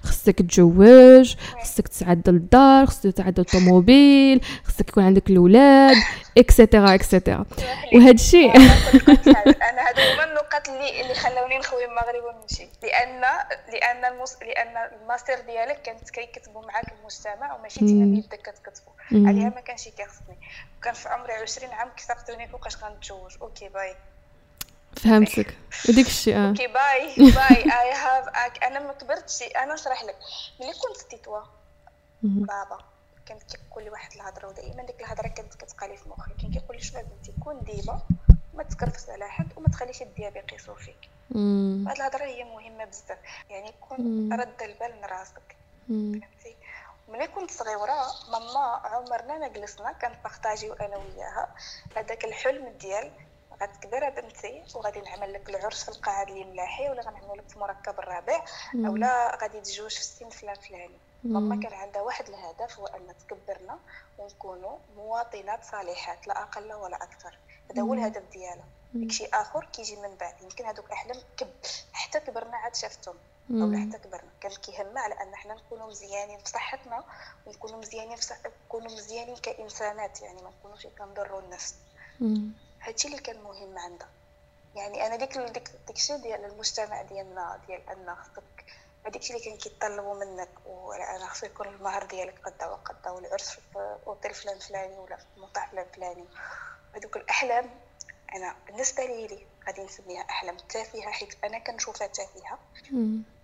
خصك 0.04 0.36
تتزوج 0.36 1.36
خصك 1.64 1.88
تعدل 1.88 2.36
الدار 2.36 2.86
خصك 2.86 3.12
تعدل 3.12 3.42
الطوموبيل 3.42 4.42
خصك 4.64 4.90
يكون 4.90 5.04
عندك 5.04 5.30
الأولاد 5.30 5.96
et 6.38 6.52
cetera 6.52 6.94
et 6.96 7.08
cetera 7.08 7.46
وهذا 7.96 8.12
الشيء 8.12 8.56
أنا 8.56 9.82
هادو 9.88 10.02
هما 10.14 10.24
النقاط 10.30 10.70
اللي 10.70 11.02
اللي 11.02 11.14
خلاوني 11.14 11.58
نخوي 11.58 11.86
المغرب 11.86 12.24
ونمشي. 12.24 12.64
لأن 12.84 13.22
لأن. 13.74 14.14
لأن 14.42 14.74
الماستر 15.02 15.34
ديالك 15.48 15.82
كانت 15.86 16.10
كيكتبوا 16.10 16.62
معاك 16.62 16.93
المجتمع 17.00 17.56
وماشي 17.56 17.82
انت 17.82 17.92
بيدك 17.92 18.42
كتكتبوا 18.42 18.94
عليها 19.12 19.50
ما 19.50 19.62
كانش 19.62 19.88
كيخصني. 19.88 20.38
وكان 20.78 20.94
في 20.94 21.10
عمري 21.10 21.34
20 21.34 21.74
عام 21.74 21.90
كثرتوني 21.98 22.48
فوقاش 22.48 22.84
غنتزوج 22.84 23.38
OK 23.42 23.70
bye. 23.70 23.96
فهمتك. 25.04 25.58
وديك 25.90 26.08
الشيء 26.08 26.38
آه. 26.38 26.50
أوكي 26.50 26.68
bye. 26.68 27.16
bye. 27.38 27.64
I 27.64 27.92
have 27.94 28.28
أنا 28.64 28.80
ما 28.80 28.94
كبرتش. 28.94 29.44
أنا 29.44 29.74
نشرح 29.74 30.04
لك. 30.04 30.16
ملي 30.60 30.72
كنت 30.74 31.10
تيتوا 31.10 31.42
بابا 32.24 32.78
كان 33.26 33.38
كيقول 33.40 33.84
لي 33.84 33.90
واحد 33.90 34.14
الهضرة 34.14 34.48
ودائما 34.48 34.84
ديك 34.84 35.02
الهضرة 35.02 35.28
كانت 35.28 35.56
كتبقى 35.56 35.88
لي 35.88 35.98
في 35.98 36.10
مخي. 36.10 36.32
كان 36.42 36.52
كيقول 36.52 36.78
لي 36.78 36.84
شنو 36.84 37.02
بنتي 37.02 37.34
كون 37.44 37.60
ديبه 37.60 38.02
ما 38.54 38.64
تكرفس 38.64 39.10
على 39.10 39.30
حد 39.30 39.48
وما 39.58 39.68
تخليش 39.68 40.02
الدياب 40.02 40.36
يقيسوا 40.36 40.76
فيك. 40.76 41.10
هاد 41.88 41.96
الهضرة 41.96 42.24
هي 42.24 42.44
مهمة 42.44 42.86
بزاف. 42.86 43.18
يعني 43.50 43.74
كون 43.82 44.34
رد 44.34 44.62
البال 44.62 44.96
من 44.98 45.06
راسك. 45.06 45.56
فهمتي؟ 45.88 46.56
ملي 47.14 47.28
كنت 47.28 47.52
صغيرة 47.52 48.06
ماما 48.32 48.82
عمرنا 48.84 49.38
ما 49.38 49.48
جلسنا 49.48 49.92
كنبارطاجيو 49.92 50.74
أنا 50.74 50.98
وياها. 50.98 51.56
هذاك 51.96 52.26
الحلم 52.26 52.70
ديال 52.70 53.12
غتكبر 53.62 54.10
بنتي 54.10 54.64
وغادي 54.76 55.02
نعمل 55.02 55.34
لك 55.34 55.50
العرس 55.50 55.84
في 55.84 55.90
القاعه 55.90 56.26
ديال 56.26 56.42
الملاحي 56.42 56.90
ولا 56.90 57.02
غنعمل 57.02 57.38
لك 57.38 57.50
في 57.50 57.56
المركب 57.56 58.00
الرابع 58.00 58.46
أولا 58.76 59.38
غادي 59.42 59.62
تزوج 59.62 59.92
في 59.92 60.00
السن 60.00 60.30
فلان 60.30 60.56
فلاني. 60.56 60.98
ماما 61.24 61.64
كان 61.64 61.74
عندها 61.74 62.02
واحد 62.02 62.30
الهدف 62.30 62.80
هو 62.80 62.88
أن 62.88 63.16
تكبرنا 63.18 63.80
ونكونوا 64.18 64.78
مواطنات 64.96 65.64
صالحات 65.64 66.28
لا 66.28 66.42
أقل 66.42 66.74
ولا 66.74 66.96
أكثر. 66.96 67.38
هذا 67.72 67.82
هو 67.82 67.94
الهدف 67.94 68.24
ديالها. 68.32 68.66
داكشي 68.94 69.26
آخر 69.34 69.66
كيجي 69.66 69.96
من 69.96 70.16
بعد. 70.16 70.42
يمكن 70.42 70.66
هذوك 70.66 70.86
الاحلام 70.86 71.18
كب 71.38 71.54
حتى 71.94 72.20
كبرنا 72.20 72.58
عاد 72.58 72.76
شافتهم 72.76 73.16
أو 73.52 73.72
حتى 73.90 73.98
كبرنا 73.98 74.32
كان 74.42 74.52
كيهمنا 74.52 75.02
على 75.02 75.14
ان 75.14 75.36
حنا 75.36 75.54
نكونوا 75.54 75.88
مزيانين 75.88 76.40
في 76.40 76.50
صحتنا 76.50 77.04
ونكونوا 77.46 77.80
مزيانين 77.80 78.16
في 78.16 78.34
نكونوا 78.66 78.92
مزيانين 78.92 79.36
كإنسانات 79.36 80.22
يعني 80.22 80.42
ما 80.42 80.50
نكونوش 80.50 80.88
كنضروا 80.88 81.42
الناس. 81.42 81.76
هادشي 82.82 83.08
اللي 83.08 83.20
كان 83.20 83.44
مهم 83.44 83.78
عندها. 83.78 84.10
يعني 84.76 85.08
أنا 85.08 85.16
ديك 85.16 85.38
ديك 85.38 85.72
داكشي 85.88 86.18
ديال 86.18 86.46
المجتمع 86.46 87.02
ديالنا 87.02 87.60
ديال 87.68 87.90
أن 87.90 88.16
خصك 88.16 88.66
الشيء 89.16 89.36
اللي 89.36 89.46
كان 89.50 89.58
كيطلبوا 89.58 90.26
منك 90.26 90.50
وأنا 90.66 91.28
خصو 91.28 91.46
يكون 91.46 91.68
المهر 91.68 92.06
ديالك 92.06 92.40
قدا 92.40 92.68
وقدا 92.68 93.10
والعرس 93.12 93.50
في 93.50 93.98
أوتيل 94.08 94.34
فلان 94.34 94.60
فلاني 94.60 94.98
ولا 94.98 95.16
في 95.16 95.26
مطعم 95.38 95.70
فلان 95.70 95.86
فلاني. 95.96 96.26
هذوك 96.96 97.18
الأحلام 97.18 97.70
أنا 98.36 98.56
بالنسبة 98.68 99.06
لي 99.06 99.46
غادي 99.68 99.84
نسميها 99.84 100.22
أحلام 100.22 100.58
تافهة 100.58 101.12
حيت 101.12 101.44
أنا 101.44 101.60
كنشوفها 101.60 102.08
تافهة. 102.08 102.60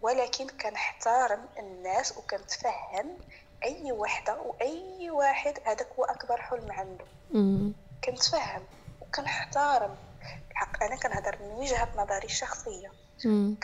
ولكن 0.02 0.48
كنحترم 0.48 1.46
الناس 1.60 2.18
وكنتفهم 2.18 3.18
أي 3.64 3.92
وحدة 3.92 4.42
وأي 4.42 5.10
واحد 5.12 5.54
هذاك 5.66 5.88
هو 6.00 6.04
أكبر 6.04 6.42
حلم 6.42 6.72
عنده. 6.72 7.06
كنتفهم 8.04 8.62
وكنحترم. 9.02 9.96
الحق 10.52 10.84
أنا 10.84 10.96
كنهضر 10.96 11.38
من 11.42 11.52
وجهة 11.52 11.88
نظري 11.98 12.26
الشخصية. 12.26 12.92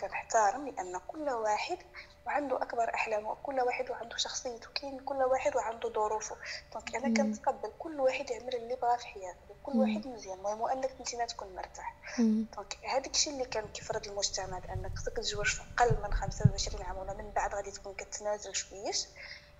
كنحترم 0.00 0.68
لأن 0.68 1.00
كل 1.08 1.28
واحد 1.30 1.78
وعنده 2.26 2.62
أكبر 2.62 2.94
إحلامه 2.94 3.34
كل 3.34 3.60
واحد 3.60 3.90
وعنده 3.90 4.16
شخصيته 4.16 4.68
كاين 4.74 4.98
كل 5.00 5.14
واحد 5.22 5.56
وعنده 5.56 5.88
ظروفه 5.92 6.36
donc 6.74 6.96
أنا 6.96 7.14
كنتقبل 7.14 7.72
كل 7.78 8.00
واحد 8.00 8.30
يعمل 8.30 8.54
اللي 8.54 8.76
بغا 8.76 8.96
في 8.96 9.06
حياته 9.06 9.54
كل 9.62 9.72
واحد 9.78 10.06
مزيان 10.06 10.38
المهم 10.38 10.64
أنك 10.66 10.90
أنت 11.00 11.30
تكون 11.30 11.54
مرتاح. 11.56 11.94
donc 12.18 12.78
هذاك 12.84 13.06
الشيء 13.10 13.32
اللي 13.32 13.44
كان 13.44 13.68
كيفرض 13.68 14.06
المجتمع 14.06 14.58
بانك 14.58 14.98
خصك 14.98 15.16
تزوج 15.16 15.46
في 15.46 15.62
أقل 15.76 16.02
من 16.02 16.12
25 16.12 16.82
عام 16.82 16.96
ولا 16.96 17.14
من 17.14 17.30
بعد 17.30 17.54
غادي 17.54 17.70
تكون 17.70 17.94
كتنازل 17.94 18.54
شويش. 18.54 19.06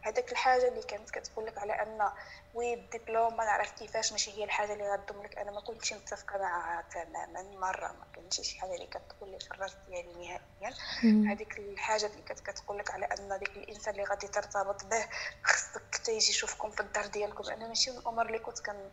هذاك 0.07 0.33
الحاجة 0.33 0.69
اللي 0.69 0.83
كانت 0.83 1.11
كتقول 1.11 1.47
لك 1.47 1.59
على 1.59 1.73
أن 1.73 2.11
وي 2.55 2.75
الدبلوم 2.75 3.37
ما 3.37 3.45
نعرف 3.45 3.73
كيفاش 3.73 4.13
ماشي 4.13 4.31
هي 4.31 4.45
الحاجة 4.45 4.73
اللي 4.73 4.93
غتضم 4.93 5.23
لك. 5.23 5.39
أنا 5.39 5.51
ما 5.51 5.61
كنتش 5.61 5.93
متفقة 5.93 6.39
معها 6.39 6.85
تماما 6.93 7.43
مرة 7.43 7.87
ما 7.87 8.07
كانتش 8.15 8.41
شي 8.41 8.61
حاجة 8.61 8.75
اللي 8.75 8.87
كتقول 8.87 9.31
لي 9.31 9.39
في 9.39 9.51
الراس 9.51 9.73
ديالي 9.89 10.13
نهائيا. 10.13 10.77
هذيك 11.33 11.59
الحاجة 11.59 12.07
اللي 12.07 12.23
كانت 12.23 12.41
كتقول 12.41 12.79
لك 12.79 12.91
على 12.91 13.07
أن 13.07 13.39
ديك 13.39 13.57
الإنسان 13.57 13.95
اللي 13.95 14.05
غادي 14.05 14.29
ترتبط 14.29 14.85
به 14.85 15.07
خصك 15.45 15.97
تيجي 16.05 16.31
يشوفكم 16.31 16.71
في 16.71 16.81
الدار 16.81 17.07
ديالكم. 17.07 17.45
أنا 17.51 17.69
ماشي 17.69 17.91
من 17.91 17.99
الأمور 17.99 18.27
اللي 18.27 18.39
كنت 18.39 18.59
كن 18.61 18.91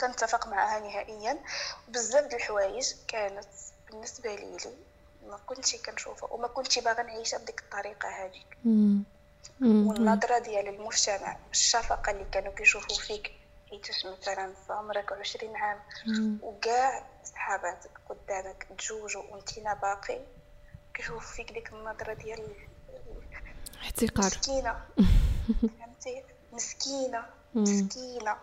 كنتفق 0.00 0.46
معها 0.48 0.80
نهائيا. 0.80 1.38
بزاف 1.88 2.24
ديال 2.24 2.40
الحوايج 2.40 2.92
كانت 3.08 3.48
بالنسبة 3.90 4.34
لي 4.34 4.58
ما 5.26 5.36
كنتش 5.46 5.76
كنشوفها 5.76 6.28
وما 6.32 6.48
كنتش 6.48 6.78
باغا 6.78 7.02
نعيشها 7.02 7.38
بديك 7.38 7.60
الطريقة 7.60 8.08
هذيك. 8.08 8.46
والنظرة 9.60 10.38
ديال 10.38 10.68
المجتمع 10.68 11.36
الشفقة 11.50 12.10
اللي 12.10 12.24
كانوا 12.32 12.52
كيشوفوا 12.52 12.96
فيك 12.96 13.32
حيتاش 13.70 14.06
مثلا 14.06 14.52
في 14.66 14.72
عمرك 14.72 15.12
عشرين 15.12 15.56
عام 15.56 15.78
وكاع 16.42 17.06
صحاباتك 17.24 17.90
قدامك 18.08 18.66
تزوجوا 18.78 19.22
وانتينا 19.30 19.74
باقي 19.74 20.20
كيشوفوا 20.94 21.20
فيك 21.20 21.52
ديك 21.52 21.72
النظرة 21.72 22.14
ديال 22.14 22.40
احتقار 23.80 24.26
مسكينة. 24.26 24.76
فهمتي؟ 25.78 26.22
مسكينة 26.52 27.24
مسكينة. 27.54 28.36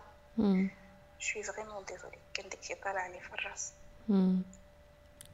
شوي 1.20 1.44
vraiment 1.44 1.86
désolée 1.86 2.18
كان 2.34 2.50
داكشي 2.50 2.76
طالع 2.76 3.08
لي 3.08 3.20
في 3.20 3.34
الرأس. 3.34 3.74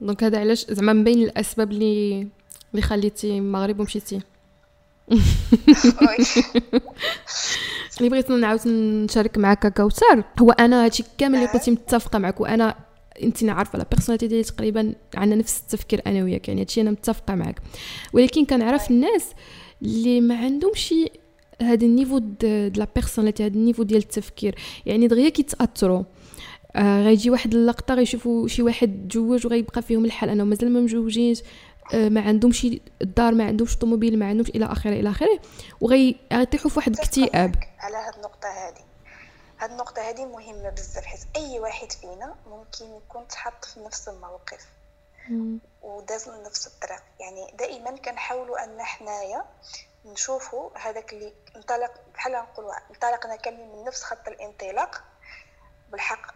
donc 0.01 0.23
هذا 0.23 0.39
علاش 0.39 0.65
زعما 0.71 0.93
من 0.93 1.03
بين 1.03 1.23
الأسباب 1.23 1.71
اللي 1.71 2.27
اللي 2.71 2.81
خليتي 2.81 3.37
المغرب 3.37 3.79
ومشيتي؟ 3.79 4.21
اللي 7.97 8.09
بغيت 8.09 8.31
نعاود 8.31 8.67
نشارك 8.67 9.37
معك 9.37 9.77
كوثر 9.77 10.23
هو 10.39 10.51
أنا 10.51 10.85
هادشي 10.85 11.03
كامل 11.17 11.35
اللي 11.35 11.47
قلتي 11.47 11.71
متفقه 11.71 12.19
معك 12.19 12.41
وأنا 12.41 12.75
انت 13.23 13.43
عارفه 13.43 13.79
la 13.79 13.85
personnalité 13.91 14.27
ديالي 14.27 14.43
تقريبا 14.43 14.95
عندنا 15.15 15.39
نفس 15.39 15.61
التفكير 15.61 16.01
أنا 16.07 16.23
وياك 16.23 16.47
يعني 16.47 16.61
هادشي 16.61 16.81
أنا 16.81 16.91
متفقه 16.91 17.35
معك 17.35 17.61
ولكن 18.13 18.45
كنعرف 18.45 18.91
الناس 18.91 19.25
اللي 19.81 20.21
ما 20.21 20.37
عندهمش 20.37 20.93
هذا 21.61 21.85
ال 21.85 21.90
niveau 21.90 22.17
de 22.17 22.73
la 22.77 22.87
personnalité 22.95 23.45
هذا 23.45 23.53
ال 23.55 23.59
niveau 23.59 23.83
ديال 23.83 24.01
التفكير 24.01 24.55
يعني 24.85 25.07
دغيا 25.07 25.29
كيتاثروا 25.29 26.03
آه 26.75 27.03
غيجي 27.03 27.29
واحد 27.29 27.53
اللقطه 27.53 27.93
غيشوفوا 27.93 28.47
شي 28.47 28.61
واحد 28.61 29.07
تزوج 29.09 29.45
وغيبقى 29.45 29.81
فيهم 29.81 30.05
الحال 30.05 30.29
انهم 30.29 30.47
مازال 30.47 30.71
ما 30.71 30.79
مجوجينش 30.79 31.39
آه، 31.39 31.43
ما 31.93 32.21
عندهمش 32.21 32.67
الدار 33.01 33.33
ما 33.33 33.45
عندهمش 33.45 33.77
طوموبيل 33.77 34.19
ما 34.19 34.27
عندهمش 34.27 34.49
إلى 34.49 34.65
آخره 34.65 34.89
إلى 34.89 35.09
آخره. 35.09 35.39
وغيطيحوا 35.81 36.69
في 36.69 36.77
واحد 36.79 36.93
الاكتئاب 36.93 37.55
على 37.79 37.97
هاد 37.97 38.15
النقطة 38.15 38.49
هذه 38.49 38.83
هاد 39.59 39.71
النقطة 39.71 40.01
هذه 40.01 40.25
مهمة 40.25 40.69
بزاف 40.69 41.05
حيت 41.05 41.21
أي 41.35 41.59
واحد 41.59 41.91
فينا 41.91 42.35
ممكن 42.47 42.85
يكون 42.97 43.27
تحط 43.27 43.65
في 43.65 43.79
نفس 43.79 44.07
الموقف. 44.09 44.67
وداز 45.81 46.29
من 46.29 46.43
نفس 46.43 46.67
الطريق. 46.67 47.03
يعني 47.19 47.53
دائما 47.59 47.91
كنحاولوا 47.97 48.63
أن 48.63 48.81
حنايا 48.81 49.45
نشوفوا 50.05 50.69
هذاك 50.77 51.13
اللي 51.13 51.33
انطلق 51.55 51.91
بحال 52.13 52.31
نقولوا 52.31 52.71
انطلقنا 52.89 53.35
كامل 53.35 53.65
من 53.75 53.83
نفس 53.83 54.03
خط 54.03 54.27
الانطلاق. 54.27 55.03
بالحق 55.91 56.35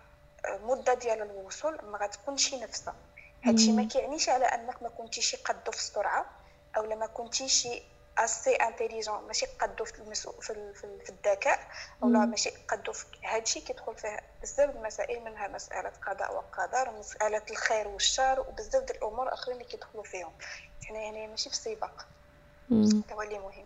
مدة 0.64 0.94
ديال 0.94 1.22
الوصول 1.22 1.80
ما 1.92 1.98
غتكونش 1.98 2.54
نفسها. 2.54 2.96
هادشي 3.44 3.72
ما 3.72 3.84
كيعنيش 3.84 4.30
على 4.30 4.46
أنك 4.46 4.84
ما 4.84 4.90
كنتيش 4.90 5.36
قدو 5.36 5.72
في 5.72 5.78
السرعة 5.78 6.26
أو 6.78 6.86
لما 6.86 7.06
كنتيش 7.06 7.68
اسي 8.18 8.56
انتيليجون 8.56 9.24
ماشي 9.28 9.46
قدو 9.46 9.86
في 9.86 10.00
المسؤول 10.00 10.42
في, 10.42 10.74
في, 10.74 11.10
الذكاء 11.10 11.60
ولا 12.02 12.26
ماشي 12.26 12.50
قدو 12.50 12.92
في 12.94 13.06
هادشي 13.24 13.62
كيدخل 13.62 13.96
فيه 13.96 14.20
بزاف 14.42 14.76
المسائل 14.76 15.24
منها 15.24 15.48
مسألة 15.48 15.90
قضاء 15.90 16.36
وقدر 16.36 16.90
ومساله 16.90 17.44
الخير 17.52 17.88
والشر 17.88 18.40
وبزاف 18.40 18.84
ديال 18.84 18.98
الأمور 18.98 19.34
آخرين 19.34 19.58
اللي 19.58 19.70
كيدخلوا 19.70 20.04
فيهم. 20.04 20.34
حنا 20.84 21.00
يعني 21.00 21.28
ماشي 21.28 21.50
في 21.50 21.56
سباق. 21.56 22.08
هو 23.12 23.22
اللي 23.22 23.40
مهم. 23.40 23.66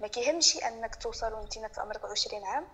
ما 0.00 0.08
كيهمش 0.08 0.56
أنك 0.56 0.94
توصل 0.94 1.32
وانت 1.32 1.52
في 1.52 1.80
عمرك 1.80 2.04
20 2.04 2.44
عام 2.44 2.68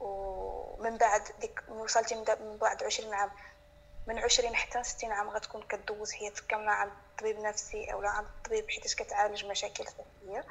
ومن 0.00 0.96
بعد 0.96 1.22
ديك 1.40 1.62
وصلتي 1.68 2.14
من 2.14 2.56
بعد 2.56 2.84
20 2.84 3.14
عام 3.14 3.30
من 4.06 4.18
20 4.18 4.56
حتى 4.56 4.82
60 4.84 5.12
عام 5.12 5.28
غتكون 5.30 5.62
كدوز 5.62 6.12
حياتك 6.12 6.46
كاملة 6.46 6.70
عند 6.70 6.92
طبيب 7.18 7.38
نفسي 7.40 7.92
أو 7.92 8.02
عند 8.02 8.26
الطبيب 8.26 8.70
حيتاش 8.70 8.94
كتعالج 8.94 9.44
مشاكل 9.44 9.84
صحيه 9.84 10.44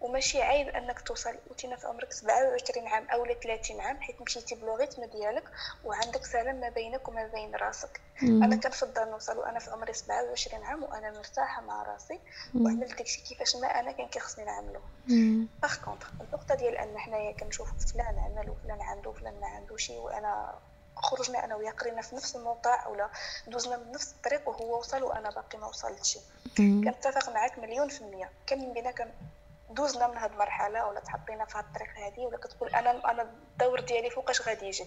وماشي 0.00 0.42
عيب 0.42 0.68
أنك 0.68 1.00
توصل 1.00 1.34
وتينا 1.50 1.76
في 1.76 1.86
عمرك 1.86 2.12
27 2.12 2.86
عام 2.88 3.08
أو 3.08 3.26
30 3.42 3.80
عام 3.80 4.00
حيت 4.00 4.22
مشيتي 4.22 4.54
بلوغيتم 4.54 5.04
ديالك 5.04 5.44
وعندك 5.84 6.24
سلام 6.24 6.60
ما 6.60 6.68
بينك 6.68 7.08
وما 7.08 7.26
بين 7.26 7.54
راسك. 7.54 8.00
مم. 8.22 8.42
أنا 8.44 8.56
كنفضل 8.56 9.10
نوصل 9.10 9.38
وأنا 9.38 9.58
في 9.58 9.70
عمري 9.70 9.92
27 9.92 10.64
عام 10.64 10.82
وأنا 10.82 11.10
مرتاحة 11.10 11.62
مع 11.62 11.82
راسي 11.82 12.20
وعملت 12.54 12.94
داكشي 12.98 13.22
كيفاش 13.22 13.56
ما 13.56 13.66
أنا 13.80 13.92
كان 13.92 14.08
كيخصني 14.08 14.44
نعملو. 14.44 14.80
باغ 15.62 15.74
كونطخ 15.84 16.10
النقطة 16.20 16.54
ديال 16.54 16.76
أن 16.76 16.98
حنايا 16.98 17.32
كنشوف 17.32 17.86
فلان 17.92 18.18
عمل 18.18 18.50
وفلان 18.50 18.80
عنده 18.82 19.10
وفلان 19.10 19.40
ما 19.40 19.46
عنده 19.46 19.76
شي 19.76 19.96
وأنا 19.98 20.58
خرجنا 21.04 21.44
أنا 21.44 21.54
وياه 21.56 21.70
قرينا 21.70 22.02
في 22.02 22.16
نفس 22.16 22.36
الموقع 22.36 22.88
ولا 22.88 23.10
دوزنا 23.46 23.76
من 23.76 23.92
نفس 23.92 24.12
الطريق 24.12 24.48
وهو 24.48 24.78
وصل 24.78 25.02
وأنا 25.02 25.30
باقي 25.30 25.58
ما 25.58 25.66
وصلتش. 25.66 26.18
كنتفق 26.84 27.28
معاك 27.28 27.58
مليون 27.58 27.88
في 27.88 28.00
المية. 28.00 28.30
كم 28.46 28.58
من 28.58 28.72
بينا 28.72 28.90
كان 28.90 29.12
دوزنا 29.70 30.06
من 30.06 30.16
هاد 30.16 30.32
المرحلة 30.32 30.86
ولا 30.86 31.00
تحطينا 31.00 31.44
في 31.44 31.58
هاد 31.58 31.64
الطريق 31.64 31.98
هادي 31.98 32.20
ولا 32.20 32.36
كتقول 32.38 32.68
أنا 32.68 33.10
أنا 33.10 33.22
الدور 33.22 33.80
ديالي 33.80 34.10
فوقاش 34.10 34.42
غادي 34.48 34.66
يجي. 34.66 34.86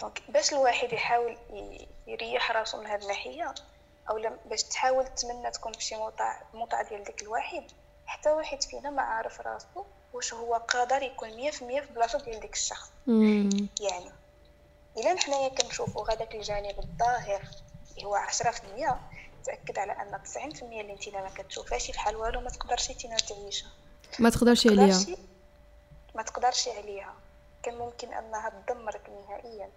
دونك 0.00 0.22
باش 0.28 0.52
الواحد 0.52 0.92
يحاول 0.92 1.38
يريح 2.06 2.50
راسو 2.52 2.80
من 2.80 2.86
هاد 2.86 3.02
الناحية 3.02 3.54
أولا 4.10 4.36
باش 4.46 4.62
تحاول 4.62 5.06
تمنى 5.06 5.50
تكون 5.50 5.72
في 5.72 5.82
شي 5.84 5.96
موطع 5.96 6.40
موطع 6.54 6.82
ديال 6.82 7.04
داك 7.04 7.22
الواحد 7.22 7.64
حتى 8.06 8.30
واحد 8.30 8.62
فينا 8.62 8.90
ما 8.90 9.02
عارف 9.02 9.40
راسو 9.40 9.84
واش 10.12 10.34
هو 10.34 10.54
قادر 10.54 11.02
يكون 11.02 11.30
مية 11.36 11.50
في 11.50 11.64
مية 11.64 11.80
في 11.80 11.92
بلاصة 11.92 12.18
ديال 12.18 12.40
ديك 12.40 12.52
الشخص. 12.54 12.90
يعني 13.80 14.12
الا 14.96 15.20
حنايا 15.20 15.48
كنشوفوا 15.48 16.12
هذاك 16.12 16.34
الجانب 16.34 16.78
الظاهر 16.78 17.42
اللي 17.90 18.04
هو 18.04 18.14
عشرة 18.14 18.50
في 18.50 18.60
المية. 18.64 19.00
تأكد 19.44 19.78
على 19.78 19.92
أن 19.92 20.20
90% 20.24 20.62
اللي 20.62 20.92
انت 20.92 21.08
ما 21.08 21.30
كتشوفهاش 21.34 21.90
بحال 21.90 22.16
والو 22.16 22.40
ما 22.40 22.50
تقدرش 22.50 22.90
انت 22.90 23.20
تعيشها. 23.20 23.70
ما 24.18 24.30
تقدرش 24.30 24.66
عليها. 24.66 25.06
ما 26.14 26.22
تقدرش 26.22 26.68
عليها. 26.68 27.14
كان 27.62 27.78
ممكن 27.78 28.12
أنها 28.12 28.62
تدمرك 28.66 29.10
نهائيا. 29.10 29.70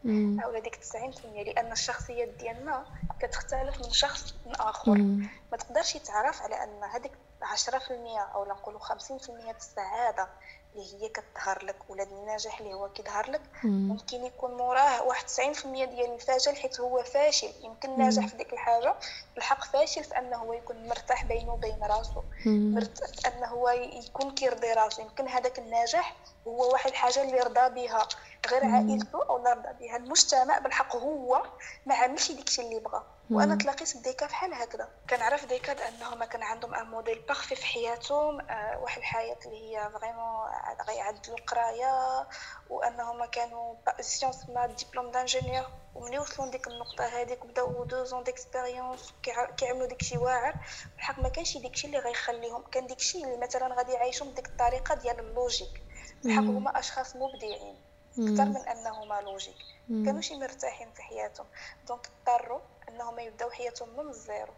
أو 0.45 0.59
ديك 0.59 0.75
90% 0.75 1.25
لأن 1.25 1.71
الشخصيات 1.71 2.27
ديالنا 2.27 2.85
كتختلف 3.19 3.77
من 3.85 3.91
شخص 3.91 4.33
من 4.45 4.55
اخر 4.55 4.91
مم. 4.91 5.29
ما 5.51 5.57
تقدرش 5.57 5.97
تعرف 5.97 6.41
على 6.41 6.63
أن 6.63 6.83
هذيك 6.83 7.11
10% 7.41 7.91
أو 8.35 8.45
نقولوا 8.45 8.79
50% 8.79 9.55
السعادة 9.57 10.27
اللي 10.75 11.03
هي 11.03 11.09
كتظهر 11.09 11.65
لك 11.65 11.75
ولا 11.89 12.03
النجاح 12.03 12.59
اللي 12.59 12.73
هو 12.73 12.89
كيظهر 12.89 13.31
لك 13.31 13.41
ممكن 13.63 14.25
يكون 14.25 14.57
موراه 14.57 15.03
واحد 15.03 15.25
90% 15.29 15.65
ديال 15.65 16.13
الفشل 16.13 16.55
حيت 16.55 16.79
هو 16.79 17.03
فاشل 17.03 17.49
يمكن 17.63 17.99
ناجح 17.99 18.27
في 18.27 18.37
ديك 18.37 18.53
الحاجة. 18.53 18.95
الحق 19.37 19.63
فاشل 19.63 20.03
في 20.03 20.17
أنه 20.17 20.37
هو 20.37 20.53
يكون 20.53 20.87
مرتاح 20.87 21.25
بينه 21.25 21.53
وبين 21.53 21.83
راسه 21.83 22.23
مرتاح 22.45 23.09
أنه 23.33 23.47
هو 23.47 23.69
يكون 23.69 24.31
كيرضي 24.31 24.73
راسه 24.73 25.03
يمكن 25.03 25.27
هذاك 25.27 25.59
النجاح 25.59 26.15
هو 26.47 26.71
واحد 26.71 26.89
الحاجة 26.89 27.21
اللي 27.21 27.39
رضى 27.39 27.69
بها 27.69 28.07
غير 28.51 28.65
عائلته 28.65 29.23
أو 29.29 29.37
رضى 29.37 29.73
بها 29.79 29.97
المجتمع 29.97 30.59
بالحق 30.59 30.95
هو 30.95 31.43
ما 31.85 31.95
عملش 31.95 32.31
داكشي 32.31 32.61
اللي 32.61 32.79
بغى 32.79 33.03
وأنا 33.29 33.55
تلاقيت 33.55 33.97
بديكا 33.97 34.25
بحال 34.25 34.53
هكذا. 34.53 34.89
كنعرف 35.09 35.45
ديكاد 35.45 35.81
أنهم 35.81 36.23
كان 36.23 36.43
عندهم 36.43 36.75
ان 36.75 36.85
موديل 36.87 37.19
بارفي 37.19 37.55
في 37.55 37.65
حياتهم 37.65 38.41
آه 38.41 38.77
واحد 38.79 38.97
الحياة 38.97 39.37
اللي 39.45 39.77
هي 39.77 39.89
فريمون 39.93 40.47
غيعدلوا 40.87 41.37
القراية 41.37 42.27
وأنهم 42.69 43.25
كانوا 43.25 43.75
سيونس 43.99 44.49
ما 44.49 44.65
ديبلوم 44.65 45.11
دانجينيور 45.11 45.65
وملي 45.95 46.19
وصلوا 46.19 46.47
لديك 46.47 46.67
النقطة 46.67 47.05
هذيك 47.05 47.45
بداو 47.45 47.83
دو 47.83 48.03
زون 48.03 48.23
ديكسبيريونس 48.23 49.13
كيعملوا 49.57 49.87
داكشي 49.87 50.17
واعر. 50.17 50.55
بالحق 50.95 51.19
ما 51.19 51.29
كانش 51.29 51.57
داكشي 51.57 51.87
اللي 51.87 51.99
غيخليهم 51.99 52.63
كان 52.71 52.87
داكشي 52.87 53.23
اللي 53.23 53.37
مثلا 53.37 53.75
غادي 53.75 53.91
يعيشوا 53.91 54.27
بديك 54.27 54.47
الطريقة 54.47 54.95
ديال 54.95 55.19
اللوجيك 55.19 55.81
بالحق 56.23 56.43
هما 56.43 56.79
أشخاص 56.79 57.15
مبدعين 57.15 57.81
أكثر 58.19 58.45
من 58.45 58.67
أنهما 58.67 59.21
logique 59.21 59.55
كانوش 59.87 60.31
مرتاحين 60.31 60.91
في 60.91 61.01
حياتهم. 61.01 61.47
donc 61.87 62.09
اضطروا 62.27 62.59
إنهم 62.95 63.19
يبداو 63.19 63.49
حياتهم 63.49 63.89
من 63.97 64.09
ال 64.09 64.17
zéro. 64.17 64.53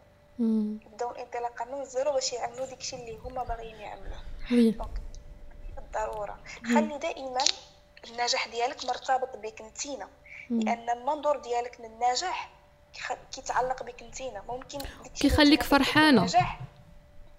يبداو 0.86 1.12
الانطلاقه 1.12 1.66
من 1.66 1.82
ال 1.82 1.88
zéro 1.88 2.12
باش 2.12 2.34
يعملوا 2.34 2.66
داكشي 2.66 2.96
اللي 2.96 3.18
هما 3.18 3.44
باغيين 3.44 3.76
يعملوه 3.76 4.20
donc 4.52 5.02
بالضرورة. 5.76 6.40
خلي 6.66 6.98
دائما 6.98 7.44
النجاح 8.08 8.48
ديالك 8.48 8.86
مرتبط 8.86 9.38
بك 9.38 9.62
نتينا 9.62 10.08
لأن 10.50 10.90
المنظور 10.90 11.38
ديالك 11.38 11.82
للنجاح 11.82 12.50
كيتعلق 13.32 13.84
بك 13.84 14.04
نتينا 14.04 14.44
ممكن 14.50 14.80
كيخليك 15.16 15.64
فرحانة. 15.64 16.24
نجاح. 16.24 16.60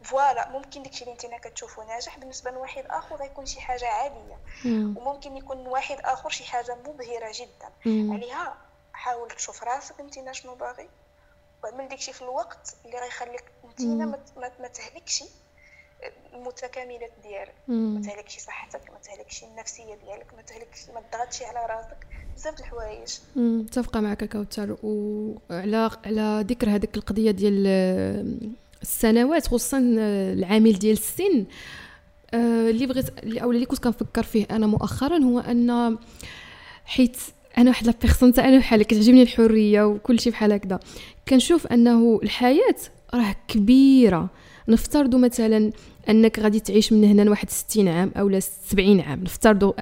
فوالا 0.02 0.48
ممكن 0.48 0.82
داكشي 0.82 1.04
اللي 1.04 1.14
نتينا 1.14 1.38
كتشوفو 1.38 1.82
ناجح 1.82 2.18
بالنسبة 2.18 2.50
لواحد 2.50 2.84
آخر 2.90 3.16
غيكون 3.16 3.46
شي 3.46 3.60
حاجة 3.60 3.88
عادية. 3.88 4.38
مم. 4.64 4.94
وممكن 4.98 5.36
يكون 5.36 5.66
واحد 5.66 6.00
آخر 6.00 6.30
شي 6.30 6.44
حاجة 6.44 6.74
مبهرة 6.74 7.32
جدا. 7.34 7.68
مم. 7.86 8.12
عليها 8.12 8.56
حاول 8.98 9.30
تشوف 9.30 9.64
راسك 9.64 9.94
انت 10.00 10.32
شنو 10.32 10.54
باغي. 10.54 10.88
واعمل 11.64 11.88
داكشي 11.88 12.12
في 12.12 12.22
الوقت 12.22 12.76
اللي 12.84 12.98
غيخليك 12.98 13.44
نتينا 13.70 14.06
ما 14.60 14.68
تهلكش 14.68 15.24
المتكاملات 16.34 17.12
ديالك. 17.22 17.54
ما 17.68 18.00
تهلكش 18.00 18.38
صحتك 18.38 18.90
ما 18.90 18.98
تهلكش 18.98 19.44
النفسية 19.44 19.94
ديالك 19.94 20.26
ما 20.36 20.42
تهلكش 20.42 20.88
ما 20.94 21.00
تضغطش 21.00 21.42
على 21.42 21.66
راسك. 21.66 22.06
بزاف 22.36 22.60
الحوايج. 22.60 23.18
متفقة 23.36 24.00
معك 24.00 24.24
كوثر 24.24 24.76
وعلى 24.82 25.90
على 26.04 26.44
ذكر 26.48 26.70
هذيك 26.70 26.96
القضية 26.96 27.30
ديال 27.30 27.66
السنوات 28.82 29.46
خصوصا 29.46 29.78
العامل 29.78 30.72
ديال 30.72 30.92
السن. 30.96 31.46
آه، 32.34 32.70
اللي 32.70 32.86
بغيت 32.86 33.38
أو 33.38 33.50
اللي 33.50 33.66
كنت 33.66 33.84
كنفكر 33.84 34.22
فيه 34.22 34.46
أنا 34.50 34.66
مؤخرا 34.66 35.18
هو 35.18 35.38
أن 35.38 35.98
حيت 36.84 37.16
أنا 37.58 37.70
واحد 37.70 37.86
la 37.86 37.94
personne 38.02 38.32
أنا 38.38 38.58
بحال 38.58 38.82
كتعجبني 38.82 39.22
الحرية 39.22 39.82
وكل 39.82 40.20
شيء 40.20 40.32
بحال 40.32 40.52
هكذا. 40.52 40.80
كنشوف 41.28 41.66
أنه 41.66 42.20
الحياة 42.22 42.76
راه 43.14 43.36
كبيرة. 43.48 44.30
نفترضوا 44.68 45.18
مثلا 45.20 45.70
أنك 46.08 46.38
غادي 46.38 46.60
تعيش 46.60 46.92
من 46.92 47.04
هنا 47.04 47.22
لواحد 47.22 47.50
60 47.50 47.88
عام 47.88 48.12
أو 48.16 48.40
70 48.40 49.00
عام. 49.00 49.22
نفترضوا 49.22 49.72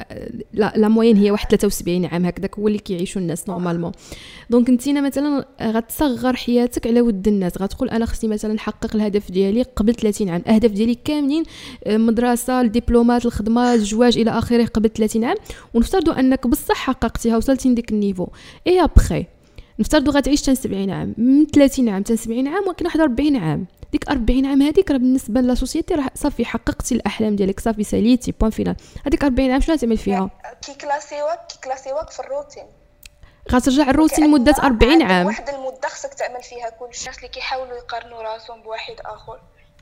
la 0.52 0.72
la 0.76 0.88
moyenne 0.88 1.16
هي 1.16 1.30
واحد 1.30 1.48
73 1.50 2.04
عام. 2.04 2.24
هكذاك 2.24 2.58
هو 2.58 2.68
اللي 2.68 2.78
كيعيشوا 2.78 3.22
الناس 3.22 3.48
normalement 3.48 3.92
donc 4.50 4.68
انت 4.68 4.88
مثلا 4.88 5.46
غتصغر 5.62 6.36
حياتك 6.36 6.86
على 6.86 7.00
ود 7.00 7.28
الناس 7.28 7.62
غتقول 7.62 7.90
أنا 7.90 8.06
خصني 8.06 8.30
مثلا 8.30 8.54
نحقق 8.54 8.96
الهدف 8.96 9.30
ديالي 9.30 9.62
قبل 9.62 9.94
30 9.94 10.28
عام. 10.28 10.40
الاهداف 10.40 10.70
ديالي 10.70 10.94
كاملين 10.94 11.42
آه، 11.84 11.96
مدرسة 11.96 12.60
الدبلومات 12.60 13.26
الخدمة 13.26 13.74
الزواج 13.74 14.18
إلى 14.18 14.30
آخره 14.30 14.64
قبل 14.64 14.88
30 14.90 15.24
عام. 15.24 15.36
ونفترضوا 15.74 16.20
أنك 16.20 16.46
بصح 16.46 16.76
حققتيها 16.76 17.36
وصلتي 17.36 17.68
لديك 17.68 17.92
ال 17.92 17.96
niveau. 17.97 18.26
اي 18.66 18.84
ابخي 18.84 19.26
نفترضوا 19.78 20.12
غتعيش 20.12 20.40
70 20.40 20.90
عام. 20.90 21.14
من 21.18 21.46
30 21.46 21.88
عام 21.88 22.04
70 22.04 22.48
عام 22.48 22.66
ولكن 22.66 22.84
واحد 22.84 23.00
40 23.00 23.36
عام. 23.36 23.66
ديك 23.92 24.08
40 24.08 24.46
عام 24.46 24.62
هذيك 24.62 24.90
راه 24.90 24.96
بالنسبة 24.96 25.40
la 25.40 25.54
société 25.54 25.94
راه 25.94 26.10
صافي 26.14 26.44
حققتي 26.44 26.94
الأحلام 26.94 27.36
ديالك 27.36 27.60
صافي 27.60 27.84
ساليتي 27.84 28.32
point 28.32 28.50
final 28.50 28.76
هذيك 29.06 29.24
40 29.24 29.50
عام 29.50 29.60
شنو 29.60 29.76
تعمل 29.76 29.98
فيها؟ 29.98 30.30
كي 30.62 30.74
كلاسيوك 30.74 31.38
كي 31.48 31.58
كلاسيوك 31.64 32.10
في 32.10 32.20
الروتين. 32.20 32.66
غترجع 33.52 33.90
الروتين 33.90 34.24
لمدة 34.24 34.54
40 34.62 35.02
عام. 35.02 35.26
واحد 35.26 35.48
المدة 35.48 35.88
خصك 35.88 36.14
تعمل 36.14 36.42
فيها 36.42 36.70
كل 36.70 36.84
الناس 36.84 37.16
اللي 37.16 37.28
كيحاولوا 37.28 37.76
يقارنوا 37.76 38.22
راسهم 38.22 38.62
بواحد 38.62 38.94
آخر. 39.00 39.40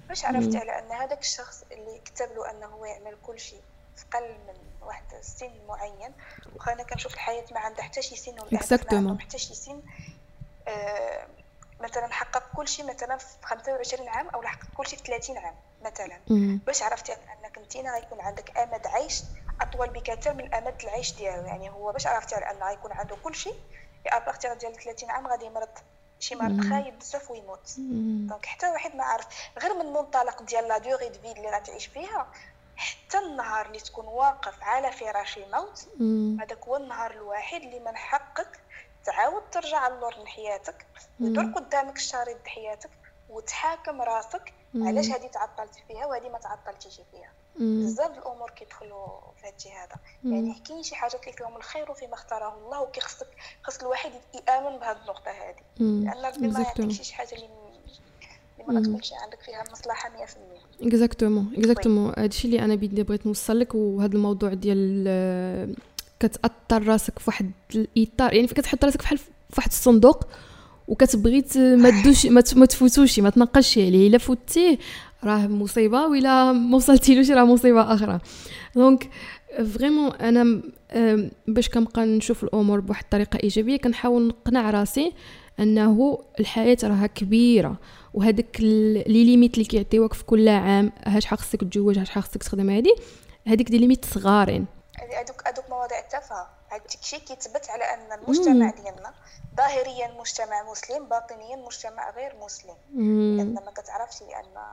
باش 0.08 0.24
عرفتي 0.24 0.58
على 0.58 0.78
أن 0.78 0.92
هذاك 0.92 1.20
الشخص 1.20 1.64
اللي 1.72 2.00
كتب 2.04 2.28
له 2.36 2.50
أنه 2.50 2.66
هو 2.66 2.84
يعمل 2.84 3.16
كل 3.22 3.40
شيء 3.40 3.60
في 3.96 4.04
قل 4.14 4.28
من 4.28 4.86
واحد 4.86 5.04
السن 5.18 5.50
معين؟ 5.68 6.12
وخانا 6.56 6.82
كنشوف 6.82 7.14
الحياة 7.14 7.44
ما 7.52 7.60
عندها 7.60 7.82
حتى 7.82 8.02
شي 8.02 8.16
سن 8.16 8.32
ولا 8.32 8.58
حتى 9.20 9.38
شي 9.38 9.54
سن 9.54 9.80
آه 10.68 11.26
مثلا 11.84 12.12
حقق 12.12 12.42
كل 12.56 12.68
شيء 12.68 12.84
مثلا 12.86 13.16
في 13.16 13.26
25 13.42 14.08
عام 14.08 14.28
أو 14.28 14.42
حقق 14.42 14.66
كل 14.76 14.86
شيء 14.86 14.98
في 14.98 15.04
30 15.04 15.38
عام 15.38 15.54
مثلا. 15.82 16.20
باش 16.66 16.82
عرفتي 16.82 17.12
أنك 17.12 17.58
انت 17.58 17.76
غيكون 17.76 18.20
عندك 18.20 18.58
آمد 18.58 18.86
عيش 18.86 19.22
أطول 19.60 19.90
بكثير 19.90 20.34
من 20.34 20.54
آمد 20.54 20.74
العيش 20.82 21.14
ديالو. 21.14 21.46
يعني 21.46 21.70
هو 21.70 21.92
باش 21.92 22.06
عرفتي 22.06 22.34
على 22.34 22.50
أن 22.50 22.62
غيكون 22.62 22.92
عنده 22.92 23.16
كل 23.16 23.34
شيء 23.34 23.54
à 24.06 24.13
partir 24.13 24.54
ديال 24.54 24.74
30 24.74 25.10
عام 25.10 25.26
غادي 25.26 25.44
يمرض 25.44 25.68
شي 26.20 26.34
مرض 26.34 26.60
خايب 26.70 26.98
بزاف 26.98 27.30
ويموت. 27.30 27.74
donc 28.28 28.46
حتى 28.46 28.70
واحد 28.70 28.96
ما 28.96 29.04
عارف 29.04 29.26
غير 29.58 29.74
من 29.74 29.86
منطلق 29.92 30.42
ديال 30.42 30.68
la 30.68 30.78
durée 30.78 31.08
de 31.08 31.20
vie 31.20 31.32
اللي 31.32 31.50
غتعيش 31.50 31.86
فيها 31.86 32.26
حتى 32.76 33.18
النهار 33.18 33.66
اللي 33.66 33.80
تكون 33.80 34.06
واقف 34.06 34.62
على 34.62 34.92
فراش 34.92 35.38
الموت 35.38 35.88
هذاك 36.40 36.64
هو 36.64 36.76
النهار 36.76 37.10
الوحيد 37.10 37.62
اللي 37.62 37.80
من 37.80 37.96
حقك 37.96 38.60
تعاود 39.04 39.42
ترجع 39.52 39.86
اللور 39.86 40.14
لحياتك 40.22 40.86
ودور 41.20 41.44
قدامك 41.44 41.96
الشريط 41.96 42.46
حياتك 42.46 42.90
وتحاكم 43.30 44.02
راسك 44.02 44.52
علاش 44.74 45.06
هذه 45.06 45.26
تعطلت 45.26 45.74
فيها 45.88 46.06
وهذه 46.06 46.28
ما 46.28 46.38
تعطلتيش 46.38 47.00
فيها. 47.10 47.32
بزاف 47.56 48.18
الأمور 48.18 48.50
كيدخلوا 48.50 49.20
في 49.40 49.46
هادشي 49.46 49.68
هذا. 49.68 49.96
يعني 50.24 50.62
كاين 50.68 50.82
شي 50.82 50.94
حاجات 50.94 51.22
اللي 51.22 51.32
فيهم 51.32 51.56
الخير 51.56 51.94
فيما 51.94 52.14
اختاره 52.14 52.54
الله 52.54 52.80
وكيخصك 52.80 53.26
خص 53.62 53.80
الواحد 53.80 54.10
يآمن 54.34 54.78
بهذه 54.78 54.96
النقطة 54.96 55.30
هذه 55.30 55.56
لأن 55.78 56.24
ربي 56.24 56.48
ما 56.48 56.60
يعطيكش 56.60 57.02
شي 57.02 57.14
حاجة 57.14 57.34
اللي 57.34 57.48
ما 58.68 58.82
تكونش 58.82 59.12
عندك 59.12 59.40
فيها 59.40 59.64
مصلحه 59.72 60.26
100% 60.80 60.86
exactement 60.86 61.52
exactement 61.56 62.12
هادشي 62.18 62.48
اللي 62.48 62.64
أنا 62.64 62.74
بدي 62.74 63.02
بغيت 63.02 63.26
نوصل 63.26 63.60
لك 63.60 63.74
وهذا 63.74 64.12
الموضوع 64.14 64.54
ديال 64.54 65.04
كتأطر 66.26 66.86
راسك 66.86 67.18
في 67.18 67.24
واحد 67.26 67.50
الإطار 67.74 68.34
يعني 68.34 68.46
كتحط 68.46 68.84
راسك 68.84 68.98
بحال 69.02 69.18
في 69.18 69.30
واحد 69.56 69.70
الصندوق 69.70 70.24
وكتبغي 70.88 71.44
ما 71.56 71.90
تدوش 71.90 72.26
ما 72.26 72.66
تفوتوش 72.66 73.20
ما 73.20 73.30
تنقش 73.30 73.78
عليه. 73.78 74.08
إلا 74.08 74.18
فوتيه 74.18 74.78
راه 75.24 75.46
مصيبة 75.46 76.06
ولا 76.06 76.52
ما 76.52 76.76
وصلتيلوش 76.76 77.30
راه 77.30 77.44
مصيبة 77.44 77.94
أخرى. 77.94 78.20
donc 78.76 79.10
vraiment 79.74 80.12
أنا 80.12 80.62
باش 81.48 81.68
كنبقى 81.68 82.06
نشوف 82.06 82.44
الأمور 82.44 82.80
بواحد 82.80 83.04
الطريقة 83.04 83.38
إيجابية 83.42 83.76
كنحاول 83.76 84.26
نقنع 84.26 84.70
راسي 84.70 85.12
أنه 85.60 86.18
الحياة 86.40 86.76
راها 86.84 87.06
كبيرة. 87.06 87.76
وهذاك 88.14 88.56
les 88.60 89.24
limites 89.24 89.54
اللي 89.54 89.64
كيعطيوك 89.64 90.14
في 90.14 90.24
كل 90.24 90.48
عام 90.48 90.92
هاش 91.04 91.26
خاصك 91.26 91.60
تتزوج 91.60 91.98
هاش 91.98 92.10
خاصك 92.10 92.42
تخدم 92.42 92.70
هادي 92.70 92.94
هذيك 93.46 93.70
des 93.70 93.78
limites 93.78 94.04
صغارين. 94.04 94.66
هذوك 95.12 95.48
هذوك 95.48 95.70
مواضيع 95.70 96.00
تافهة. 96.00 96.48
هذاك 96.68 96.94
الشيء 97.00 97.18
كيثبت 97.18 97.70
على 97.70 97.84
أن 97.84 98.12
المجتمع 98.12 98.70
ديالنا 98.70 99.14
ظاهريا 99.56 100.14
مجتمع 100.18 100.70
مسلم 100.70 101.04
باطنيا 101.04 101.56
مجتمع 101.56 102.10
غير 102.10 102.36
مسلم. 102.36 102.76
لأن 103.36 103.54
ما 103.54 103.70
كتعرفش 103.76 104.22
لأن 104.22 104.64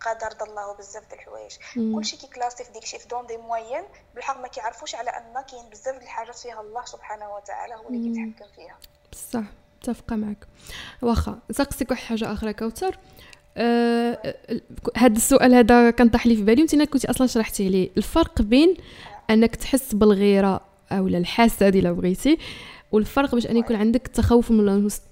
قدر 0.00 0.46
الله 0.46 0.76
بزاف 0.76 1.02
د 1.10 1.12
الحوايج. 1.12 1.56
كلشي 1.74 2.16
كي 2.16 2.27
classer 2.27 2.64
في 2.64 2.72
ديكشي 2.72 2.98
في 2.98 3.08
dans 3.08 3.26
des 3.26 3.36
moyens 3.36 3.84
بالحق 4.14 4.40
ما 4.40 4.48
كيعرفوش 4.48 4.94
على 4.94 5.10
أن 5.10 5.44
كاين 5.50 5.70
بزاف 5.70 5.96
د 5.96 6.02
الحاجات 6.02 6.36
فيها 6.36 6.60
الله 6.60 6.84
سبحانه 6.84 7.34
وتعالى 7.34 7.74
هو 7.74 7.88
اللي 7.88 8.08
كيتحكم 8.08 8.54
فيها. 8.56 8.78
بصح 9.12 9.42
متفقة 9.78 10.16
معك. 10.16 10.46
واخا 11.02 11.38
سقسيك 11.50 11.90
واحد 11.90 12.04
حاجة 12.04 12.32
آخرى 12.32 12.52
كوثر 12.52 12.98
أه 13.56 14.34
هذا 14.96 15.16
السؤال 15.16 15.54
هذا 15.54 15.90
كان 15.90 16.08
طاح 16.08 16.26
لي 16.26 16.36
في 16.36 16.42
بالي 16.42 16.62
وانت 16.62 16.90
كنتي 16.90 17.10
أصلا 17.10 17.26
شرحتي 17.26 17.68
لي. 17.68 17.90
الفرق 17.96 18.42
بين 18.42 18.76
أنك 19.30 19.56
تحس 19.56 19.94
بالغيرة 19.94 20.60
أو 20.92 21.06
الحسد 21.06 21.76
الا 21.76 21.92
بغيتي 21.92 22.38
والفرق 22.92 23.34
باش 23.34 23.46
أن 23.46 23.56
يكون 23.56 23.76
عندك 23.76 24.08
تخوف 24.08 24.50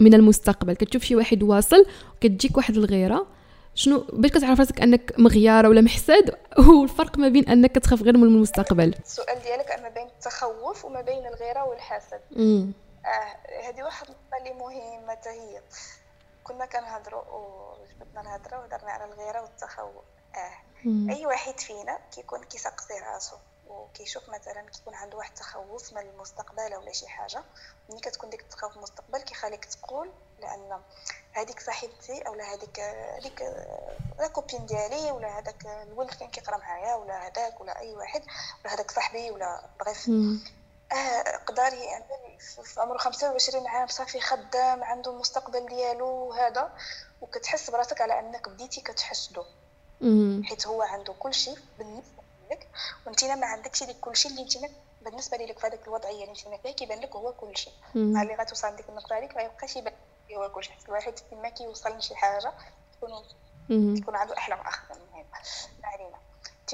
من 0.01 0.15
المستقبل. 0.15 0.73
كتشوف 0.73 1.03
شي 1.03 1.17
واحد 1.17 1.43
واصل 1.43 1.87
وكتجيك 2.17 2.57
واحد 2.57 2.77
الغيرة. 2.77 3.27
شنو؟ 3.75 4.07
باش 4.13 4.31
كتعرف 4.31 4.59
راسك 4.61 4.81
أنك 4.81 5.15
مغيارة 5.19 5.69
ولا 5.69 5.81
محسد 5.81 6.37
والفرق 6.69 7.19
ما 7.19 7.29
بين 7.29 7.49
أنك 7.49 7.79
تخاف 7.79 8.03
غير 8.03 8.17
من 8.17 8.23
المستقبل. 8.23 8.95
السؤال 9.05 9.43
ديالك 9.43 9.81
ما 9.83 9.89
بين 9.89 10.07
التخوف 10.07 10.85
وما 10.85 11.01
بين 11.01 11.27
الغيرة 11.27 11.65
والحسد. 11.65 12.21
آه 12.37 12.69
هذه 13.69 13.83
واحد 13.83 14.07
النقطة 14.07 14.39
اللي 14.39 14.55
مهمة 14.61 15.11
حتى 15.11 15.29
هي. 15.29 15.61
كنا 16.45 16.67
كنهضروا 16.67 17.23
وجبدنا 17.23 18.21
الهضرة 18.21 18.59
وهضرنا 18.59 18.91
على 18.91 19.05
الغيرة 19.05 19.43
والتخوف. 19.43 20.05
آه 20.35 21.13
أي 21.13 21.27
واحد 21.27 21.61
فينا 21.61 21.99
كيكون 22.15 22.41
كيسقسي 22.45 22.95
راسو. 23.15 23.37
وكيشوف 23.69 24.29
مثلا 24.29 24.61
كيكون 24.63 24.95
عنده 24.95 25.17
واحد 25.17 25.31
التخوف 25.31 25.93
من 25.93 26.03
المستقبل 26.03 26.77
ولا 26.77 26.93
شي 26.93 27.09
حاجة. 27.09 27.43
ملي 27.91 28.01
كتكون 28.01 28.31
ديك 28.31 28.41
التخوف 28.41 28.71
من 28.71 28.77
المستقبل 28.77 29.21
كيخليك 29.21 29.65
تقول 29.65 30.11
لأن 30.41 30.81
هذيك 31.33 31.61
صاحبتي 31.61 32.23
اولا 32.23 32.55
هذيك 32.55 32.81
هذيك 32.81 33.43
لا 34.19 34.29
كوبين 34.29 34.67
ديالي 34.67 35.13
ولا 35.13 35.39
هذاك 35.39 35.67
الولد 35.67 36.11
كان 36.11 36.31
كيقرأ 36.31 36.57
معايا 36.57 36.95
ولا 36.95 37.27
هذاك 37.27 37.61
ولا 37.61 37.79
أي 37.79 37.95
واحد 37.95 38.23
ولا 38.65 38.75
هذاك 38.75 38.91
صاحبي 38.91 39.31
ولا 39.31 39.63
بغيف. 39.81 40.09
آه 40.93 41.37
قدر 41.47 41.75
يعني 41.75 42.05
في 42.39 42.81
عمره 42.81 42.99
25 42.99 43.67
عام 43.67 43.87
صافي 43.89 44.21
خدام 44.21 44.85
عنده 44.85 45.11
المستقبل 45.11 45.67
ديالو 45.67 46.07
وهذا 46.07 46.73
وكتحس 47.21 47.71
براسك 47.71 48.01
على 48.01 48.19
أنك 48.19 48.49
بديتي 48.49 48.81
كتحسدو 48.81 49.45
حيت 50.45 50.67
هو 50.67 50.83
عنده 50.83 51.13
كل 51.13 51.35
شيء 51.35 51.59
بالنسبة 51.79 52.18
لك 52.51 52.69
وانت 53.07 53.25
ما 53.25 53.47
عندكش 53.47 53.83
ديك 53.83 54.01
كل 54.01 54.17
شيء 54.17 54.31
اللي 54.31 54.43
انت 54.43 54.53
بالنسبة 55.01 55.37
لك 55.37 55.59
في 55.59 55.67
هذيك 55.67 55.83
الوضعيه 55.85 56.25
اللي 56.25 56.31
انت 56.31 56.39
فيها 56.63 56.73
كيبان 56.73 57.01
لك 57.01 57.17
هو 57.17 57.33
كل 57.33 57.57
شيء 57.57 57.73
مع 57.95 58.23
اللي 58.23 58.35
غتوصل 58.35 58.77
ديك 58.77 58.89
النقطة 58.89 59.19
هذيك 59.19 59.37
غيبقاش 59.37 59.77
يبان 59.77 59.95
هو 60.37 60.53
كل 60.53 60.65
شيء 60.65 60.75
الواحد 60.89 61.19
فيما 61.31 61.49
كيوصل 61.49 61.99
لشي 61.99 62.17
حاجة 62.17 62.53
تكون 62.93 63.11
تكون 64.01 64.17
عنده 64.17 64.39
أحلام 64.39 64.61
آخر 64.61 64.95
المهم 64.95 65.27
ما 65.83 65.89
علينا. 65.89 66.19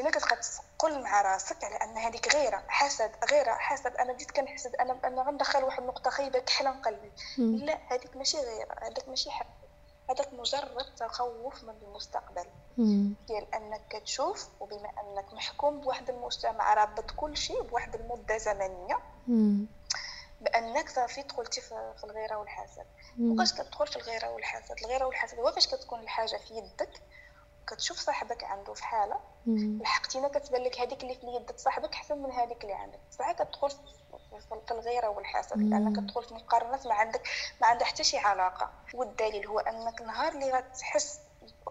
انت 0.01 0.09
كتبقى 0.19 0.41
تقول 0.79 1.03
مع 1.03 1.23
راسك 1.23 1.65
على 1.65 1.77
أن 1.77 1.99
هذيك 1.99 2.35
غيرة 2.35 2.65
حسد 2.69 3.11
غيرة 3.31 3.55
حسد. 3.55 3.97
أنا 3.97 4.13
بديت 4.13 4.31
كنحسد 4.31 4.77
أنا 4.77 4.99
أنا 5.05 5.23
غندخل 5.23 5.65
واحد 5.65 5.79
النقطة 5.83 6.11
خايبة 6.11 6.39
كحلم 6.39 6.83
قلبي. 6.83 7.13
لا 7.39 7.79
هذيك 7.91 8.17
ماشي 8.17 8.37
غيرة 8.39 8.75
هذاك 8.83 9.09
ماشي 9.09 9.31
حسد 9.31 9.64
هذاك 10.11 10.33
مجرد 10.33 10.95
تخوف 10.97 11.65
من 11.65 11.75
المستقبل. 11.83 12.45
ديال 13.29 13.55
أنك 13.55 13.81
كتشوف 13.91 14.49
وبما 14.61 14.89
أنك 15.03 15.35
محكوم 15.35 15.81
بواحد 15.81 16.11
المجتمع 16.11 16.75
رابط 16.75 17.11
كل 17.11 17.37
شيء 17.37 17.63
بواحد 17.63 17.95
المدة 17.95 18.39
زمنية 18.39 18.99
بأنك 20.41 20.89
صافي 20.89 21.23
دخلتي 21.23 21.61
في 21.61 22.05
الغيرة 22.05 22.37
والحسد. 22.37 22.87
وفاش 23.21 23.53
كتدخل 23.53 23.87
في 23.87 23.97
الغيرة 23.97 24.31
والحسد 24.31 24.75
الغيرة 24.85 25.05
والحسد 25.07 25.39
هو 25.39 25.53
فاش 25.53 25.67
كتكون 25.67 26.01
الحاجة 26.01 26.37
في 26.37 26.55
يدك 26.55 27.03
كتشوف 27.67 27.99
صاحبك 27.99 28.45
عنده 28.45 28.73
في 28.75 28.85
حالة 28.85 29.21
لحقتينا 29.81 30.29
كتبان 30.29 30.63
لك 30.63 30.81
هذيك 30.81 31.03
اللي 31.03 31.15
في 31.15 31.27
يد 31.27 31.53
صاحبك 31.57 31.93
أحسن 31.95 32.19
من 32.19 32.33
هذيك 32.33 32.63
اللي 32.63 32.75
عندك. 32.75 33.01
صح 33.11 33.33
كتدخل 33.33 33.71
في 33.71 34.71
الغيرة 34.71 35.09
والحسد 35.09 35.59
لأنك 35.59 35.97
كتدخل 35.97 36.23
في 36.25 36.35
مقارنات 36.35 36.87
ما 36.87 36.95
عندك 36.95 37.29
ما 37.61 37.67
عندها 37.67 37.87
حتى 37.87 38.05
شي 38.05 38.19
علاقة. 38.19 38.71
والدليل 38.95 39.47
هو 39.47 39.59
أنك 39.59 40.03
نهار 40.03 40.33
اللي 40.33 40.53
غتحس 40.53 41.21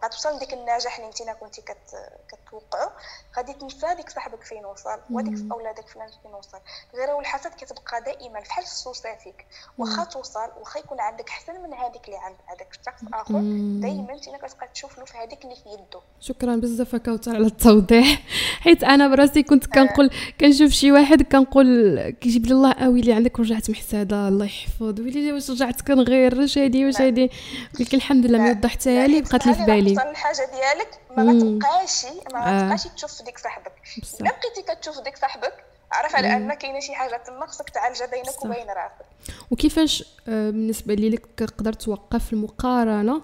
غتوصل 0.04 0.36
لديك 0.36 0.54
النجاح 0.54 0.96
اللي 0.98 1.08
انت 1.08 1.40
كنتي 1.40 1.62
كت... 1.62 1.96
كتوقعو. 2.28 2.90
غادي 3.38 3.54
تنسى 3.54 3.96
ديك 3.96 4.10
صاحبك 4.10 4.44
فين 4.44 4.66
وصل 4.66 5.00
وديك 5.12 5.52
أولادك 5.52 5.88
فلان 5.88 6.08
فين 6.24 6.34
وصل. 6.34 6.58
غير 6.96 7.16
والحسد 7.16 7.52
كتبقى 7.52 8.02
دائما 8.02 8.40
بحال 8.40 8.64
السوسة 8.64 9.16
فيك. 9.16 9.46
واخا 9.78 10.04
توصل 10.04 10.50
واخا 10.60 10.80
يكون 10.80 11.00
عندك 11.00 11.30
احسن 11.30 11.54
من 11.54 11.74
هذيك 11.74 12.06
اللي 12.06 12.18
عند 12.18 12.36
هذاك 12.46 12.68
الشخص 12.72 13.02
آخر 13.14 13.40
دائما 13.82 14.14
انت 14.14 14.30
كتبقى 14.46 14.68
تشوف 14.74 14.98
له 15.00 15.06
في 15.06 15.18
هذيك 15.18 15.44
اللي 15.44 15.56
في 15.56 15.70
يده 15.70 16.02
شكرا 16.20 16.56
بزاف 16.56 16.96
كوثر 16.96 17.36
على 17.36 17.46
التوضيح. 17.46 18.22
حيت 18.64 18.84
أنا 18.84 19.08
براسي 19.08 19.44
كنت 19.44 19.66
كنقول 19.66 20.10
كنشوف 20.40 20.72
شي 20.72 20.92
واحد 20.92 21.22
كنقول 21.22 22.10
كيجيب 22.10 22.46
لي 22.46 22.54
الله 22.54 22.72
أوي 22.72 23.00
اللي 23.00 23.14
عندك 23.14 23.40
رجعت 23.40 23.70
محساده 23.70 24.28
الله 24.28 24.46
يحفظ. 24.46 25.00
ويلي 25.00 25.32
واش 25.32 25.50
رجعت 25.50 25.82
كنغير 25.82 26.40
واش 26.40 26.58
هادي 26.58 26.86
واش 26.86 27.02
هادي. 27.02 27.32
قلت 27.80 27.96
لك 27.96 28.12
لله 28.12 28.38
ما 28.38 28.50
وضحتها 28.50 29.08
لي 29.08 29.22
بقات 29.22 29.48
لي 29.48 29.54
في 29.54 29.64
بالي. 29.64 29.83
توصل 29.90 30.08
الحاجة 30.10 30.50
ديالك 30.54 31.00
ما 31.18 31.24
غتبقاش 31.24 32.06
ما 32.06 32.40
غتبقاش 32.40 32.88
آه. 32.88 32.90
تشوف 32.90 33.22
ديك 33.22 33.38
صاحبك. 33.38 33.72
إلا 34.22 34.32
بقيتي 34.32 34.62
كتشوف 34.62 35.00
ديك 35.00 35.18
صاحبك 35.18 35.66
عرف 35.92 36.16
على 36.16 36.36
أن 36.36 36.54
كاينة 36.54 36.80
شي 36.80 36.96
حاجة 36.96 37.18
تما 37.18 37.46
خصك 37.46 37.70
تعالجها 37.70 38.08
بينك 38.08 38.46
وبين 38.46 38.68
راسك. 38.70 39.06
وكيفاش 39.52 40.04
آه، 40.28 40.50
بالنسبة 40.50 40.94
لي 40.94 41.10
لك 41.10 41.26
تقدر 41.38 41.74
توقف 41.74 42.34
المقارنة 42.34 43.22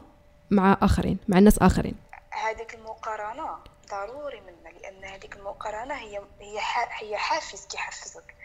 مع 0.52 0.78
آخرين 0.82 1.18
مع 1.28 1.38
الناس 1.38 1.60
آخرين؟ 1.60 1.96
هذيك 2.30 2.74
المقارنة 2.74 3.58
ضروري 3.92 4.42
منا 4.42 4.70
لأن 4.80 5.04
هذيك 5.04 5.36
المقارنة 5.36 5.94
هي 5.94 6.22
هي 6.40 6.60
هي 7.00 7.18
حافز 7.18 7.66
كيحفزك. 7.66 8.36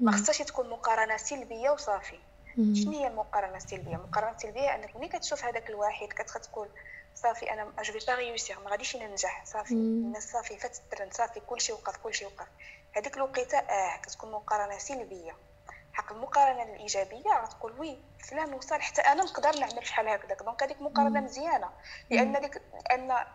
ما 0.00 0.12
خصهاش 0.12 0.38
تكون 0.38 0.70
مقارنة 0.70 1.16
سلبية 1.16 1.70
وصافي. 1.70 2.18
شنو 2.56 2.92
هي 2.92 3.06
المقارنة 3.06 3.56
السلبية؟ 3.56 3.96
المقارنة 3.96 4.30
السلبية 4.36 4.74
أنك 4.74 4.96
ملي 4.96 5.08
كتشوف 5.08 5.44
هذاك 5.44 5.70
الواحد 5.70 6.08
كتقول 6.08 6.68
صافي 7.16 7.52
أنا 7.52 7.72
je 7.82 7.98
peux 8.06 8.14
pas 8.14 8.28
réussir 8.28 8.60
ما 8.60 8.70
غاديش 8.70 8.96
ننجح. 8.96 9.44
صافي. 9.44 9.74
الناس 9.74 10.32
صافي 10.32 10.58
فات 10.58 10.76
le 10.78 10.88
train 10.88 11.14
صافي 11.14 11.40
كلشي 11.40 11.72
وقف 11.72 11.96
كلشي 11.96 12.26
وقف. 12.26 12.46
هذيك 12.92 13.16
الوقيتة 13.16 13.58
آه 13.58 13.96
كتكون 13.96 14.30
مقارنة 14.30 14.78
سلبية. 14.78 15.36
حق 15.92 16.12
المقارنة 16.12 16.62
الإيجابية 16.62 17.42
غتقول 17.42 17.80
oui 17.80 17.98
فلان 18.30 18.54
وصل 18.54 18.80
حتى 18.80 19.00
أنا 19.00 19.24
نقدر 19.24 19.58
نعمل 19.58 19.80
بحال 19.80 20.08
هكذاك. 20.08 20.42
donc 20.42 20.62
هذيك 20.62 20.80
مقارنة 20.80 21.20
مزيانة. 21.20 21.70
لأن 22.10 22.40
ديك 22.40 22.62
ان 22.90 23.26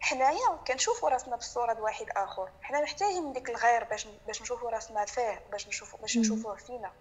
حنايا 0.00 0.58
كنشوفوا 0.66 1.08
راسنا 1.08 1.36
بالصورة 1.36 1.80
واحد 1.80 2.06
آخر. 2.16 2.50
حنا 2.62 2.80
محتاجين 2.80 3.32
ديك 3.32 3.50
الغير 3.50 3.84
باش 3.84 4.08
باش 4.26 4.42
نشوفوا 4.42 4.70
راسنا 4.70 5.04
فيه 5.04 5.42
باش 5.50 5.68
نشوفوا 5.68 5.98
باش 5.98 6.16
نشوفوه 6.16 6.56
فينا. 6.56 6.92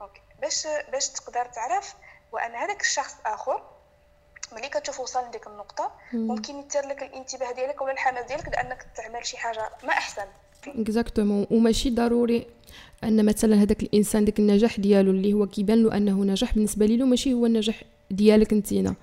donc 0.00 0.22
باش 0.40 0.66
باش 0.66 1.08
تقدر 1.08 1.44
تعرف 1.44 1.94
وأن 2.32 2.54
هذاك 2.54 2.80
الشخص 2.80 3.16
آخر 3.26 3.75
ملي 4.52 4.68
كتشوف 4.68 5.00
وصل 5.00 5.20
لديك 5.28 5.46
النقطة 5.46 5.90
ممكن 6.12 6.54
يثير 6.58 6.86
لك 6.88 7.02
الانتباه 7.02 7.52
ديالك 7.52 7.82
ولا 7.82 7.92
الحماس 7.92 8.26
ديالك 8.26 8.48
لانك 8.48 8.86
تعمل 8.96 9.26
شي 9.26 9.36
حاجة 9.36 9.70
ما 9.84 9.92
أحسن. 9.92 10.22
exactement 10.66 11.46
وماشي 11.50 11.90
ضروري 11.90 12.46
أن 13.04 13.24
مثلا 13.24 13.62
هذاك 13.62 13.82
الإنسان 13.82 14.24
داك 14.24 14.38
النجاح 14.38 14.80
ديالو 14.80 15.10
اللي 15.10 15.32
هو 15.32 15.46
كيبان 15.46 15.82
له 15.82 15.96
أنه 15.96 16.24
نجاح 16.24 16.54
بالنسبة 16.54 16.86
ليه 16.86 17.04
ماشي 17.04 17.32
هو 17.32 17.46
النجاح 17.46 17.82
ديالك 18.10 18.52
انتينا 18.52 18.94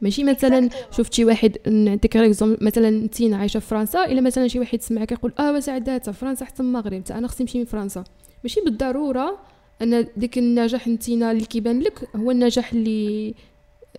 ماشي 0.00 0.24
مثلا 0.24 0.68
شفتي 0.90 1.24
واحد 1.24 1.68
نعطيك 1.68 2.16
مثلا 2.40 2.88
انتينا 2.88 3.36
عايشة 3.36 3.60
في 3.60 3.66
فرنسا 3.66 4.04
إلا 4.04 4.20
مثلا 4.20 4.48
شي 4.48 4.58
واحد 4.58 4.80
سمعك 4.82 5.12
يقول 5.12 5.32
آه 5.38 5.52
وسعداتها 5.52 6.12
فرنسا 6.12 6.44
حتى 6.44 6.62
المغرب 6.62 7.02
أنا 7.10 7.28
خصني 7.28 7.44
نمشي 7.44 7.58
من 7.58 7.64
فرنسا. 7.64 8.04
ماشي 8.44 8.60
بالضرورة 8.60 9.38
أن 9.82 10.06
ديك 10.16 10.38
النجاح 10.38 10.86
انتينا 10.86 11.30
اللي 11.30 11.44
كيبان 11.44 11.80
لك 11.80 12.16
هو 12.16 12.30
النجاح 12.30 12.72
اللي 12.72 13.34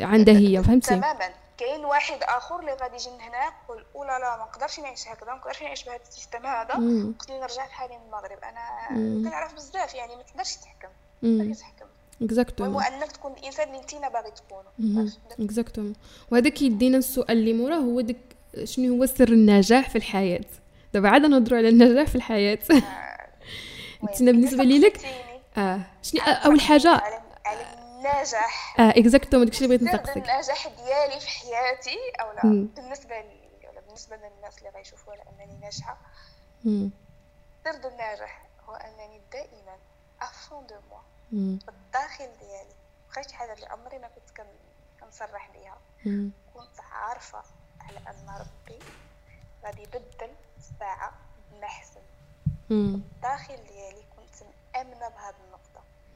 عندها 0.01 0.37
هي 0.37 0.63
فهمتي؟ 0.63 0.89
تماما 0.89 1.29
كاين 1.57 1.85
واحد 1.85 2.23
آخر 2.23 2.59
اللي 2.59 2.73
غادي 2.73 2.95
يجي 2.95 3.09
هنا 3.09 3.53
يقول 3.65 3.85
أولا 3.95 4.19
لا 4.19 4.37
ما 4.37 4.43
نقدرش 4.43 4.79
نعيش 4.79 5.07
هكذا 5.07 5.31
ما 5.31 5.37
نقدرش 5.37 5.63
نعيش 5.63 5.83
بهذا 5.83 6.01
ال 6.07 6.12
système 6.12 6.45
هذا. 6.45 6.73
خصني 7.19 7.39
نرجع 7.39 7.65
بحالي 7.65 7.97
من 7.97 8.05
المغرب. 8.05 8.37
أنا 8.43 8.87
كنعرف 9.29 9.53
بزاف 9.53 9.93
يعني 9.95 10.15
ما 10.15 10.21
تقدرش 10.21 10.55
تحكم. 10.55 10.89
ما 11.21 11.53
تحكم. 11.53 11.85
exactement 12.21 12.73
هو 12.73 12.79
انك 12.79 13.11
تكون 13.11 13.31
الإنسان 13.31 13.67
اللي 13.67 13.79
انت 13.79 13.95
باغي 13.95 14.31
تكونه 14.31 15.11
exactement 15.39 15.93
وهذا 16.31 16.49
كيدينا 16.49 16.97
السؤال 16.97 17.37
اللي 17.37 17.53
موراه 17.53 17.75
هو 17.75 18.01
داك 18.01 18.17
شنو 18.63 18.95
هو 18.95 19.05
سر 19.05 19.29
النجاح 19.29 19.89
في 19.89 19.95
الحياة؟ 19.95 20.45
دابا 20.93 21.09
عاد 21.09 21.25
نهضروا 21.25 21.57
على 21.57 21.69
النجاح 21.69 22.07
في 22.07 22.15
الحياة. 22.15 22.59
آه. 22.71 22.73
انت 24.03 24.23
بالنسبة 24.23 24.63
لي 24.63 24.79
لك 24.79 24.99
آه. 25.57 25.79
شنو 26.03 26.21
أول 26.21 26.61
حاجة؟ 26.61 27.22
النجاح 28.05 28.79
آه 28.79 28.89
exactement 28.89 29.45
داكشي 29.45 29.65
اللي 29.65 29.77
بغيت 29.77 29.93
نسقسك 29.93 30.17
النجاح 30.17 30.67
ديالي 30.67 31.19
في 31.19 31.27
حياتي 31.29 31.97
أو 32.21 32.31
لا 32.31 32.41
بالنسبة 32.75 33.21
لي 33.21 33.67
ولا 33.69 33.81
بالنسبة 33.81 34.15
للناس 34.15 34.57
اللي 34.57 34.69
غيشوفوا 34.69 35.13
انني 35.13 35.57
ناجحة. 35.61 35.97
سر 37.63 37.87
النجاح 37.87 38.45
هو 38.69 38.75
أنني 38.75 39.21
دائما 39.31 39.77
au 40.21 40.37
fond 40.37 40.67
de 40.67 40.75
moi 40.89 41.01
بالداخل 41.31 42.29
ديالي. 42.39 42.73
بقيت 43.13 43.29
شي 43.29 43.35
حاجة 43.35 43.53
اللي 43.53 43.65
عمري 43.65 43.99
ما 43.99 44.07
كنت 44.07 44.47
كنصرح 44.99 45.49
بها 45.53 45.77
كنت 46.53 46.79
عارفة 46.91 47.43
على 47.81 47.97
أن 47.97 48.29
ربي 48.39 48.79
غادي 49.65 49.81
يبدل 49.81 50.31
الساعة 50.57 51.13
بنحسن 51.51 52.01
الداخل 52.71 53.55
ديالي 53.55 54.03
كنت 54.17 54.47
مأمنة 54.75 55.07
النقطة. 55.07 55.52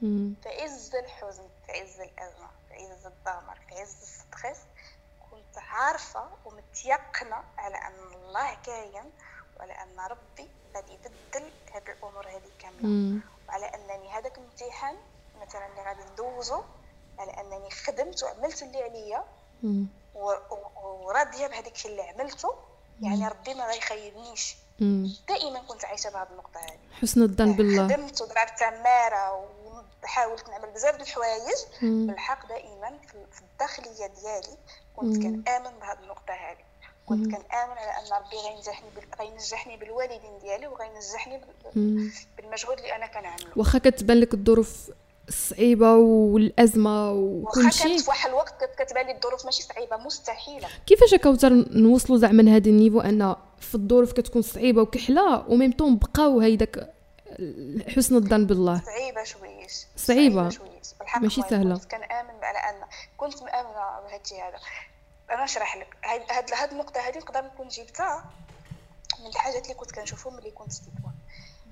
في 0.00 0.62
عز 0.62 0.94
الحزن 0.94 1.48
في 1.66 1.72
عز 1.72 2.00
الازمه 2.00 2.48
في 2.68 2.74
عز 2.74 3.06
الدمار 3.06 3.58
في 3.68 3.80
عز 3.80 3.96
ال 4.02 4.09
stress. 4.09 4.58
كنت 5.30 5.58
عارفة 5.58 6.28
ومتيقنة 6.44 7.44
على 7.58 7.76
أن 7.76 8.14
الله 8.14 8.54
كاين 8.66 9.10
وعلى 9.58 9.72
أن 9.72 10.00
ربي 10.10 10.48
غادي 10.76 10.92
يبدل 10.92 11.50
هاد 11.74 11.88
الأمور 11.88 12.28
هذه 12.28 12.50
كاملة. 12.58 13.20
وعلى 13.48 13.66
أنني 13.66 14.08
هذاك 14.08 14.38
الامتحان 14.38 14.96
مثلا 15.40 15.66
اللي 15.66 15.82
غادي 15.82 16.00
ندوزو 16.12 16.62
على 17.18 17.30
أنني 17.30 17.70
خدمت 17.70 18.22
وعملت 18.22 18.62
اللي 18.62 18.82
عليا. 18.82 19.24
وراضية 20.82 21.46
بهذاك 21.46 21.72
الشيء 21.72 21.90
اللي 21.90 22.02
عملته. 22.02 22.54
يعني 23.02 23.28
ربي 23.28 23.54
ما 23.54 23.66
غيخيبنيش. 23.66 24.56
دائما 25.28 25.62
كنت 25.68 25.84
عايشة 25.84 26.10
بهذه 26.10 26.28
النقطة 26.30 26.60
هذه. 26.60 26.78
حسن 27.00 27.22
الظن 27.22 27.52
بالله. 27.52 27.88
خدمت 27.88 28.22
وضربت 28.22 28.58
تماره 28.58 29.48
وحاولت 30.04 30.48
نعمل 30.48 30.68
بزاف 30.74 30.96
د 30.96 31.00
الحوايج 31.00 31.58
بالحق 31.82 32.48
دائما 32.48 32.98
في 33.32 33.40
الداخلية 33.52 34.06
ديالي. 34.06 34.56
كنت 34.96 35.16
كنآمن 35.16 35.78
بهذه 35.80 35.98
النقطة 36.02 36.32
هذه. 36.32 36.68
كنت 37.06 37.26
كنآمن 37.26 37.78
على 37.78 37.90
أن 37.90 38.16
ربي 38.16 38.36
غينجحني 38.48 38.88
غينجحني 39.20 39.76
بالوالدين 39.76 40.38
ديالي 40.42 40.66
وغينجحني 40.66 41.40
بالمجهود 42.36 42.78
اللي 42.78 42.96
أنا 42.96 43.06
كنعمله. 43.06 43.52
واخا 43.56 43.78
كتبان 43.78 44.20
لك 44.20 44.34
الظروف 44.34 44.90
الصعيبه 45.28 45.94
والأزمة 45.96 47.12
وكل 47.12 47.72
شيء 47.72 47.88
كانت 47.88 48.00
في 48.00 48.08
واحد 48.10 48.28
الوقت 48.28 48.64
كتبان 48.78 49.06
لي 49.06 49.12
الظروف 49.12 49.44
ماشي 49.44 49.62
صعيبة 49.62 49.96
مستحيلة. 49.96 50.68
كيفاش 50.86 51.14
كوثر 51.14 51.52
نوصلوا 51.70 52.18
زعما 52.18 52.42
لهذا 52.42 52.70
النيفو 52.70 53.00
أن 53.00 53.36
في 53.60 53.74
الظروف 53.74 54.12
كتكون 54.12 54.42
صعيبة 54.42 54.82
وكحلة 54.82 55.48
وميم 55.48 55.72
طون 55.72 55.98
بقاو 55.98 56.40
هيداك 56.40 56.94
حسن 57.96 58.16
الظن 58.16 58.46
بالله. 58.46 58.82
صعيبة 58.86 59.24
شويش 59.24 59.86
صعيبة, 59.96 60.48
صعيبة 60.48 61.18
ماشي 61.22 61.42
سهلة. 61.42 61.74
كنت 61.74 61.90
كنامن 61.90 62.44
على 62.44 62.58
ان 62.58 62.86
كنت 63.16 63.42
مامنه 63.42 64.00
بهذا 64.00 64.20
الشيء 64.24 64.42
هذا. 64.42 64.58
أنا 65.30 65.44
نشرح 65.44 65.76
لك. 65.76 65.96
هاد 66.04 66.52
هاد 66.52 66.70
النقطة 66.72 67.00
هذه 67.00 67.18
نقدر 67.18 67.44
نكون 67.44 67.68
جبتها 67.68 68.24
من 69.20 69.26
الحاجات 69.26 69.62
اللي 69.62 69.74
كنت 69.74 69.90
كنشوفهم 69.90 70.36
ملي 70.36 70.50
كنت 70.50 70.72
ستيتوا 70.72 71.10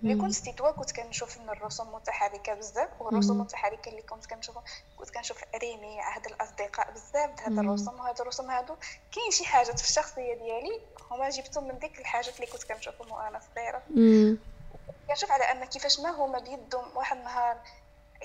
ملي 0.02 0.20
كنت 0.20 0.32
ستيتوا 0.32 0.70
كنت 0.70 0.92
كنشوف 0.92 1.38
من 1.38 1.48
الرسوم 1.48 1.88
المتحركه 1.88 2.54
بزاف 2.54 2.88
والرسوم 3.00 3.36
المتحركه 3.36 3.88
اللي 3.88 4.02
كنت 4.02 4.26
كنشوفهم. 4.26 4.64
كنت 4.96 5.10
كنشوف 5.10 5.38
ريمي 5.62 6.00
عهد 6.00 6.26
الأصدقاء 6.26 6.90
بزاف 6.90 7.30
هاد 7.40 7.58
الرسوم 7.58 8.00
وهاد 8.00 8.20
الرسوم 8.20 8.50
هادو. 8.50 8.74
كاين 9.12 9.30
شي 9.30 9.44
حاجات 9.44 9.80
في 9.80 9.88
الشخصية 9.88 10.34
ديالي 10.34 10.80
هما 11.10 11.30
جبتهم 11.30 11.68
من 11.68 11.78
ديك 11.78 11.98
الحاجات 11.98 12.36
اللي 12.36 12.46
كنت 12.46 12.64
كنشوفهم 12.64 13.12
وأنا 13.12 13.40
صغيرة. 13.54 13.82
كنشوف 15.08 15.30
على 15.30 15.44
أن 15.44 15.64
كيفاش 15.64 16.00
ما 16.00 16.10
هما 16.10 16.38
بيدهم 16.38 16.96
واحد 16.96 17.16
النهار 17.16 17.56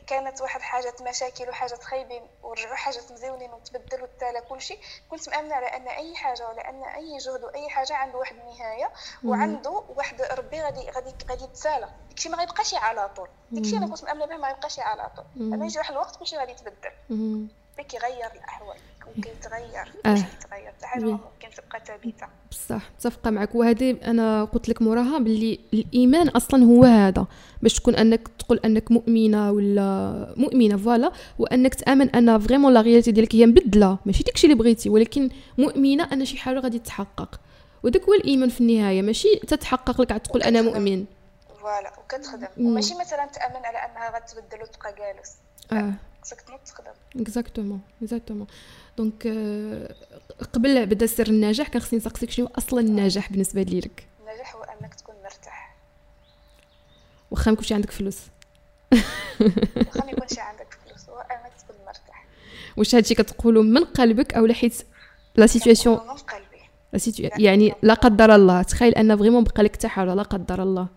كانت 0.07 0.41
واحد 0.41 0.61
حاجات 0.61 1.01
مشاكل 1.01 1.49
وحاجات 1.49 1.83
خايبين 1.83 2.27
ورجعوا 2.43 2.75
حاجات 2.75 3.11
مزيونين 3.11 3.53
وتبدلوا 3.53 4.05
التالى 4.05 4.41
كل 4.41 4.61
شيء 4.61 4.79
كنت 5.09 5.29
مأمنة 5.29 5.55
على 5.55 5.65
أن 5.65 5.87
أي 5.87 6.15
حاجة 6.15 6.47
ولا 6.47 6.69
أن 6.69 6.83
أي 6.83 7.17
جهد 7.17 7.43
وأي 7.43 7.69
حاجة 7.69 7.95
عنده 7.95 8.17
واحد 8.17 8.35
النهاية 8.35 8.91
وعنده 9.25 9.83
واحد 9.95 10.21
ربي 10.21 10.61
غادي 10.61 10.89
غادي 10.89 11.13
غادي 11.29 11.43
يتسالى. 11.43 11.89
داكشي 12.09 12.29
ما 12.29 12.37
غيبقاش 12.37 12.73
على 12.73 13.09
طول. 13.09 13.27
داكشي 13.51 13.77
أنا 13.77 13.87
كنت 13.87 14.03
مأمنة 14.03 14.25
به 14.25 14.37
ما 14.37 14.49
يبقاش 14.49 14.79
على 14.79 15.09
طول. 15.15 15.25
لما 15.35 15.65
يجي 15.65 15.77
واحد 15.79 15.91
الوقت 15.91 16.15
كلشي 16.15 16.37
غادي 16.37 16.51
يتبدل. 16.51 16.91
كيغير 17.89 18.31
الأحوال. 18.31 18.79
وكيتغير 19.07 19.91
آه. 20.05 20.15
كيتغير 20.15 20.67
حتى 20.67 20.85
حاجة 20.85 21.03
ممكن 21.03 21.47
تبقى 21.57 21.81
ثابتة. 21.87 22.27
بصح 22.51 22.91
متفقة 22.95 23.29
معك. 23.29 23.55
وهذه 23.55 23.97
أنا 24.03 24.43
قلت 24.43 24.69
لك 24.69 24.81
موراها 24.81 25.17
باللي 25.19 25.59
الإيمان 25.73 26.27
أصلا 26.27 26.63
هو 26.65 26.83
هذا. 26.83 27.27
باش 27.61 27.73
تكون 27.73 27.95
أنك 27.95 28.27
تقول 28.39 28.59
أنك 28.65 28.91
مؤمنة 28.91 29.51
ولا 29.51 30.33
مؤمنة 30.37 30.77
voilà. 30.77 31.11
وأنك 31.39 31.75
تأمن 31.75 32.09
أن 32.09 32.39
vraiment 32.39 32.73
la 32.73 32.81
réalité 32.81 33.11
ديالك 33.11 33.35
هي 33.35 33.45
مبدلة. 33.45 33.97
ماشي 34.05 34.23
داكشي 34.23 34.47
اللي 34.47 34.57
بغيتي 34.57 34.89
ولكن 34.89 35.29
مؤمنة 35.57 36.13
أن 36.13 36.25
شي 36.25 36.37
حاجة 36.37 36.59
غادي 36.59 36.79
تتحقق. 36.79 37.39
وداك 37.83 38.03
هو 38.03 38.13
الإيمان 38.13 38.49
في 38.49 38.61
النهاية. 38.61 39.01
ماشي 39.01 39.35
تتحقق 39.35 40.01
لك 40.01 40.11
عاد 40.11 40.19
تقول 40.19 40.43
أنا 40.43 40.61
مؤمن. 40.61 41.05
voilà 41.61 41.93
وكتخدم. 41.99 42.47
وماشي 42.57 42.93
مثلا 42.99 43.25
تأمن 43.25 43.65
على 43.65 43.77
أنها 43.77 44.15
غتبدل 44.15 44.63
وتبقى 44.63 44.95
جالس. 44.95 45.31
آه. 45.71 45.93
خصك 46.21 46.41
تنوض 46.41 46.59
تخدم. 46.65 47.21
exactement 47.21 47.81
exactement 48.01 48.47
donc 49.01 49.27
قبل 50.53 50.85
بدأ 50.85 51.05
سر 51.05 51.27
النجاح 51.27 51.67
كان 51.67 51.81
خصني 51.81 51.99
نسقسيك 51.99 52.31
شنو 52.31 52.49
أصلا 52.57 52.79
النجاح 52.79 53.31
بالنسبة 53.31 53.61
ليك 53.61 54.07
النجاح 54.19 54.55
هو 54.55 54.63
أنك 54.63 54.95
تكون 54.95 55.15
مرتاح. 55.23 55.75
واخا 57.31 57.51
ما 57.51 57.53
يكونش 57.53 57.73
عندك 57.73 57.91
فلوس. 57.91 58.19
واخا 59.87 60.05
ما 60.05 60.11
يكونش 60.11 60.39
عندك 60.39 60.77
فلوس 60.85 61.09
أنك 61.09 61.51
تكون 61.59 61.75
مرتاح. 61.85 62.25
واش 62.77 62.95
هادشي 62.95 63.15
كتقولوا 63.15 63.63
من 63.63 63.83
قلبك 63.83 64.33
أو 64.33 64.53
حيت 64.53 64.87
la 65.35 65.47
situation 65.47 65.95
من 65.95 66.09
قلبي. 66.09 66.61
la 66.93 66.99
situa... 66.99 67.29
يعني 67.37 67.73
لا 67.81 67.93
قدر 67.93 68.35
الله. 68.35 68.61
تخيل 68.61 68.95
أن 68.95 69.17
vraiment 69.17 69.43
بقى 69.43 69.63
لك 69.63 69.85
حاجة 69.85 70.13
لا 70.13 70.23
قدر 70.23 70.63
الله. 70.63 70.87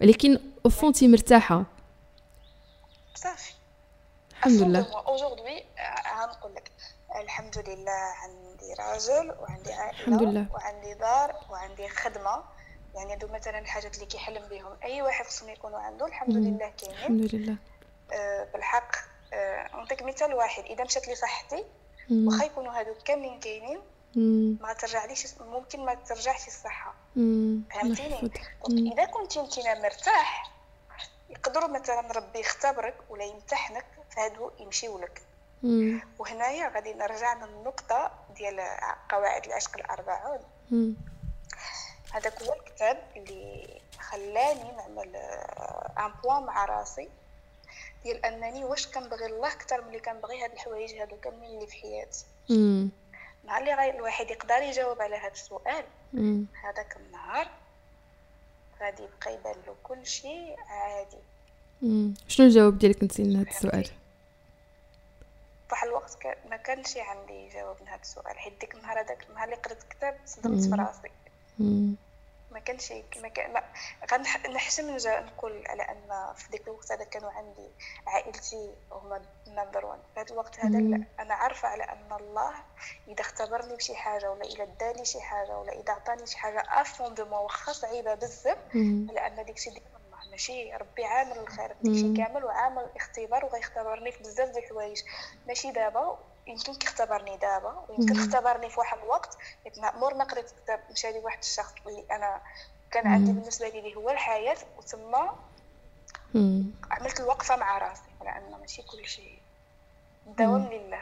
ولكن 0.00 0.38
أو 0.66 0.90
تي 0.90 1.08
مرتاحة. 1.08 1.64
صافي. 3.14 3.52
الحمد 4.30 4.62
لله. 4.62 4.86
aujourd'hui 5.06 5.64
غنقول 6.20 6.54
لك. 6.54 6.70
الحمد 7.16 7.58
لله 7.68 7.92
عندي 7.92 8.74
راجل 8.78 9.34
وعندي 9.40 9.72
عائلة 9.72 10.00
الحمد 10.00 10.22
لله. 10.22 10.46
وعندي 10.54 10.94
دار 10.94 11.36
وعندي 11.50 11.88
خدمة. 11.88 12.44
يعني 12.94 13.12
هادو 13.12 13.28
مثلا 13.28 13.58
الحاجات 13.58 13.94
اللي 13.94 14.06
كيحلم 14.06 14.48
بهم 14.48 14.76
أي 14.84 15.02
واحد 15.02 15.24
خصهم 15.24 15.48
يكونوا 15.48 15.78
عنده 15.78 16.06
الحمد 16.06 16.36
لله 16.36 16.72
كاينين 16.78 16.98
الحمد 16.98 17.34
لله. 17.34 17.56
آه 18.12 18.44
بالحق 18.52 18.96
آه 19.32 19.76
نعطيك 19.76 20.02
مثال 20.02 20.34
واحد. 20.34 20.64
إذا 20.64 20.84
مشات 20.84 21.08
لي 21.08 21.14
صحتي 21.14 21.64
واخا 22.10 22.44
يكونوا 22.44 22.78
هادو 22.78 22.94
كاملين 23.04 23.40
كاينين 23.40 23.80
ما 24.60 24.72
ترجعليش 24.72 25.26
ممكن 25.40 25.84
ما 25.84 25.94
ترجعش 25.94 26.46
الصحة. 26.46 26.94
فهمتيني؟ 27.70 28.30
إذا 28.92 29.04
كنتي 29.04 29.40
انت 29.40 29.58
مرتاح 29.58 30.50
يقدروا 31.30 31.68
مثلا 31.68 32.12
ربي 32.12 32.40
يختبرك 32.40 32.94
ولا 33.10 33.24
يمتحنك 33.24 33.86
فهادو 34.10 34.50
يمشيو 34.58 34.98
لك 34.98 35.22
وهنايا 36.18 36.68
غادي 36.74 36.92
نرجع 36.92 37.44
للنقطة 37.44 38.10
ديال 38.36 38.60
قواعد 39.10 39.46
العشق 39.46 39.76
الأربعون. 39.76 40.38
هذاك 42.12 42.42
هو 42.42 42.52
الكتاب 42.52 43.02
اللي 43.16 43.80
خلاني 43.98 44.72
نعمل 44.72 45.16
ان 45.98 46.12
بوان 46.22 46.42
مع 46.42 46.64
راسي 46.64 47.08
ديال 48.04 48.24
أنني 48.26 48.64
واش 48.64 48.86
كنبغي 48.86 49.26
الله 49.26 49.48
أكثر 49.52 49.84
ملي 49.84 50.00
كنبغي 50.00 50.44
هاد 50.44 50.52
الحوايج 50.52 50.94
هادو 50.94 51.16
كاملين 51.16 51.50
اللي 51.50 51.66
في 51.66 51.76
حياتي. 51.76 52.24
نهار 53.44 53.60
اللي 53.60 53.74
غير 53.74 53.94
الواحد 53.94 54.30
يقدر 54.30 54.62
يجاوب 54.62 55.02
على 55.02 55.16
هذا 55.16 55.32
السؤال. 55.32 55.84
هذاك 56.62 56.96
النهار 56.96 57.48
غادي 58.80 59.02
يبقى 59.02 59.34
يبان 59.34 59.56
له 59.66 59.74
كل 59.82 60.06
شيء 60.06 60.56
عادي. 60.68 61.22
مم. 61.82 62.14
شنو 62.28 62.46
الجواب 62.46 62.78
ديالك 62.78 63.02
انت 63.02 63.20
لهذا 63.20 63.50
السؤال؟ 63.50 63.90
فواحد 65.74 65.88
الوقت 65.88 66.14
ك... 66.14 66.38
ما 66.50 66.56
كانش 66.56 66.96
عندي 66.96 67.48
جواب 67.48 67.76
لهذا 67.82 68.00
السؤال 68.02 68.38
حيت 68.38 68.60
ديك 68.60 68.74
النهار 68.74 69.00
هذاك 69.00 69.26
النهار 69.28 69.44
اللي 69.44 69.56
قريت 69.56 69.82
كتاب 69.82 70.18
صدمت 70.26 70.64
في. 70.64 70.70
راسي. 70.70 71.10
ما 72.50 72.60
كانش 72.60 72.92
ما 73.22 73.28
كان 73.28 73.52
ما 73.52 73.62
نجا 74.80 75.20
نقول 75.20 75.64
على 75.66 75.82
أن 75.82 76.34
في 76.34 76.50
ديك 76.50 76.62
الوقت 76.66 76.92
هذا 76.92 77.04
كانوا 77.04 77.30
عندي 77.30 77.68
عائلتي 78.06 78.74
هما 78.92 79.22
نمبر 79.48 79.86
1 79.86 80.00
في 80.14 80.20
هذا 80.20 80.32
الوقت 80.32 80.58
هذا 80.58 80.78
أنا 81.20 81.34
عارفة 81.34 81.68
على 81.68 81.84
أن 81.84 82.12
الله 82.20 82.54
إذا 83.08 83.20
اختبرني 83.20 83.76
بشي 83.76 83.94
حاجة 83.94 84.30
ولا 84.30 84.44
إذا 84.44 84.64
داني 84.64 85.04
شي 85.04 85.20
حاجة 85.20 85.58
ولا 85.58 85.72
إذا 85.72 85.92
عطاني 85.92 86.26
شي 86.26 86.38
حاجة 86.38 86.64
افوندمون 86.68 87.38
واخا 87.38 87.72
صعيبه 87.72 88.14
بزاف. 88.14 88.58
لأن 89.12 89.44
ديك 89.44 89.56
الشيء 89.56 89.72
الله 89.72 90.03
ماشي 90.34 90.72
ربي 90.80 91.04
عامل 91.04 91.38
الخير 91.38 91.70
مم. 91.84 92.14
كامل 92.16 92.44
وعامل 92.44 92.86
اختبار 92.96 93.44
وغيختبرني 93.44 94.12
في 94.12 94.18
بزاف 94.22 94.48
ديال 94.52 94.64
الحوايج 94.64 94.98
ماشي 95.48 95.72
دابا 95.72 96.18
يمكن 96.46 96.74
كيختبرني 96.74 97.36
دابا 97.36 97.84
ويمكن. 97.88 98.18
اختبرني 98.18 98.70
في 98.70 98.80
واحد 98.80 98.98
الوقت 98.98 99.38
حيت 99.64 99.78
مور 99.78 100.14
ما 100.14 100.24
قريت 100.24 100.50
كتاب 100.64 100.80
مشى 100.92 101.12
لي 101.12 101.18
واحد 101.18 101.38
الشخص 101.38 101.72
اللي 101.86 102.04
أنا 102.10 102.40
كان 102.90 103.06
عندي. 103.06 103.32
بالنسبة 103.32 103.68
لي 103.68 103.78
اللي 103.78 103.94
هو 103.96 104.10
الحياة 104.10 104.56
وتما. 104.78 105.34
عملت 106.90 107.20
الوقفة 107.20 107.56
مع 107.56 107.78
راسي 107.78 108.02
على 108.20 108.30
أن 108.30 108.60
ماشي 108.60 108.82
كل 108.82 109.06
شيء 109.06 109.38
الدوام 110.26 110.68
لله. 110.72 111.00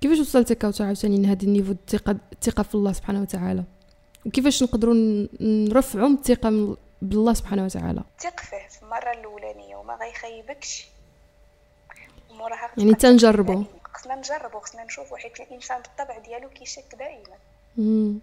كيفاش 0.00 0.18
وصلتي 0.18 0.54
كوثر 0.54 0.84
عاوتاني 0.84 1.22
لهذا 1.22 1.42
ال 1.42 1.46
niveau 1.46 1.72
الثقة 1.72 2.16
الثقة 2.32 2.62
في 2.62 2.74
الله 2.74 2.92
سبحانه 2.92 3.22
وتعالى 3.22 3.64
وكيفاش 4.26 4.62
نقدروا 4.62 4.94
نرفعوا 5.40 6.08
الثقة 6.08 6.50
من- 6.50 6.76
بالله 7.02 7.34
سبحانه 7.34 7.64
وتعالى 7.64 8.02
ثق 8.20 8.40
فيه 8.40 8.68
في 8.70 8.82
المرة 8.82 9.12
الأولانية 9.20 9.76
وما 9.76 9.94
غيخيبكش 9.94 10.86
وموراها 12.30 12.70
يعني. 12.78 12.90
دائما. 13.54 13.64
خصنا 13.94 14.14
نجربوا 14.14 14.60
خصنا 14.60 14.84
نشوفوا 14.84 15.16
حيت 15.16 15.40
الإنسان 15.40 15.76
بالطبع 15.82 16.18
ديالو 16.18 16.48
كيشك 16.48 16.84
دائما 16.98 17.36
مم. 17.76 18.18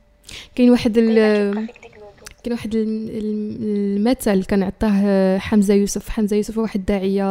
كاين 0.55 0.69
واحد 0.71 0.97
ال... 0.97 1.15
كاين 2.43 2.53
واحد 2.53 2.75
الم- 2.75 3.07
الم- 3.09 3.57
المثل 3.61 4.43
كان 4.45 4.63
عطاه 4.63 5.37
حمزة 5.37 5.73
يوسف 5.73 6.09
حمزة 6.09 6.35
يوسف 6.35 6.57
هو 6.57 6.61
واحد 6.63 6.79
الداعية 6.79 7.23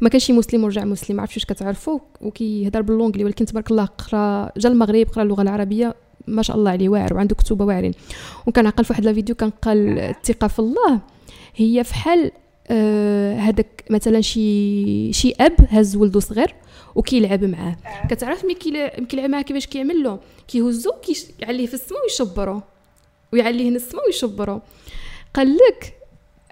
ما 0.00 0.08
كانش 0.08 0.30
مسلم 0.30 0.64
ورجع 0.64 0.84
مسلم 0.84 1.20
عرفتش 1.20 1.36
واش 1.36 1.44
كتعرفوا 1.44 1.98
وكيهضر 2.20 2.82
باللونجلي 2.82 3.24
ولكن 3.24 3.44
تبارك 3.46 3.70
الله 3.70 3.84
قرا 3.84 4.52
جا 4.56 4.68
المغرب 4.68 5.06
قرا 5.08 5.22
اللغة 5.22 5.42
العربية 5.42 5.94
ما 6.26 6.42
شاء 6.42 6.56
الله 6.56 6.70
عليه 6.70 6.88
واعر 6.88 7.14
وعنده 7.14 7.34
كتوبه 7.34 7.64
واعرين. 7.64 7.92
وكان 8.46 8.66
عقل 8.66 8.84
في 8.84 8.92
واحد 8.92 9.04
لا 9.04 9.12
فيديو 9.12 9.34
كان 9.34 9.50
قال 9.50 9.98
الثقة 9.98 10.48
في 10.48 10.58
الله 10.58 11.00
هي 11.56 11.84
فحال 11.84 12.30
آه، 12.68 13.36
هذاك 13.36 13.84
مثلا 13.90 14.20
شي 14.20 15.12
شي 15.12 15.32
أب 15.40 15.54
هز 15.68 15.96
ولده 15.96 16.20
صغير 16.20 16.54
وكيلعب 16.94 17.44
معاه. 17.44 17.76
كتعرف 18.10 18.44
ملي 18.44 18.54
كيلعب 19.08 19.30
معاه 19.30 19.42
كيفاش 19.42 19.66
كيعمل 19.66 20.02
له؟ 20.02 20.18
كيهزو 20.48 20.92
كيعليه 21.38 21.66
في 21.66 21.74
السماء 21.74 22.02
ويشبرو 22.02 22.62
ويعليه 23.32 23.68
هنا 23.68 23.76
السماء 23.76 24.06
ويشبرو. 24.06 24.60
قال 25.34 25.56
لك 25.56 25.94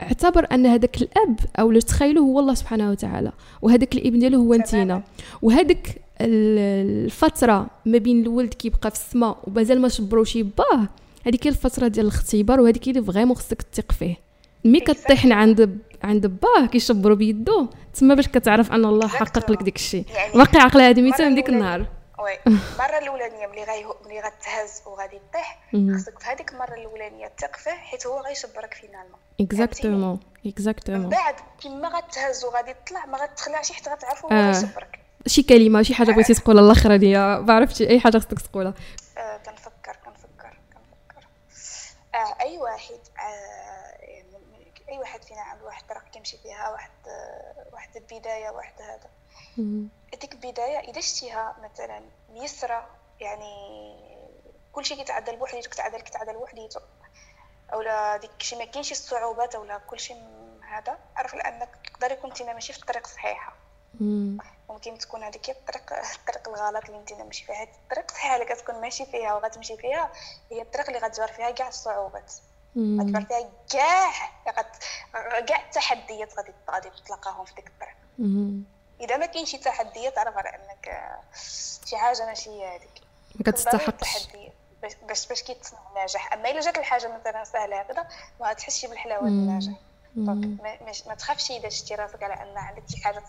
اعتبر 0.02 0.46
أن 0.52 0.66
هذاك 0.66 0.96
الأب 1.02 1.38
أو 1.58 1.68
اللي 1.68 1.80
تخيلوا 1.80 2.24
هو 2.26 2.40
الله 2.40 2.54
سبحانه 2.54 2.90
وتعالى 2.90 3.32
وهذاك 3.62 3.94
الابن 3.94 4.18
ديالو 4.18 4.38
هو 4.42 4.54
انتينا. 4.54 5.02
وهذيك 5.42 5.88
ال- 6.20 7.04
الفترة 7.06 7.66
ما 7.86 7.98
بين 7.98 8.22
الولد 8.22 8.54
كيبقى 8.54 8.90
في 8.90 8.96
السماء 8.96 9.38
ومازال 9.46 9.80
ما 9.80 9.88
شبروش 9.88 10.36
يباه 10.36 10.88
هذيك 11.26 11.46
الفترة 11.46 11.88
ديال 11.88 12.06
الاختبار 12.06 12.60
وهذيك 12.60 12.88
اللي 12.88 13.02
vraiment 13.02 13.36
خصك 13.36 13.62
تثق 13.62 13.92
فيه. 13.92 14.16
ملي 14.64 14.80
كطيحن 14.80 15.32
عند 15.32 15.78
عند 16.04 16.26
باه 16.26 16.66
كيشبرو 16.66 17.14
بيدو 17.14 17.66
تما 17.94 18.14
باش 18.14 18.28
كتعرف 18.28 18.72
أن 18.72 18.84
الله 18.84 19.08
حقق 19.08 19.50
لك 19.50 19.62
ديك 19.62 19.76
الشيء. 19.76 20.04
يعني 20.14 20.32
باقي 20.34 20.58
عقل 20.58 20.80
هذه 20.80 21.00
ميته 21.00 21.16
المرة 21.16 21.28
من 21.28 21.34
ديك 21.34 21.48
النهار. 21.48 21.80
Oui. 21.80 22.38
المره 22.46 22.98
الأولانية 23.02 23.46
ملي 23.46 23.64
غي 23.64 23.84
ملي 24.06 24.18
غتهز 24.20 24.70
وغادي 24.86 25.18
تطيح 25.30 25.60
مم. 25.72 25.96
خصك 25.98 26.18
في 26.18 26.26
هذيك 26.26 26.52
المرة 26.52 26.74
الأولانية 26.74 27.26
تثق 27.38 27.56
فيه 27.56 27.70
حيت 27.70 28.06
هو 28.06 28.20
غيشبرك 28.20 28.74
finalement. 28.74 29.18
exactement 29.40 30.20
من 30.44 30.50
exactement 30.52 31.08
بعد 31.08 31.34
كيما 31.60 31.88
غتهز 31.88 32.44
وغادي 32.44 32.74
تطلع 32.74 33.06
ما 33.06 33.18
غتخلعش 33.18 33.72
حيت 33.72 33.88
غتعرف 33.88 34.24
هو 34.24 34.30
آه. 34.30 34.54
شي 35.26 35.42
كلمة 35.42 35.82
شي 35.82 35.94
حاجة 35.94 36.12
بغيتي 36.12 36.34
تقولها 36.34 36.62
الاخرانيه 36.64 37.18
ما 37.18 37.54
عرفتي 37.54 37.90
أي 37.90 38.00
حاجة 38.00 38.18
خصك 38.18 38.40
تقولها. 38.40 38.74
آه 39.18 39.36
كنفكر 39.36 39.96
كنفكر 40.04 40.58
كنفكر. 40.72 41.28
آه 42.14 42.36
أي 42.40 42.58
واحد 42.58 43.00
آه 43.18 44.04
يعني 44.04 44.26
أي 44.88 44.98
واحد 44.98 45.24
فينا 45.24 45.40
عنده 45.40 45.64
واحد 45.64 45.82
الطريق 45.82 46.10
كيمشي 46.12 46.38
فيها 46.42 46.70
واحد 46.70 46.90
آه 47.06 47.66
واحد 47.72 47.96
البدايه 47.96 48.50
واحد 48.50 48.74
هذا. 48.82 49.10
ديك 50.20 50.32
البدايه 50.32 50.78
اذا 50.78 51.00
شتيها 51.00 51.56
مثلا 51.62 52.00
ميسره 52.32 52.86
يعني 53.20 53.54
كلشي 54.72 54.96
كيتعدل 54.96 55.36
بوحديتو 55.36 55.70
كتعدل 55.70 56.00
كتعدل 56.00 56.32
بوحديتو. 56.32 56.80
أولا 57.72 58.16
ديك 58.16 58.30
شي 58.38 58.56
ما 58.56 58.64
كاينش 58.64 58.92
الصعوبات 58.92 59.54
أولا 59.54 59.78
كلشي 59.78 60.14
هذا. 60.68 60.98
عرف 61.16 61.34
لأنك 61.34 61.68
يقدر 61.90 62.12
يكون 62.12 62.30
انت 62.30 62.42
ماشي 62.42 62.72
في 62.72 62.78
الطريق 62.78 63.06
الصحيحه 63.06 63.52
مم. 64.00 64.38
ممكن 64.68 64.98
تكون 64.98 65.22
هذيك 65.24 65.50
هي 65.50 65.54
الطريق 65.54 65.92
الطريق 65.92 66.48
الغلط 66.48 66.84
اللي 66.84 66.98
انت 66.98 67.12
ماشي 67.12 67.44
فيها. 67.44 67.54
حيت 67.54 67.68
الطريق 67.68 68.04
الصحيحه 68.10 68.34
اللي 68.34 68.46
كتكون 68.54 68.80
ماشي 68.80 69.06
فيها 69.06 69.34
وغتمشي 69.34 69.76
فيها 69.76 70.12
هي 70.50 70.62
الطريق 70.62 70.86
اللي 70.86 70.98
غتجبر 70.98 71.28
فيها 71.28 71.50
كاع 71.50 71.68
الصعوبات. 71.68 72.32
غتجبر. 72.76 73.20
فيها 73.20 73.50
كاع 73.72 75.40
كاع 75.40 75.66
التحديات 75.66 76.34
غادي 76.38 76.52
غادي 76.70 76.90
تلقاهم 77.06 77.44
في 77.44 77.54
ديك 77.54 77.66
الطريق. 77.66 77.96
إذا 79.00 79.16
ما 79.16 79.26
كاين 79.26 79.46
شي 79.46 79.58
تحديات 79.58 80.18
عرف 80.18 80.36
على 80.36 80.48
إنك 80.48 80.88
آه، 80.88 81.20
شي 81.84 81.96
حاجة 81.96 82.26
ماشي 82.26 82.50
هي 82.50 82.76
هذيك 82.76 83.00
ما 83.34 83.52
كتستحقش 83.52 83.88
التحديات. 83.88 84.52
باش 84.82 85.26
باش 85.26 85.42
كيتصنع 85.42 85.78
النجاح 85.96 86.32
أما 86.32 86.50
إلا 86.50 86.60
جات 86.60 86.78
الحاجة 86.78 87.18
مثلا 87.20 87.44
سهلة 87.44 87.80
هكذا 87.80 88.08
ما 88.40 88.48
غتحسش 88.50 88.86
بالحلاوه 88.86 89.28
ديال. 89.28 89.38
النجاح 89.38 89.74
Donc. 90.16 90.60
ما, 91.06 91.14
تخافش 91.14 91.50
إذا 91.50 91.68
شتي 91.68 91.94
راسك 91.94 92.22
على 92.22 92.34
أن 92.34 92.58
عندك 92.58 92.82
شي 92.88 93.04
حاجة 93.04 93.22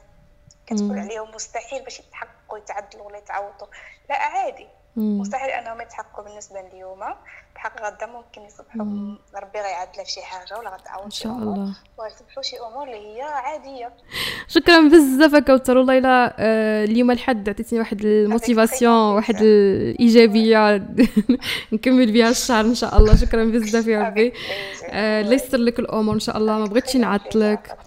كتقول. 0.68 1.00
عليهم 1.00 1.36
مستحيل 1.36 1.84
باش 1.84 2.00
يتحققوا 2.00 2.58
يتعدلوا 2.58 3.06
ولا 3.06 3.18
يتعوضوا 3.18 3.68
لا 4.10 4.16
عادي. 4.16 4.68
مستحيل 4.96 5.50
أنهم 5.50 5.82
يتحققوا 5.82 6.24
بالنسبة 6.24 6.62
لليوم. 6.62 7.00
بحق 7.56 7.82
غدا 7.82 8.06
ممكن 8.06 8.42
يصبحوا. 8.42 8.82
ربي 9.36 9.60
غيعدلها 9.60 10.04
في 10.04 10.12
شي 10.12 10.22
حاجة 10.22 10.60
ولا 10.60 10.70
غتعاود 10.70 11.06
إن 11.06 11.12
شاء 11.12 11.34
الله. 11.34 11.76
ويصبحوا 11.98 12.44
شي 12.44 12.56
أمور 12.60 12.84
اللي 12.84 13.18
هي 13.18 13.22
عادية. 13.22 13.94
شكرا 14.48 14.90
بزاف 14.90 15.36
كوثر 15.36 15.78
والله 15.78 15.98
إلا 15.98 16.36
آه، 16.40 16.84
اليوم 16.86 17.12
الحد 17.12 17.50
عطيتيني 17.50 17.82
واحد 17.82 18.06
ال 18.06 18.16
motivation 18.16 19.16
واحد 19.16 19.36
الايجابيه 19.42 20.88
نكمل 21.74 22.12
بها 22.12 22.30
الشهر 22.30 22.66
إن 22.66 22.76
شاء 22.76 22.98
الله. 22.98 23.16
شكرا 23.16 23.44
بزاف 23.44 23.88
يا 23.88 24.04
ربي. 24.04 24.34
آه، 24.90 25.22
الله 25.22 25.34
يسر 25.34 25.58
لك 25.58 25.80
الأمور 25.80 26.16
إن 26.16 26.20
شاء 26.20 26.38
الله. 26.38 26.58
ما 26.58 26.66
بغيتش 26.66 26.96
نعطلك. 26.96 27.78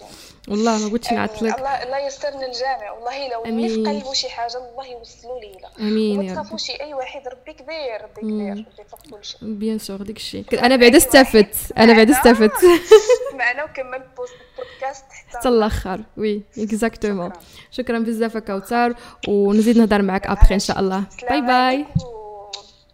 والله 0.48 0.78
ما 0.78 0.86
آمين. 0.86 1.00
نعطلك 1.12 1.58
الله 1.58 1.82
الله 1.82 2.06
يسترنا 2.06 2.46
الجامع. 2.46 2.90
والله 2.90 3.28
لو. 3.28 3.44
اللي 3.44 3.68
في 3.68 3.74
قلبه 3.74 4.12
شي 4.12 4.28
حاجة 4.28 4.56
الله 4.56 4.86
يوصلوا 4.86 5.40
لي. 5.40 5.56
آمين 5.80 6.18
وما 6.18 6.34
تخافوش 6.34 6.70
أي 6.70 6.94
واحد 6.94 7.28
ربي 7.28 7.52
كبير 7.52 8.02
ربي. 8.02 8.20
كبير 8.20 8.52
ربي 8.52 8.88
فوق 8.88 9.00
كل 9.10 9.24
شيء 9.24 9.38
bien 9.42 9.78
sûr 9.78 10.02
ديك 10.02 10.16
الشيء 10.16 10.44
أنا 10.66 10.76
بعدا 10.76 10.96
استفدت. 10.96 11.72
أنا 11.78 11.92
بعدا 11.92 12.12
استفدت. 12.12 12.64
معنا 13.38 13.64
وكمل 13.64 14.02
post 14.16 14.34
podcast 14.58 15.04
حتى. 15.10 15.38
حتى 15.38 15.48
الآخر. 15.48 16.00
Oui 16.16 16.42
exactement 16.58 17.32
شكراً. 17.70 17.98
بزاف 17.98 18.36
كوثر. 18.36 18.94
ونزيد 19.28 19.78
نهضر 19.78 20.02
معك 20.02 20.26
ابخي 20.26 20.54
ان 20.54 20.58
شاء 20.58 20.80
الله. 20.80 21.04
bye 21.30 21.40
bye 21.40 21.86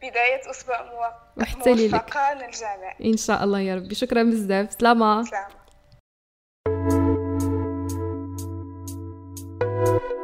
وبداية 0.03 0.51
أسبوع. 0.51 0.81
موفقة 1.37 1.71
للجميع 2.35 2.95
ان 3.05 3.17
شاء 3.17 3.45
الله 3.45 3.61
يا 3.61 3.75
ربي. 3.75 3.95
شكرا 3.95 4.23
بزاف. 4.23 4.73
سلامة. 4.81 5.25
سلام 5.25 5.60
Thank 9.81 10.03
you 10.03 10.20